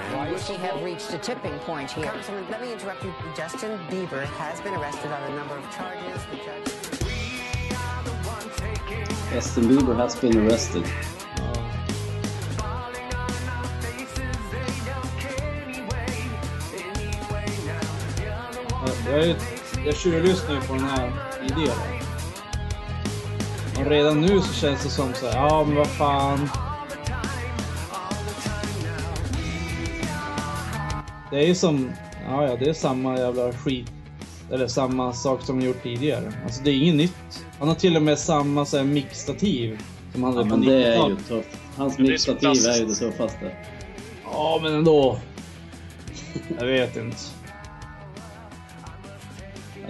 We 0.48 0.56
have 0.68 0.84
reached 0.84 1.14
a 1.14 1.18
tipping 1.22 1.58
point 1.66 1.90
here. 1.90 2.06
Congressman, 2.06 2.44
let 2.50 2.60
me 2.60 2.72
interrupt 2.72 3.04
you. 3.04 3.12
Justin 3.36 3.78
Bieber 3.90 4.24
has 4.24 4.60
been 4.62 4.74
arrested 4.74 5.10
on 5.16 5.22
a 5.32 5.36
number 5.36 5.56
of 5.58 5.64
charges. 5.76 6.20
The 6.30 6.36
judge. 6.46 6.70
Justin 9.34 9.64
Bieber 9.64 9.96
has 9.96 10.14
been 10.20 10.36
arrested. 10.38 10.84
Jag, 19.10 19.36
jag, 19.86 19.96
tjuvlyssnar 19.96 20.54
ju 20.54 20.60
på 20.60 20.74
den 20.74 20.84
här 20.84 21.12
idén. 21.44 21.76
Och 23.78 23.86
redan 23.86 24.20
nu 24.20 24.40
så 24.40 24.52
känns 24.54 24.82
det 24.82 24.90
som 24.90 25.14
så 25.14 25.26
här, 25.26 25.36
ja 25.36 25.64
men 25.64 25.76
vad 25.76 25.86
fan. 25.86 26.48
Det 31.30 31.36
är 31.36 31.46
ju 31.46 31.54
som, 31.54 31.90
ja 32.28 32.44
ja 32.48 32.56
det 32.56 32.68
är 32.68 32.72
samma 32.72 33.18
jävla 33.18 33.52
skit. 33.52 33.92
Eller 34.52 34.66
samma 34.66 35.12
sak 35.12 35.42
som 35.42 35.60
de 35.60 35.66
gjort 35.66 35.82
tidigare. 35.82 36.32
Alltså 36.44 36.62
det 36.62 36.70
är 36.70 36.74
inget 36.74 36.94
nytt. 36.94 37.44
Han 37.58 37.68
har 37.68 37.74
till 37.74 37.96
och 37.96 38.02
med 38.02 38.18
samma 38.18 38.64
så 38.64 38.76
här 38.76 38.84
mixtativ. 38.84 39.78
Som 40.12 40.22
han 40.22 40.32
Ja, 40.32 40.38
hade 40.38 40.50
på 40.50 40.56
men 40.56 40.68
det 40.68 40.86
är 40.86 40.96
90-talet. 40.96 41.18
ju 41.18 41.24
tufft. 41.36 41.48
Hans 41.76 41.96
det 41.96 42.02
är 42.02 42.16
så 42.16 42.32
mixtativ 42.32 42.66
är 42.70 42.78
ju 42.78 42.86
det 42.86 42.94
tuffaste. 42.94 43.56
Ja 44.24 44.60
men 44.62 44.74
ändå. 44.74 45.18
Jag 46.58 46.66
vet 46.66 46.96
inte. 46.96 47.16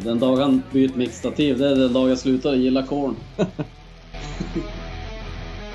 Den 0.04 0.18
dag 0.18 0.36
han 0.36 0.62
byter 0.72 0.96
mixtativ, 0.96 1.58
det 1.58 1.70
är 1.70 1.74
den 1.74 1.92
dag 1.92 2.10
jag 2.10 2.18
slutar 2.18 2.54
gilla 2.54 2.86
Korn. 2.86 3.16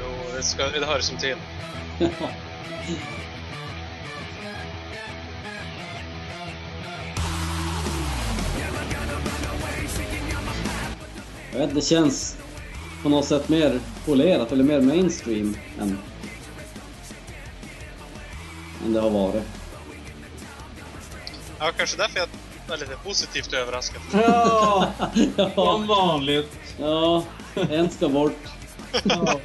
Jo, 0.01 0.09
det, 0.37 0.43
ska, 0.43 0.63
det 0.63 0.85
hör 0.85 0.99
som 0.99 1.17
till. 1.17 1.35
Jag 11.51 11.59
vet, 11.59 11.75
det 11.75 11.81
känns 11.81 12.37
på 13.03 13.09
något 13.09 13.25
sätt 13.25 13.49
mer 13.49 13.79
polerat 14.05 14.51
eller 14.51 14.63
mer 14.63 14.81
mainstream 14.81 15.57
än, 15.79 15.97
än 18.85 18.93
det 18.93 18.99
har 18.99 19.09
varit. 19.09 19.43
Ja, 21.59 21.71
kanske 21.77 21.97
därför 21.97 22.19
jag 22.19 22.27
är 22.73 22.77
lite 22.77 22.95
positivt 23.03 23.53
överraskad. 23.53 24.01
Ja, 24.13 24.91
som 25.35 25.53
ja, 25.57 25.77
vanligt. 25.87 26.59
ja, 26.79 27.23
en 27.55 27.89
ska 27.89 28.09
bort. 28.09 28.37
Ja. 29.03 29.39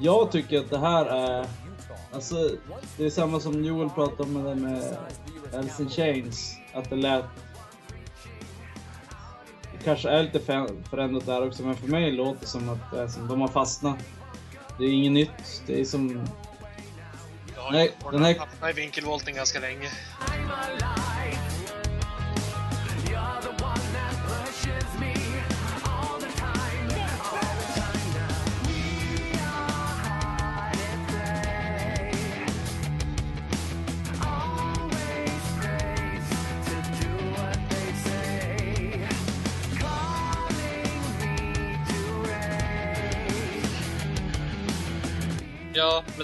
Jag 0.00 0.32
tycker 0.32 0.58
att 0.58 0.70
det 0.70 0.78
här 0.78 1.06
är... 1.06 1.46
Alltså, 2.12 2.50
det 2.96 3.04
är 3.04 3.10
samma 3.10 3.40
som 3.40 3.64
Joel 3.64 3.90
pratade 3.90 4.22
om 4.22 4.32
med 4.32 4.44
det 4.44 4.54
med 4.54 4.96
Alice 5.54 5.82
in 5.82 5.90
Chains. 5.90 6.54
Att 6.74 6.90
det 6.90 6.96
lät... 6.96 7.24
Det 9.72 9.84
kanske 9.84 10.08
är 10.10 10.22
lite 10.22 10.40
för- 10.40 10.88
förändrat 10.90 11.26
där 11.26 11.46
också, 11.46 11.62
men 11.62 11.76
för 11.76 11.88
mig 11.88 12.12
låter 12.12 12.40
det 12.40 12.46
som 12.46 12.68
att 12.68 12.90
det 12.92 13.02
är 13.02 13.08
som 13.08 13.28
de 13.28 13.40
har 13.40 13.48
fastnat. 13.48 13.96
Det 14.78 14.84
är 14.84 14.92
inget 14.92 15.12
nytt. 15.12 15.62
Det 15.66 15.80
är 15.80 15.84
som... 15.84 16.22
Jag 17.62 17.66
har 17.66 17.72
Nej, 17.72 17.92
den 18.12 18.24
här- 18.24 18.34
fastnat 18.34 18.70
i 18.70 18.72
vinkelvolten 18.72 19.34
ganska 19.34 19.60
länge. 19.60 19.90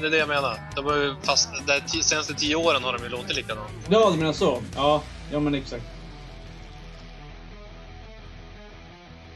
Men 0.01 0.11
det 0.11 0.17
är 0.17 0.27
det 0.27 0.33
jag 0.33 0.43
menar. 0.43 0.61
De 0.77 0.85
har 0.85 0.97
ju 0.97 1.15
fast, 1.23 1.49
de 1.93 2.03
senaste 2.03 2.35
tio 2.35 2.57
åren 2.57 2.85
har 2.85 2.93
de 2.93 3.05
ju 3.05 3.09
låtit 3.09 3.37
likadant. 3.37 3.71
Ja, 3.89 4.11
du 4.11 4.17
menar 4.17 4.33
så? 4.33 4.63
Ja, 4.77 5.03
ja 5.33 5.41
men 5.41 5.55
exakt. 5.55 5.85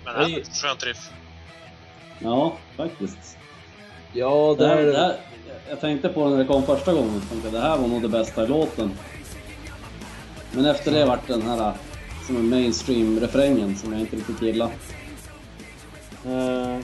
Men 0.04 0.14
det 0.14 0.20
var 0.20 0.40
ett 0.40 0.56
skönt 0.56 0.84
riff. 0.84 1.10
Ja, 2.18 2.56
faktiskt. 2.76 3.38
Ja, 4.12 4.56
Det 4.58 4.66
här, 4.66 4.76
är 4.76 4.86
det 4.86 4.98
här, 4.98 5.16
jag 5.68 5.80
tänkte 5.80 6.08
på 6.08 6.24
det 6.24 6.30
när 6.30 6.38
det 6.38 6.44
kom 6.44 6.66
första 6.66 6.92
gången, 6.92 7.14
jag 7.14 7.28
tänkte 7.28 7.50
det 7.50 7.60
här 7.60 7.76
var 7.76 7.88
nog 7.88 8.02
det 8.02 8.08
bästa 8.08 8.44
i 8.44 8.46
låten. 8.46 8.98
Men 10.52 10.64
efter 10.64 10.92
det 10.92 11.04
vart 11.04 11.26
den 11.26 11.42
här 11.42 11.72
som 12.26 12.36
en 12.36 12.48
mainstream-refrängen 12.48 13.76
som 13.76 13.92
jag 13.92 14.00
inte 14.00 14.16
riktigt 14.16 14.42
gillar. 14.42 14.70
Uh, 16.26 16.78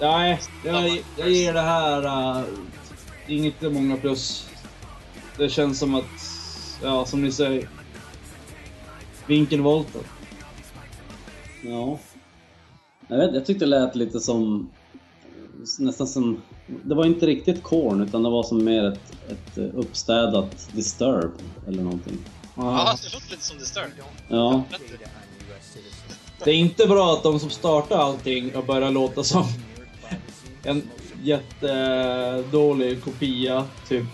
nej, 0.00 0.40
jag, 0.64 1.02
jag 1.18 1.30
ger 1.30 1.52
det 1.52 1.60
här 1.60 2.04
uh, 2.04 2.44
inget 3.26 3.62
många 3.62 3.96
plus. 3.96 4.48
Det 5.36 5.48
känns 5.48 5.78
som 5.78 5.94
att, 5.94 6.04
ja 6.82 7.06
som 7.06 7.22
ni 7.22 7.32
säger, 7.32 7.68
vinkelvolten. 9.26 10.02
Ja. 11.62 11.98
Jag, 13.08 13.16
vet, 13.16 13.34
jag 13.34 13.46
tyckte 13.46 13.64
det 13.64 13.68
lät 13.68 13.94
lite 13.94 14.20
som... 14.20 14.70
Nästan 15.78 16.06
som... 16.06 16.42
Det 16.84 16.94
var 16.94 17.04
inte 17.04 17.26
riktigt 17.26 17.62
Korn 17.62 18.02
utan 18.02 18.22
det 18.22 18.30
var 18.30 18.42
som 18.42 18.64
mer 18.64 18.84
ett, 18.84 19.12
ett 19.30 19.58
uppstädat 19.74 20.68
Disturb 20.72 21.32
eller 21.66 21.82
någonting. 21.82 22.18
Ja, 22.56 22.96
det 23.02 23.14
låter 23.14 23.30
lite 23.30 23.44
som 23.44 23.58
Disturbed. 23.58 24.04
Ja. 24.28 24.64
Det 26.44 26.50
är 26.50 26.54
inte 26.54 26.86
bra 26.86 27.12
att 27.12 27.22
de 27.22 27.40
som 27.40 27.50
startar 27.50 27.96
allting 27.96 28.56
och 28.56 28.64
börjar 28.64 28.90
låta 28.90 29.24
som 29.24 29.44
en 30.62 30.82
jättedålig 31.22 33.04
kopia, 33.04 33.66
typ. 33.88 34.06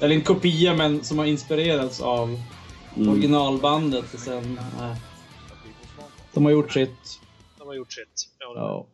Eller 0.00 0.14
en 0.14 0.24
kopia 0.24 0.74
men 0.74 1.04
som 1.04 1.18
har 1.18 1.26
inspirerats 1.26 2.00
av 2.00 2.40
Mm. 2.96 3.08
originalbandet 3.12 4.14
och 4.14 4.20
sen... 4.20 4.60
nej. 4.78 4.96
de 6.34 6.44
har 6.44 6.52
gjort 6.52 6.72
sitt. 6.72 7.20
de 7.58 7.68
har 7.68 7.74
gjort 7.74 7.92
sitt. 7.92 8.28
Ja, 8.38 8.52
Ja. 8.56 8.86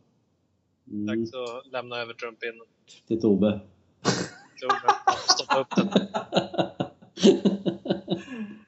mm, 0.93 1.07
dags 1.07 1.35
att 1.35 1.73
lämna 1.73 1.97
över 1.97 2.15
trumpinnen. 2.15 2.67
till 3.09 3.21
Tobbe. 3.21 3.61
Så, 4.61 4.67
ja, 4.69 4.95
Stoppa 5.29 5.61
upp 5.61 5.77
den. 5.77 5.89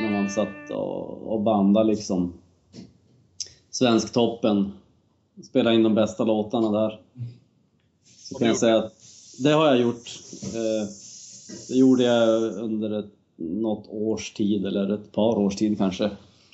när 0.00 0.10
man 0.10 0.30
satt 0.30 0.70
och, 0.70 1.32
och 1.32 1.40
bandade 1.40 1.86
liksom 1.86 2.32
Svensktoppen. 3.70 4.72
Spelade 5.42 5.76
in 5.76 5.82
de 5.82 5.94
bästa 5.94 6.24
låtarna 6.24 6.80
där. 6.80 7.00
Så 8.16 8.38
kan 8.38 8.48
jag 8.48 8.56
säga 8.56 8.78
att 8.78 8.92
det 9.38 9.50
har 9.50 9.66
jag 9.66 9.80
gjort. 9.80 10.08
Eh, 10.42 10.88
det 11.68 11.74
gjorde 11.74 12.02
jag 12.02 12.42
under 12.42 12.98
ett, 12.98 13.10
något 13.36 13.88
års 13.88 14.32
tid, 14.32 14.66
eller 14.66 14.94
ett 14.94 15.12
par 15.12 15.38
års 15.38 15.56
tid 15.56 15.78
kanske, 15.78 16.10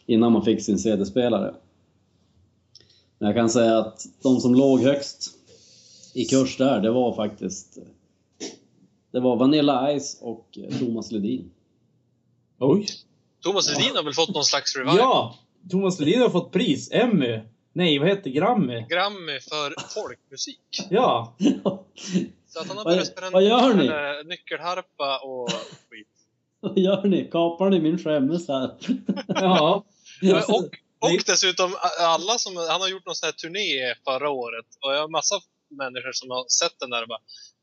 innan 0.07 0.33
man 0.33 0.45
fick 0.45 0.63
sin 0.63 0.79
CD-spelare. 0.79 1.55
Men 3.19 3.27
jag 3.27 3.37
kan 3.37 3.51
säga 3.51 3.79
att 3.79 4.07
de 4.23 4.41
som 4.41 4.55
låg 4.55 4.81
högst 4.81 5.31
i 6.15 6.25
kurs 6.25 6.57
där, 6.57 6.81
det 6.81 6.91
var 6.91 7.15
faktiskt 7.15 7.79
det 9.11 9.21
var 9.21 9.37
Vanilla 9.37 9.99
Ice 10.01 10.19
och 10.21 10.59
Thomas 10.79 11.13
Ledin. 11.13 11.51
Oj! 12.59 12.87
Thomas 13.47 13.69
Ledin 13.71 13.97
har 13.97 14.03
väl 14.03 14.15
fått 14.15 14.35
någon 14.35 14.45
slags 14.45 14.77
revival? 14.77 14.97
Ja! 14.99 15.39
Thomas 15.71 16.01
Ledin 16.01 16.23
har 16.23 16.31
fått 16.31 16.53
pris. 16.53 16.89
Emmy. 16.93 17.41
Nej, 17.73 17.99
vad 17.99 18.09
heter 18.09 18.23
det? 18.25 18.31
Grammy? 18.31 18.87
Grammy 18.89 19.41
för 19.41 19.75
folkmusik. 19.95 20.61
Ja! 20.91 21.37
Så 22.49 22.61
att 22.61 22.69
han 22.69 22.77
har 22.77 22.85
börjat 22.85 23.07
spela 23.07 23.31
nyckel- 23.31 24.25
nyckelharpa 24.27 25.19
och 25.19 25.51
skit. 25.91 26.09
Vad 26.61 26.79
gör 26.79 27.03
ni? 27.05 27.25
Kapar 27.25 27.71
ni 27.71 27.81
min 27.81 27.99
skämmes 27.99 28.49
här? 28.49 28.71
Ja. 29.29 29.85
Och, 30.49 30.65
och 31.01 31.11
dessutom 31.27 31.75
alla 32.01 32.39
som, 32.39 32.57
han 32.57 32.81
har 32.81 32.89
gjort 32.89 33.07
någon 33.07 33.15
sån 33.15 33.27
här 33.27 33.33
turné 33.33 33.95
förra 34.05 34.31
året 34.31 34.67
och 34.85 34.93
jag 34.95 35.01
har 35.01 35.09
massa 35.09 35.41
människor 35.71 36.13
som 36.13 36.31
har 36.31 36.45
sett 36.49 36.79
den 36.81 36.91
där 36.91 37.03
och 37.03 37.09
bara 37.09 37.21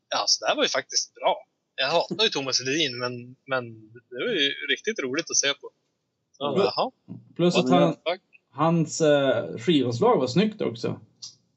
Ja, 0.08 0.24
så 0.26 0.44
det 0.44 0.48
här 0.48 0.56
var 0.56 0.62
ju 0.62 0.68
faktiskt 0.68 1.14
bra. 1.14 1.36
Jag 1.76 1.88
hatar 1.88 2.24
ju 2.24 2.30
Thomas 2.30 2.60
Ledin 2.66 2.98
men, 2.98 3.36
men 3.46 3.90
det 4.10 4.24
var 4.26 4.32
ju 4.32 4.50
riktigt 4.70 4.98
roligt 5.02 5.30
att 5.30 5.36
se 5.36 5.48
på. 5.48 5.70
Så, 6.36 6.44
Ja. 6.44 6.72
jaha, 6.76 6.90
Plus 7.36 7.56
att 7.56 7.70
han, 7.70 7.94
hans 8.50 9.00
eh, 9.00 9.56
skivomslag 9.58 10.18
var 10.20 10.26
snyggt 10.26 10.60
också. 10.62 11.00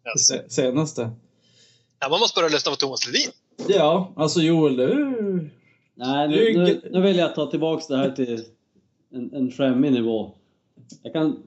Det 0.04 0.10
Yes. 0.10 0.28
se- 0.28 0.50
senaste. 0.50 1.10
Ja, 2.00 2.10
man 2.10 2.20
måste 2.20 2.38
börja 2.40 2.50
lyssna 2.50 2.72
på 2.72 2.76
Thomas 2.76 3.08
Ledin. 3.08 3.32
Ja, 3.78 4.14
alltså 4.16 4.40
Joel, 4.42 4.76
du... 4.76 5.50
Nej, 5.96 6.28
nu, 6.28 6.54
nu, 6.64 6.82
nu 6.92 7.02
vill 7.02 7.18
jag 7.18 7.36
ta 7.36 7.52
tillbaks 7.52 7.88
det 7.88 7.98
här 7.98 8.12
till 8.12 8.44
en, 9.14 9.34
en 9.34 9.52
skämmig 9.52 9.92
nivå. 9.92 10.32
Jag 11.04 11.14
kan 11.14 11.44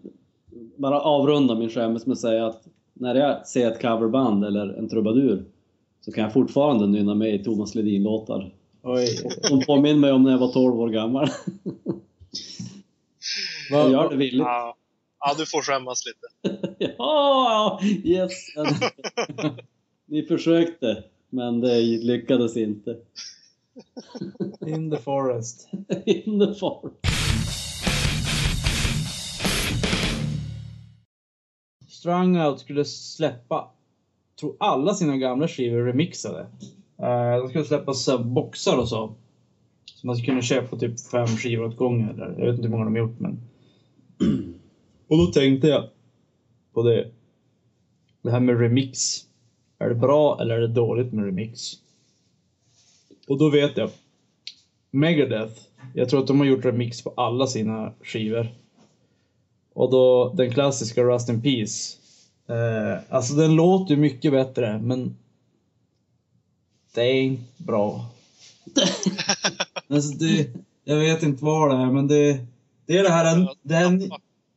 bara 0.77 1.01
avrunda 1.01 1.55
min 1.55 1.71
skämmes 1.71 2.07
med 2.07 2.13
att 2.13 2.21
säga 2.21 2.47
att 2.47 2.63
när 2.95 3.15
jag 3.15 3.47
ser 3.47 3.71
ett 3.71 3.83
coverband 3.83 4.45
eller 4.45 4.69
en 4.69 4.89
trubadur 4.89 5.45
så 6.01 6.13
kan 6.13 6.25
jag 6.25 6.33
fortfarande 6.33 6.87
nynna 6.87 7.15
med 7.15 7.35
i 7.35 7.45
Thomas 7.45 7.75
Ledin-låtar. 7.75 8.55
Oj. 8.83 9.07
De 9.49 9.61
påminner 9.67 10.01
mig 10.01 10.13
om 10.13 10.23
när 10.23 10.31
jag 10.31 10.39
var 10.39 10.53
12 10.53 10.81
år 10.81 10.89
gammal. 10.89 11.29
Jag 13.71 13.91
gör 13.91 14.11
det 14.11 14.17
villigt. 14.17 14.47
Ja, 14.47 14.77
ja 15.21 15.35
du 15.39 15.47
får 15.47 15.63
skämmas 15.63 16.03
lite. 16.07 16.57
Ja, 16.99 17.81
yes! 18.05 18.33
Ni 20.07 20.23
försökte, 20.23 21.05
men 21.29 21.61
det 21.61 21.81
lyckades 21.81 22.57
inte. 22.57 22.97
In 24.67 24.91
the 24.91 24.97
forest. 24.97 25.69
In 26.07 26.47
the 26.47 26.55
forest. 26.55 26.97
Strung 31.89 32.41
Out 32.41 32.61
skulle 32.61 32.85
släppa, 32.85 33.71
tror 34.41 34.57
alla 34.61 34.95
sina 34.95 35.17
gamla 35.17 35.49
skivor 35.49 35.85
remixade. 35.85 36.47
Eh, 37.03 37.37
de 37.43 37.49
skulle 37.49 37.65
släppa 37.65 38.19
boxar 38.19 38.79
och 38.79 38.89
så. 38.89 39.15
Så 39.95 40.07
man 40.07 40.17
skulle 40.17 40.27
kunna 40.27 40.43
köpa 40.43 40.77
typ 40.77 41.01
fem 41.01 41.27
skivor 41.27 41.65
åt 41.65 41.77
gången. 41.77 42.09
Eller, 42.11 42.35
jag 42.39 42.47
vet 42.47 42.55
inte 42.55 42.63
hur 42.63 42.71
många 42.71 42.85
de 42.85 42.95
har 42.95 43.01
gjort 43.01 43.21
men. 43.21 43.41
Och 45.09 45.19
då 45.19 45.27
tänkte 45.27 45.69
jag 45.69 45.89
på 46.73 46.83
det. 46.83 47.11
Det 48.23 48.31
här 48.31 48.41
med 48.41 48.61
remix. 48.61 48.99
Är 49.79 49.89
det 49.89 49.95
bra 49.95 50.41
eller 50.41 50.55
är 50.55 50.61
det 50.61 50.69
dåligt 50.69 51.13
med 51.13 51.25
remix? 51.25 51.73
Och 53.29 53.39
då 53.39 53.51
vet 53.51 53.77
jag. 53.77 53.91
Megadeth. 54.91 55.61
Jag 55.95 56.09
tror 56.09 56.21
att 56.21 56.27
de 56.27 56.39
har 56.39 56.47
gjort 56.47 56.65
remix 56.65 57.05
på 57.05 57.13
alla 57.17 57.47
sina 57.47 57.93
skivor. 58.03 58.49
Och 59.73 59.91
då 59.91 60.33
den 60.37 60.51
klassiska 60.51 61.03
Rust 61.03 61.29
in 61.29 61.43
Peace. 61.43 61.97
Eh, 62.47 62.99
alltså 63.09 63.35
den 63.35 63.55
låter 63.55 63.95
ju 63.95 64.01
mycket 64.01 64.33
bättre 64.33 64.79
men 64.79 65.17
det 66.95 67.03
är 67.03 67.23
inte 67.23 67.63
bra. 67.63 68.07
alltså 69.89 70.11
det, 70.11 70.51
jag 70.85 70.97
vet 70.97 71.23
inte 71.23 71.45
vad 71.45 71.71
det 71.71 71.77
är 71.77 71.93
men 71.93 72.09
det, 72.09 72.47
det 72.87 72.99
är 72.99 73.03
det 73.03 73.11
här, 73.11 73.49
det 73.63 73.75
här 73.75 74.11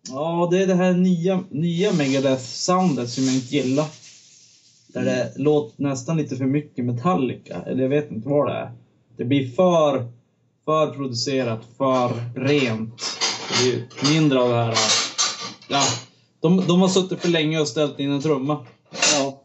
Ja, 0.10 0.48
det 0.52 0.64
är 0.64 0.68
det 0.68 0.76
här 0.76 0.94
nya, 0.94 1.44
nya 1.50 1.92
Megadeth-soundet 1.92 3.08
som 3.08 3.24
jag 3.24 3.36
inte 3.36 3.56
gillar. 3.56 3.86
Där 4.88 5.06
det 5.06 5.34
låter 5.36 5.84
nästan 5.84 6.18
lite 6.18 6.36
för 6.36 6.46
mycket 6.46 6.86
Metallica, 6.86 7.62
eller 7.62 7.84
jag 7.84 7.90
vet 7.90 8.12
inte 8.12 8.30
vad 8.30 8.48
det 8.48 8.54
är. 8.54 8.72
Det 9.18 9.26
blir 9.26 9.50
för, 9.50 10.08
för 10.66 10.88
producerat, 10.94 11.62
för 11.78 12.12
rent. 12.36 13.04
Det 13.50 13.64
blir 13.64 14.14
mindre 14.14 14.42
av 14.42 14.50
det 14.50 14.56
här... 14.56 14.78
Ja, 15.68 15.84
de, 16.42 16.68
de 16.68 16.82
har 16.82 16.88
suttit 16.88 17.20
för 17.20 17.30
länge 17.30 17.60
och 17.60 17.68
ställt 17.68 18.00
in 18.00 18.12
en 18.12 18.22
trumma. 18.22 18.66
Ja. 18.92 19.44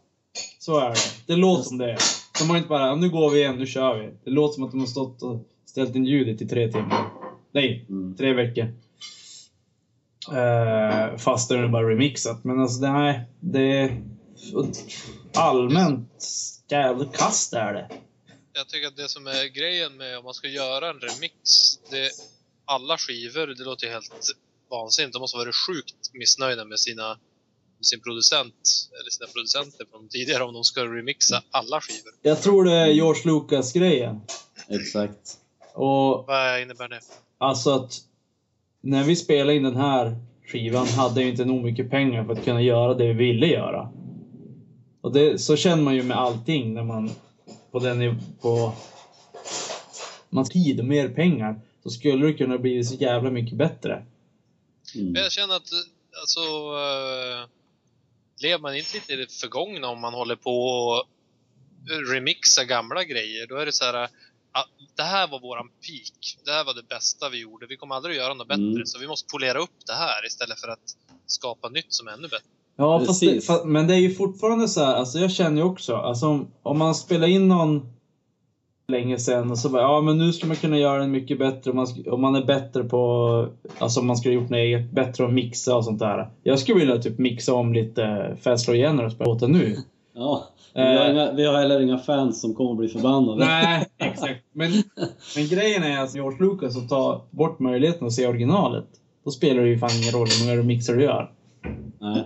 Så 0.59 0.79
är 0.79 0.89
det. 0.89 0.95
Det 1.25 1.35
låter 1.35 1.63
som 1.63 1.77
det 1.77 1.91
är. 1.91 2.18
De 2.39 2.49
har 2.49 2.57
inte 2.57 2.69
bara, 2.69 2.95
nu 2.95 3.09
går 3.09 3.29
vi 3.31 3.39
igen, 3.39 3.55
nu 3.55 3.65
kör 3.65 3.99
vi. 3.99 4.13
Det 4.23 4.31
låter 4.31 4.53
som 4.55 4.63
att 4.63 4.71
de 4.71 4.79
har 4.79 4.87
stått 4.87 5.23
och 5.23 5.47
ställt 5.65 5.95
in 5.95 6.05
ljudet 6.05 6.41
i 6.41 6.47
tre 6.47 6.71
timmar. 6.71 7.09
Nej, 7.51 7.85
Mm. 7.89 8.15
tre 8.17 8.33
veckor. 8.33 8.73
Eh, 10.31 11.17
fast 11.17 11.49
det 11.49 11.57
är 11.57 11.67
bara 11.67 11.89
remixat. 11.89 12.43
Men 12.43 12.59
alltså, 12.59 12.81
det, 12.81 12.91
nej, 12.91 13.23
det 13.39 13.79
är 13.79 14.03
allmänt 15.33 16.23
jävligt 16.69 17.17
kast 17.17 17.53
är 17.53 17.73
det. 17.73 17.89
Jag 18.53 18.67
tycker 18.67 18.87
att 18.87 18.97
det 18.97 19.09
som 19.09 19.27
är 19.27 19.47
grejen 19.47 19.97
med 19.97 20.17
om 20.17 20.23
man 20.23 20.33
ska 20.33 20.47
göra 20.47 20.89
en 20.89 20.99
remix, 20.99 21.33
det, 21.91 22.09
alla 22.65 22.97
skivor, 22.97 23.47
det 23.47 23.63
låter 23.63 23.87
ju 23.87 23.93
helt 23.93 24.13
vansinnigt. 24.69 25.13
De 25.13 25.19
måste 25.19 25.37
vara 25.37 25.51
sjukt 25.67 26.13
missnöjda 26.13 26.65
med 26.65 26.79
sina 26.79 27.17
sin 27.81 28.01
producent, 28.01 28.89
eller 29.01 29.09
sina 29.09 29.27
producenter 29.27 29.85
från 29.91 30.07
tidigare 30.07 30.43
om 30.43 30.53
de 30.53 30.63
ska 30.63 30.81
remixa 30.81 31.43
alla 31.51 31.81
skivor. 31.81 32.13
Jag 32.21 32.41
tror 32.41 32.63
det 32.65 32.73
är 32.73 32.87
George 32.87 33.21
Lucas-grejen. 33.25 34.21
Exakt. 34.67 35.37
Och 35.73 36.25
Vad 36.27 36.61
innebär 36.61 36.87
det? 36.87 36.99
Alltså 37.37 37.71
att 37.71 38.01
när 38.81 39.03
vi 39.03 39.15
spelade 39.15 39.55
in 39.55 39.63
den 39.63 39.75
här 39.75 40.17
skivan 40.45 40.87
hade 40.87 41.23
vi 41.23 41.29
inte 41.29 41.45
nog 41.45 41.63
mycket 41.63 41.89
pengar 41.89 42.25
för 42.25 42.33
att 42.33 42.45
kunna 42.45 42.61
göra 42.61 42.93
det 42.93 43.07
vi 43.07 43.13
ville 43.13 43.47
göra. 43.47 43.91
Och 45.01 45.13
det, 45.13 45.39
så 45.39 45.55
känner 45.55 45.83
man 45.83 45.95
ju 45.95 46.03
med 46.03 46.17
allting 46.17 46.73
när 46.73 46.83
man 46.83 47.11
på 47.71 47.79
den 47.79 48.21
på 48.41 48.73
man 50.29 50.45
tid 50.45 50.79
och 50.79 50.85
mer 50.85 51.09
pengar 51.09 51.61
så 51.83 51.89
skulle 51.89 52.27
det 52.27 52.33
kunna 52.33 52.57
bli 52.57 52.83
så 52.83 52.95
jävla 52.95 53.29
mycket 53.29 53.57
bättre. 53.57 54.05
Mm. 54.95 55.11
Men 55.11 55.21
jag 55.21 55.31
känner 55.31 55.55
att, 55.55 55.69
alltså, 56.21 56.39
uh, 56.39 57.47
lever 58.41 58.59
man 58.61 58.75
inte 58.75 58.93
lite 58.93 59.13
i 59.13 59.15
det 59.15 59.31
förgångna 59.31 59.87
om 59.87 59.99
man 60.01 60.13
håller 60.13 60.35
på 60.35 60.51
och 60.67 61.03
remixa 62.13 62.63
gamla 62.65 63.03
grejer? 63.03 63.47
Då 63.47 63.55
är 63.55 63.65
det 63.65 63.71
så 63.71 63.85
här, 63.85 64.09
det 64.97 65.03
här 65.03 65.27
var 65.27 65.39
våran 65.39 65.67
peak. 65.67 66.37
Det 66.45 66.51
här 66.51 66.65
var 66.65 66.73
det 66.73 66.87
bästa 66.87 67.29
vi 67.29 67.39
gjorde. 67.39 67.65
Vi 67.65 67.77
kommer 67.77 67.95
aldrig 67.95 68.17
att 68.17 68.23
göra 68.23 68.33
något 68.33 68.47
bättre, 68.47 68.63
Mm. 68.63 68.85
så 68.85 68.99
vi 68.99 69.07
måste 69.07 69.31
polera 69.31 69.59
upp 69.59 69.77
det 69.87 69.93
här 69.93 70.25
istället 70.27 70.59
för 70.59 70.67
att 70.67 70.95
skapa 71.27 71.69
nytt 71.69 71.93
som 71.93 72.07
är 72.07 72.11
ännu 72.11 72.27
bättre. 72.27 72.47
Ja, 72.75 73.05
fast 73.05 73.19
det, 73.19 73.25
Precis. 73.25 73.47
fast, 73.47 73.65
men 73.65 73.87
det 73.87 73.93
är 73.93 73.99
ju 73.99 74.15
fortfarande 74.15 74.67
så 74.67 74.83
här, 74.85 74.93
alltså 74.95 75.19
jag 75.19 75.31
känner 75.31 75.57
ju 75.57 75.63
också, 75.63 75.95
alltså 75.95 76.25
om, 76.27 76.51
om 76.63 76.77
man 76.77 76.95
spelar 76.95 77.27
in 77.27 77.47
någon 77.47 77.93
länge 78.89 79.17
sedan 79.17 79.51
och 79.51 79.57
så 79.57 79.69
bara, 79.69 79.81
ja 79.81 80.01
men 80.01 80.17
nu 80.17 80.33
ska 80.33 80.47
man 80.47 80.55
kunna 80.55 80.77
göra 80.77 80.99
den 80.99 81.11
mycket 81.11 81.39
bättre 81.39 81.71
om 81.71 81.77
man, 81.77 81.87
om 82.07 82.21
man 82.21 82.35
är 82.35 82.45
bättre 82.45 82.83
på, 82.83 83.47
alltså 83.77 83.99
om 83.99 84.07
man 84.07 84.17
skulle 84.17 84.33
gjort 84.33 84.49
något 84.49 84.57
eget, 84.57 84.91
bättre 84.91 85.25
att 85.25 85.33
mixa 85.33 85.75
och 85.75 85.85
sånt 85.85 85.99
där. 85.99 86.29
Jag 86.43 86.59
skulle 86.59 86.79
vilja 86.79 86.97
typ 86.97 87.17
mixa 87.17 87.53
om 87.53 87.73
lite 87.73 88.37
Fast 88.41 88.69
och 88.69 88.75
spela 89.11 89.11
låten 89.19 89.51
nu. 89.51 89.75
Ja. 90.13 90.47
Vi 90.73 90.81
har, 90.81 91.05
Eh. 91.05 91.11
inga, 91.11 91.31
vi 91.31 91.45
har 91.45 91.53
heller 91.53 91.79
inga 91.79 91.97
fans 91.97 92.41
som 92.41 92.55
kommer 92.55 92.75
bli 92.75 92.87
förbannade. 92.87 93.45
Nej, 93.45 93.85
exakt. 93.97 94.45
Men, 94.51 94.71
men 95.35 95.47
grejen 95.47 95.83
är 95.83 96.03
att 96.03 96.15
George 96.15 96.39
Lucas 96.39 96.77
att 96.77 96.89
ta 96.89 97.21
bort 97.29 97.59
möjligheten 97.59 98.07
att 98.07 98.13
se 98.13 98.27
originalet. 98.27 98.85
Då 99.25 99.31
spelar 99.31 99.63
det 99.63 99.69
ju 99.69 99.77
fan 99.77 99.89
ingen 100.01 100.13
roll 100.13 100.27
hur 100.27 100.45
många 100.45 100.59
remixer 100.59 100.95
du 100.95 101.03
gör. 101.03 101.31
Nej. 101.99 102.23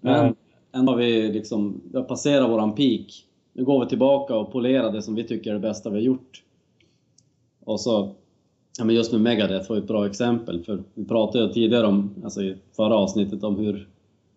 Men 0.00 0.34
ändå 0.74 0.92
har 0.92 0.98
vi 0.98 1.32
liksom, 1.32 1.80
vi 1.92 1.98
har 1.98 2.04
passerat 2.04 2.50
våran 2.50 2.74
peak. 2.74 3.24
Nu 3.58 3.64
går 3.64 3.84
vi 3.84 3.88
tillbaka 3.88 4.34
och 4.34 4.52
polerar 4.52 4.92
det 4.92 5.02
som 5.02 5.14
vi 5.14 5.24
tycker 5.24 5.50
är 5.50 5.54
det 5.54 5.60
bästa 5.60 5.90
vi 5.90 5.96
har 5.96 6.02
gjort. 6.02 6.42
Och 7.64 7.80
så, 7.80 8.14
ja 8.78 8.84
men 8.84 8.94
just 8.94 9.12
med 9.12 9.20
Megadeth 9.20 9.68
var 9.68 9.76
ju 9.76 9.82
ett 9.82 9.88
bra 9.88 10.06
exempel. 10.06 10.64
För 10.64 10.82
vi 10.94 11.04
pratade 11.04 11.44
ju 11.44 11.52
tidigare 11.52 11.86
om, 11.86 12.14
alltså 12.24 12.42
i 12.42 12.56
förra 12.76 12.94
avsnittet, 12.94 13.44
om 13.44 13.56
hur 13.56 13.88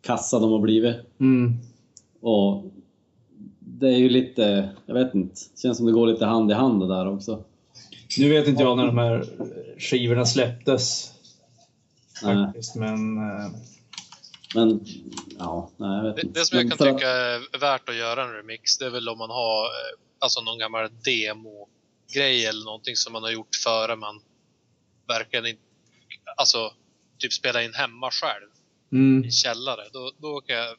kassa 0.02 0.40
de 0.40 0.52
har 0.52 0.60
blivit. 0.60 0.96
Mm. 1.20 1.54
Och 2.22 2.64
det 3.60 3.88
är 3.88 3.98
ju 3.98 4.10
lite, 4.10 4.70
jag 4.86 4.94
vet 4.94 5.16
inte, 5.16 5.36
känns 5.62 5.78
som 5.78 5.86
det 5.86 5.92
går 5.92 6.08
lite 6.08 6.26
hand 6.26 6.52
i 6.52 6.54
hand 6.54 6.80
det 6.80 6.88
där 6.88 7.08
också. 7.08 7.44
Nu 8.20 8.30
vet 8.30 8.48
inte 8.48 8.64
jag 8.64 8.78
när 8.78 8.86
de 8.86 8.98
här 8.98 9.26
skivorna 9.78 10.26
släpptes. 10.26 11.14
Nej. 12.24 12.46
Faktiskt, 12.46 12.76
men... 12.76 13.18
Men, 14.56 14.86
ja, 15.40 15.72
nej 15.78 15.98
jag 15.98 16.04
vet 16.04 16.16
Det, 16.16 16.22
inte. 16.22 16.40
det 16.40 16.46
som 16.46 16.58
jag 16.60 16.70
kan 16.70 16.78
tycka 16.96 17.10
är 17.10 17.58
värt 17.60 17.90
att 17.90 17.96
göra 17.96 18.24
en 18.24 18.34
remix, 18.34 18.78
det 18.78 18.86
är 18.86 18.90
väl 18.90 19.10
om 19.10 19.18
man 19.18 19.30
har 19.30 19.66
eh, 19.66 20.00
alltså 20.20 20.42
någon 20.42 20.60
gammal 20.60 20.90
demo-grej 21.04 22.46
eller 22.46 22.66
någonting 22.66 22.96
som 22.96 23.14
man 23.14 23.24
har 23.24 23.32
gjort 23.32 23.56
före 23.56 23.96
man 23.96 24.22
verkligen 25.08 25.46
inte, 25.46 25.62
alltså 26.38 26.74
typ 27.18 27.34
spela 27.34 27.64
in 27.64 27.74
hemma 27.74 28.12
själv 28.12 28.48
Mm. 28.94 29.26
i 29.26 29.32
källare. 29.32 29.90
Då, 29.94 30.12
då 30.18 30.42
kan 30.42 30.56
jag 30.56 30.76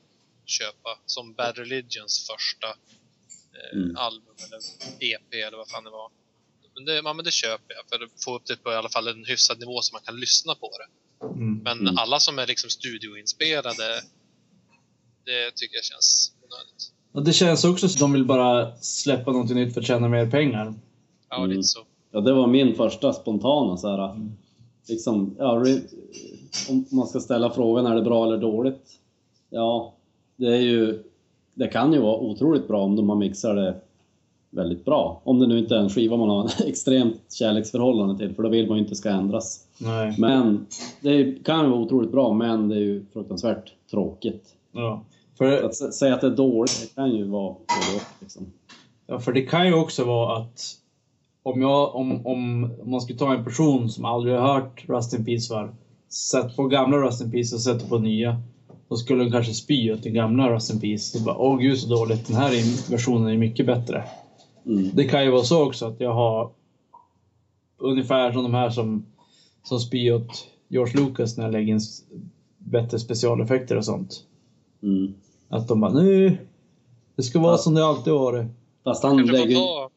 köpa, 0.46 0.98
som 1.06 1.34
Bad 1.34 1.58
Religions 1.58 2.26
första 2.30 2.68
eh, 2.68 3.78
Mm. 3.78 3.96
album 3.96 4.34
eller 4.46 4.58
EP 5.00 5.34
eller 5.46 5.56
vad 5.56 5.70
fan 5.70 5.84
det 5.84 5.90
var. 5.90 6.10
Men 6.74 6.84
det, 6.84 6.94
ja, 6.94 7.12
men 7.12 7.24
det 7.24 7.30
köper 7.32 7.74
jag 7.74 7.84
för 7.88 8.04
att 8.04 8.24
få 8.24 8.36
upp 8.36 8.46
det 8.46 8.56
på 8.56 8.72
i 8.72 8.74
alla 8.74 8.88
fall 8.88 9.08
en 9.08 9.24
hyfsad 9.24 9.58
nivå 9.60 9.80
så 9.82 9.94
man 9.94 10.02
kan 10.02 10.20
lyssna 10.20 10.54
på 10.54 10.70
det. 10.78 10.86
Mm. 11.22 11.60
Men 11.64 11.78
Mm. 11.80 11.98
alla 11.98 12.20
som 12.20 12.38
är 12.38 12.46
liksom 12.46 12.70
studioinspelade, 12.70 13.84
det 15.24 15.50
tycker 15.56 15.76
jag 15.76 15.84
känns 15.84 16.32
onödigt. 16.42 16.92
Och 17.12 17.22
det 17.24 17.32
känns 17.32 17.64
också 17.64 17.88
som 17.88 17.94
att 17.96 18.00
de 18.00 18.12
vill 18.12 18.24
bara 18.24 18.76
släppa 18.76 19.32
något 19.32 19.50
nytt 19.50 19.74
för 19.74 19.80
att 19.80 19.86
tjäna 19.86 20.08
mer 20.08 20.30
pengar. 20.30 20.74
Ja, 21.30 21.36
Mm. 21.36 21.50
lite 21.50 21.62
så. 21.62 21.80
Ja, 22.10 22.20
det 22.20 22.32
var 22.32 22.46
min 22.46 22.74
första 22.74 23.12
spontana 23.12 23.76
så 23.76 23.88
här. 23.88 24.30
Liksom, 24.88 25.36
ja, 25.38 25.64
om 26.68 26.86
man 26.90 27.06
ska 27.06 27.20
ställa 27.20 27.50
frågan 27.50 27.86
är 27.86 27.94
det 27.94 28.02
bra 28.02 28.26
eller 28.26 28.38
dåligt? 28.38 28.98
Ja, 29.50 29.94
det 30.36 30.46
är 30.46 30.60
ju... 30.60 31.02
Det 31.54 31.68
kan 31.68 31.92
ju 31.92 31.98
vara 31.98 32.16
otroligt 32.18 32.68
bra 32.68 32.82
om 32.82 32.96
de 32.96 33.08
har 33.08 33.16
mixat 33.16 33.56
det 33.56 33.80
väldigt 34.52 34.84
bra. 34.84 35.20
Om 35.24 35.38
det 35.38 35.46
nu 35.46 35.58
inte 35.58 35.74
är 35.74 35.78
en 35.78 35.88
skiva 35.90 36.16
man 36.16 36.28
har 36.28 36.42
en 36.42 36.48
extremt 36.68 37.20
kärleksförhållande 37.32 38.18
till, 38.18 38.34
för 38.34 38.42
då 38.42 38.48
vill 38.48 38.68
man 38.68 38.76
ju 38.76 38.82
inte 38.82 38.94
ska 38.96 39.10
ändras. 39.10 39.60
Nej. 39.78 40.14
Men 40.18 40.66
det 41.00 41.44
kan 41.44 41.64
ju 41.64 41.70
vara 41.70 41.80
otroligt 41.80 42.12
bra, 42.12 42.32
men 42.32 42.68
det 42.68 42.74
är 42.76 42.80
ju 42.80 43.04
fruktansvärt 43.12 43.72
tråkigt. 43.90 44.44
Ja. 44.72 45.02
För, 45.38 45.62
Att 45.64 45.72
sä- 45.72 45.90
säga 45.90 46.14
att 46.14 46.20
det 46.20 46.26
är 46.26 46.30
dåligt, 46.36 46.80
det 46.80 46.94
kan 46.94 47.10
ju 47.16 47.24
vara 47.24 47.52
både 47.52 48.02
liksom. 48.20 48.46
ja, 49.06 49.18
för 49.18 49.32
det 49.32 49.42
kan 49.42 49.66
ju 49.66 49.74
också 49.74 50.04
vara 50.04 50.36
att 50.36 50.60
om, 51.42 51.60
jag, 51.62 51.94
om, 51.94 52.26
om, 52.26 52.70
om 52.82 52.90
man 52.90 53.00
skulle 53.00 53.18
ta 53.18 53.32
en 53.34 53.44
person 53.44 53.90
som 53.90 54.04
aldrig 54.04 54.34
har 54.36 54.54
hört 54.54 54.84
Rust 54.88 55.14
in 55.14 55.24
Peace 55.24 55.48
för, 55.48 55.74
sätt 56.08 56.56
på 56.56 56.66
gamla 56.66 56.96
Rust 56.96 57.22
in 57.22 57.30
Peace 57.30 57.54
och 57.54 57.60
sätter 57.60 57.88
på 57.88 57.98
nya. 57.98 58.36
Då 58.88 58.96
skulle 58.96 59.22
den 59.22 59.32
kanske 59.32 59.52
spy 59.52 59.92
åt 59.92 60.02
den 60.02 60.14
gamla 60.14 60.50
Rust 60.54 60.70
in 60.72 60.80
Peace. 60.80 61.18
Och 61.18 61.24
bara, 61.24 61.36
åh 61.38 61.58
gud 61.58 61.78
så 61.78 61.88
dåligt, 61.88 62.26
den 62.26 62.36
här 62.36 62.48
är- 62.50 62.90
versionen 62.90 63.28
är 63.28 63.36
mycket 63.36 63.66
bättre. 63.66 64.04
Mm. 64.66 64.90
Det 64.94 65.04
kan 65.04 65.24
ju 65.24 65.30
vara 65.30 65.42
så 65.42 65.66
också 65.66 65.86
att 65.86 66.00
jag 66.00 66.14
har 66.14 66.50
ungefär 67.78 68.32
som 68.32 68.42
de 68.42 68.54
här 68.54 68.70
som, 68.70 69.06
som 69.62 69.78
spyr 69.80 70.12
åt 70.12 70.46
George 70.68 71.00
Lucas 71.00 71.36
när 71.36 71.44
jag 71.44 71.52
lägger 71.52 71.72
in 71.72 71.80
bättre 72.58 72.98
specialeffekter 72.98 73.76
och 73.76 73.84
sånt. 73.84 74.24
Mm. 74.82 75.14
Att 75.48 75.68
de 75.68 75.80
bara, 75.80 75.92
nu... 75.92 76.36
Det 77.16 77.22
ska 77.22 77.40
vara 77.40 77.58
som 77.58 77.74
det 77.74 77.84
alltid 77.86 78.12
varit. 78.12 78.46
Fast 78.84 79.02
han 79.02 79.26
lägger, 79.26 79.54
ta... 79.56 79.90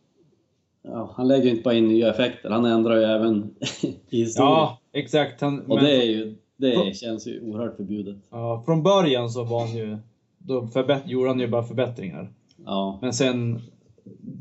ja, 0.81 1.13
han 1.15 1.27
lägger 1.27 1.49
inte 1.49 1.63
bara 1.63 1.73
in 1.73 1.87
nya 1.87 2.09
effekter, 2.09 2.49
han 2.49 2.65
ändrar 2.65 2.95
ju 2.95 3.03
även 3.03 3.55
i 4.09 4.23
historien. 4.23 4.51
Ja, 4.51 4.79
exakt. 4.93 5.41
Han, 5.41 5.59
och 5.61 5.75
men- 5.75 5.85
det, 5.85 6.01
är 6.01 6.05
ju, 6.05 6.35
det 6.57 6.97
känns 6.97 7.27
ju 7.27 7.41
oerhört 7.41 7.75
förbjudet. 7.75 8.17
Ja, 8.29 8.63
från 8.65 8.83
början 8.83 9.29
så 9.29 9.43
var 9.43 9.59
han 9.67 9.75
ju... 9.77 9.97
Då 10.37 10.67
förbätt, 10.67 11.03
gjorde 11.05 11.29
han 11.29 11.39
ju 11.39 11.47
bara 11.47 11.63
förbättringar. 11.63 12.33
Ja, 12.65 12.99
Men 13.01 13.13
sen 13.13 13.61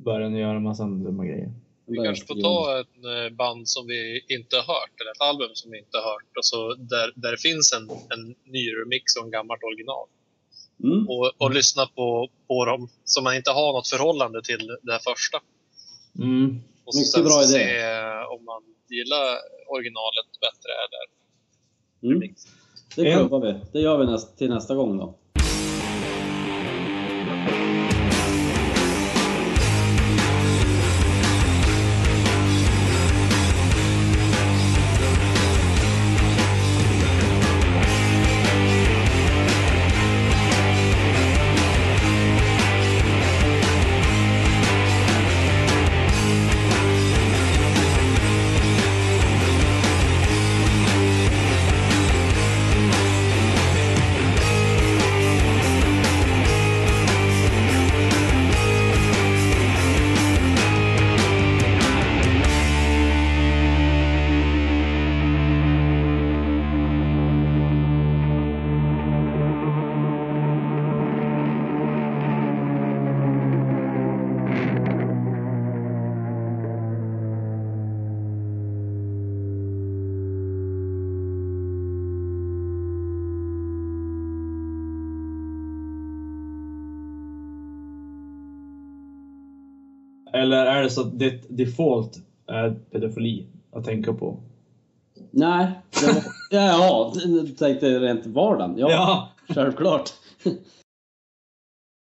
började 0.04 0.24
han 0.24 0.34
göra 0.36 0.56
en 0.56 0.62
massa 0.62 0.84
dumma 0.84 1.24
grejer. 1.24 1.52
Vi 1.86 1.96
kanske 1.96 2.26
får 2.26 2.40
ta 2.42 2.78
en 2.78 3.24
eh, 3.24 3.30
band 3.30 3.68
som 3.68 3.86
vi 3.86 4.24
inte 4.28 4.56
har 4.56 4.62
hört, 4.62 5.00
eller 5.00 5.10
ett 5.10 5.20
album 5.20 5.50
som 5.54 5.70
vi 5.70 5.78
inte 5.78 5.96
har 5.98 6.04
hört, 6.12 6.36
och 6.38 6.44
så 6.44 6.74
där, 6.74 7.12
där 7.14 7.30
det 7.30 7.40
finns 7.48 7.72
en, 7.72 7.90
en 7.90 8.34
ny 8.44 8.64
remix 8.80 9.16
och 9.16 9.24
en 9.24 9.30
gammalt 9.30 9.62
original. 9.62 10.06
Mm. 10.84 11.08
Och, 11.08 11.32
och 11.38 11.50
lyssna 11.54 11.86
på, 11.86 12.28
på 12.48 12.64
dem 12.64 12.88
som 13.04 13.24
man 13.24 13.36
inte 13.36 13.50
har 13.50 13.72
något 13.72 13.88
förhållande 13.88 14.42
till 14.42 14.66
det 14.82 14.98
första. 15.10 15.38
Mm. 16.18 16.60
Och 16.84 16.94
så 16.94 17.00
Mycket 17.00 17.12
sen 17.12 17.22
bra 17.24 17.32
så 17.32 17.42
idé. 17.56 17.64
se 17.64 17.80
eh, 17.80 18.32
om 18.34 18.44
man 18.44 18.62
gillar 18.88 19.26
originalet 19.74 20.28
bättre 20.46 20.70
eller 20.84 21.14
Mm. 22.02 22.14
remix. 22.20 22.46
Det 22.96 23.12
klubbar 23.12 23.40
vi. 23.40 23.54
Det 23.72 23.80
gör 23.80 23.98
vi 23.98 24.06
näst, 24.06 24.38
till 24.38 24.50
nästa 24.50 24.74
gång 24.74 24.98
då. 24.98 25.14
Eller 90.44 90.66
är 90.66 90.82
det 90.82 90.90
så 90.90 91.00
att 91.00 91.18
ditt 91.18 91.46
default 91.48 92.18
är 92.46 92.76
pedofili 92.92 93.46
att 93.72 93.84
tänka 93.84 94.12
på? 94.12 94.36
Nej, 95.30 95.66
det 96.00 96.06
var, 96.06 96.22
ja, 96.50 96.60
ja, 96.60 97.12
du 97.24 97.48
tänkte 97.48 98.00
rent 98.00 98.26
vardagen. 98.26 98.74
Ja, 98.78 98.90
Ja. 98.90 99.28
självklart. 99.54 100.10